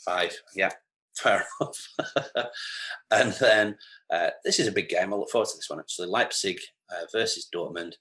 5. 0.05 0.41
Yeah, 0.55 0.71
fair 1.15 1.45
enough. 1.61 1.87
and 3.11 3.33
then 3.33 3.77
uh, 4.11 4.31
this 4.43 4.59
is 4.59 4.67
a 4.67 4.71
big 4.71 4.89
game. 4.89 5.13
I 5.13 5.17
look 5.17 5.29
forward 5.29 5.49
to 5.49 5.57
this 5.57 5.69
one 5.69 5.79
actually. 5.79 6.07
Leipzig 6.07 6.59
uh, 6.89 7.05
versus 7.11 7.47
Dortmund. 7.53 7.93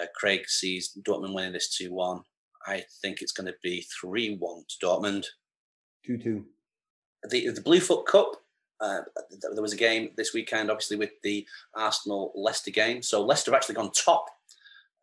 Uh, 0.00 0.06
Craig 0.14 0.48
sees 0.48 0.96
Dortmund 1.02 1.34
winning 1.34 1.52
this 1.52 1.76
2 1.76 1.92
1. 1.92 2.20
I 2.66 2.84
think 3.02 3.20
it's 3.20 3.32
going 3.32 3.46
to 3.46 3.54
be 3.64 3.84
3 4.00 4.36
1 4.38 4.64
to 4.68 4.86
Dortmund. 4.86 5.26
2 6.06 6.18
2. 6.18 6.44
The, 7.30 7.50
the 7.50 7.62
Bluefoot 7.62 8.06
Cup, 8.06 8.43
uh, 8.84 9.00
there 9.52 9.62
was 9.62 9.72
a 9.72 9.76
game 9.76 10.10
this 10.16 10.32
weekend, 10.34 10.70
obviously, 10.70 10.96
with 10.96 11.10
the 11.22 11.46
Arsenal 11.74 12.32
Leicester 12.34 12.70
game. 12.70 13.02
So 13.02 13.24
Leicester 13.24 13.50
have 13.50 13.58
actually 13.58 13.76
gone 13.76 13.90
top, 13.92 14.26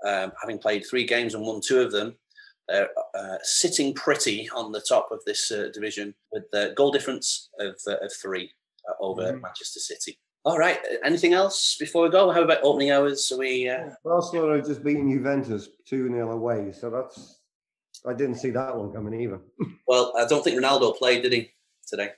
um, 0.05 0.31
having 0.41 0.59
played 0.59 0.85
three 0.89 1.05
games 1.05 1.33
and 1.33 1.45
won 1.45 1.61
two 1.61 1.79
of 1.81 1.91
them. 1.91 2.15
They're 2.67 2.89
uh, 3.17 3.37
sitting 3.43 3.93
pretty 3.93 4.49
on 4.55 4.71
the 4.71 4.81
top 4.87 5.09
of 5.11 5.19
this 5.25 5.51
uh, 5.51 5.69
division 5.73 6.13
with 6.31 6.43
the 6.51 6.73
goal 6.77 6.91
difference 6.91 7.49
of, 7.59 7.75
uh, 7.87 7.97
of 8.05 8.13
three 8.21 8.51
uh, 8.87 8.93
over 9.01 9.23
Mhm. 9.23 9.41
Manchester 9.41 9.79
City. 9.79 10.17
All 10.43 10.57
right. 10.57 10.79
Anything 11.03 11.33
else 11.33 11.75
before 11.79 12.03
we 12.03 12.09
go? 12.09 12.31
How 12.31 12.41
about 12.43 12.63
opening 12.63 12.91
hours? 12.91 13.31
Are 13.31 13.37
we? 13.37 13.67
Uh, 13.69 13.89
Barcelona 14.03 14.55
have 14.57 14.65
just 14.65 14.83
beaten 14.83 15.11
Juventus 15.11 15.69
2 15.87 16.07
0 16.09 16.31
away. 16.31 16.71
So 16.71 16.89
that's. 16.89 17.39
I 18.07 18.13
didn't 18.13 18.35
see 18.35 18.49
that 18.51 18.75
one 18.75 18.91
coming 18.91 19.19
either. 19.21 19.39
well, 19.87 20.13
I 20.17 20.25
don't 20.25 20.43
think 20.43 20.59
Ronaldo 20.59 20.97
played, 20.97 21.21
did 21.23 21.33
he 21.33 21.51
today? 21.85 22.11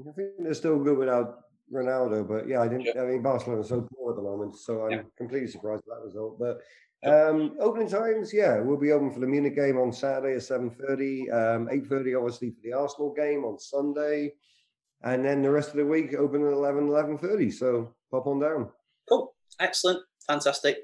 I 0.00 0.12
think 0.12 0.30
they're 0.38 0.54
still 0.54 0.78
good 0.78 0.98
without 0.98 1.40
Ronaldo, 1.72 2.26
but 2.26 2.48
yeah, 2.48 2.60
I 2.62 2.68
didn't. 2.68 2.96
I 2.98 3.04
mean, 3.04 3.22
Barcelona 3.22 3.60
are 3.60 3.64
so 3.64 3.86
poor 3.94 4.12
at 4.12 4.16
the 4.16 4.22
moment, 4.22 4.56
so 4.56 4.82
I'm 4.86 4.90
Yeah. 4.90 5.02
completely 5.16 5.48
surprised 5.48 5.84
by 5.86 5.96
that 5.96 6.04
result. 6.04 6.38
But 6.38 6.60
um, 7.04 7.56
opening 7.60 7.88
times, 7.88 8.32
yeah, 8.32 8.58
we'll 8.60 8.76
be 8.76 8.92
open 8.92 9.10
for 9.12 9.20
the 9.20 9.26
Munich 9.26 9.54
game 9.54 9.78
on 9.78 9.92
Saturday 9.92 10.36
at 10.36 10.42
seven 10.42 10.70
thirty, 10.70 11.30
um, 11.30 11.68
eight 11.70 11.86
thirty, 11.86 12.14
obviously 12.14 12.50
for 12.50 12.60
the 12.62 12.72
Arsenal 12.72 13.12
game 13.14 13.44
on 13.44 13.58
Sunday, 13.58 14.34
and 15.02 15.24
then 15.24 15.42
the 15.42 15.50
rest 15.50 15.70
of 15.70 15.76
the 15.76 15.86
week 15.86 16.14
open 16.14 16.44
at 16.46 16.52
11, 16.52 16.88
11.30. 16.88 17.52
So 17.52 17.94
pop 18.10 18.26
on 18.26 18.40
down. 18.40 18.70
Cool. 19.08 19.34
Excellent. 19.60 20.00
Fantastic. 20.26 20.78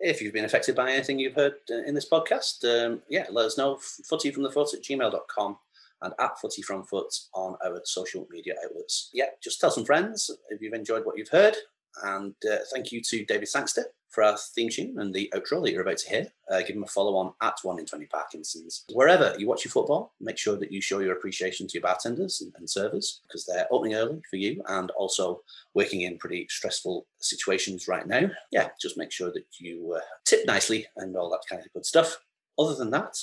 If 0.00 0.20
you've 0.20 0.32
been 0.34 0.44
affected 0.44 0.74
by 0.74 0.90
anything 0.90 1.18
you've 1.20 1.34
heard 1.36 1.54
uh, 1.70 1.82
in 1.86 1.94
this 1.94 2.08
podcast, 2.08 2.64
um, 2.64 3.02
yeah, 3.08 3.26
let 3.30 3.46
us 3.46 3.56
know. 3.56 3.78
Footy 4.08 4.32
from 4.32 4.42
the 4.42 4.50
foot 4.50 4.74
at 4.74 4.82
gmail.com 4.82 5.56
and 6.04 6.14
at 6.20 6.38
footy 6.38 6.62
from 6.62 6.84
foot 6.84 7.12
on 7.34 7.56
our 7.64 7.80
social 7.84 8.26
media 8.30 8.54
outlets. 8.64 9.10
Yeah, 9.12 9.26
just 9.42 9.60
tell 9.60 9.70
some 9.70 9.84
friends 9.84 10.30
if 10.50 10.60
you've 10.60 10.74
enjoyed 10.74 11.04
what 11.04 11.18
you've 11.18 11.28
heard. 11.28 11.56
And 12.02 12.34
uh, 12.50 12.56
thank 12.72 12.92
you 12.92 13.00
to 13.02 13.24
David 13.24 13.48
Sangster 13.48 13.86
for 14.14 14.22
our 14.22 14.36
theme 14.36 14.68
tune 14.68 14.96
and 14.98 15.12
the 15.12 15.30
outro 15.34 15.62
that 15.62 15.72
you're 15.72 15.82
about 15.82 15.98
to 15.98 16.08
hear. 16.08 16.26
Uh, 16.50 16.60
give 16.60 16.76
him 16.76 16.84
a 16.84 16.88
follow 16.88 17.16
on 17.16 17.32
at 17.42 17.58
1 17.62 17.78
in 17.80 17.86
20 17.86 18.06
Parkinson's. 18.06 18.84
Wherever 18.92 19.34
you 19.38 19.48
watch 19.48 19.64
your 19.64 19.72
football, 19.72 20.12
make 20.20 20.38
sure 20.38 20.56
that 20.56 20.70
you 20.70 20.80
show 20.80 21.00
your 21.00 21.14
appreciation 21.14 21.66
to 21.66 21.74
your 21.74 21.82
bartenders 21.82 22.40
and, 22.40 22.52
and 22.56 22.70
servers 22.70 23.20
because 23.26 23.44
they're 23.44 23.66
opening 23.70 23.96
early 23.96 24.20
for 24.30 24.36
you 24.36 24.62
and 24.68 24.90
also 24.92 25.40
working 25.74 26.02
in 26.02 26.18
pretty 26.18 26.46
stressful 26.48 27.06
situations 27.18 27.88
right 27.88 28.06
now. 28.06 28.30
Yeah, 28.52 28.68
just 28.80 28.98
make 28.98 29.10
sure 29.10 29.32
that 29.32 29.46
you 29.58 29.94
uh, 29.96 30.00
tip 30.24 30.46
nicely 30.46 30.86
and 30.96 31.16
all 31.16 31.30
that 31.30 31.42
kind 31.48 31.64
of 31.64 31.72
good 31.72 31.86
stuff. 31.86 32.18
Other 32.58 32.76
than 32.76 32.90
that, 32.90 33.16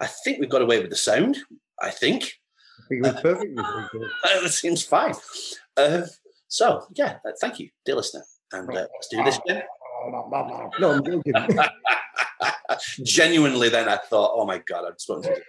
I 0.00 0.06
think 0.06 0.40
we've 0.40 0.50
got 0.50 0.62
away 0.62 0.80
with 0.80 0.90
the 0.90 0.96
sound. 0.96 1.38
I 1.82 1.90
think 1.90 2.38
I 2.78 2.88
think 2.88 3.04
it 3.06 3.12
was 3.12 3.20
perfect. 3.20 3.56
this 3.56 4.42
that 4.42 4.50
seems 4.50 4.82
fine. 4.82 5.14
Uh, 5.76 6.02
so, 6.48 6.86
yeah, 6.94 7.16
uh, 7.26 7.32
thank 7.40 7.58
you, 7.58 7.70
dear 7.84 7.96
listener. 7.96 8.22
And 8.52 8.68
uh, 8.70 8.86
let's 8.92 9.08
do 9.10 9.22
this 9.24 9.38
again. 9.38 9.62
no, 10.80 10.92
I'm 10.92 11.04
joking. 11.04 11.32
Genuinely, 13.04 13.68
then 13.68 13.88
I 13.88 13.96
thought, 13.96 14.32
oh 14.34 14.44
my 14.44 14.58
God, 14.58 14.84
I've 14.86 15.00
spoken 15.00 15.34
to 15.34 15.40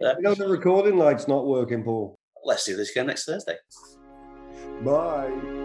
you 0.00 0.20
know 0.20 0.34
the 0.34 0.46
recording 0.48 0.96
light's 0.96 1.28
not 1.28 1.46
working, 1.46 1.82
Paul. 1.82 2.18
Let's 2.44 2.64
do 2.64 2.76
this 2.76 2.90
again 2.90 3.06
next 3.06 3.24
Thursday. 3.24 3.56
Bye. 4.84 5.61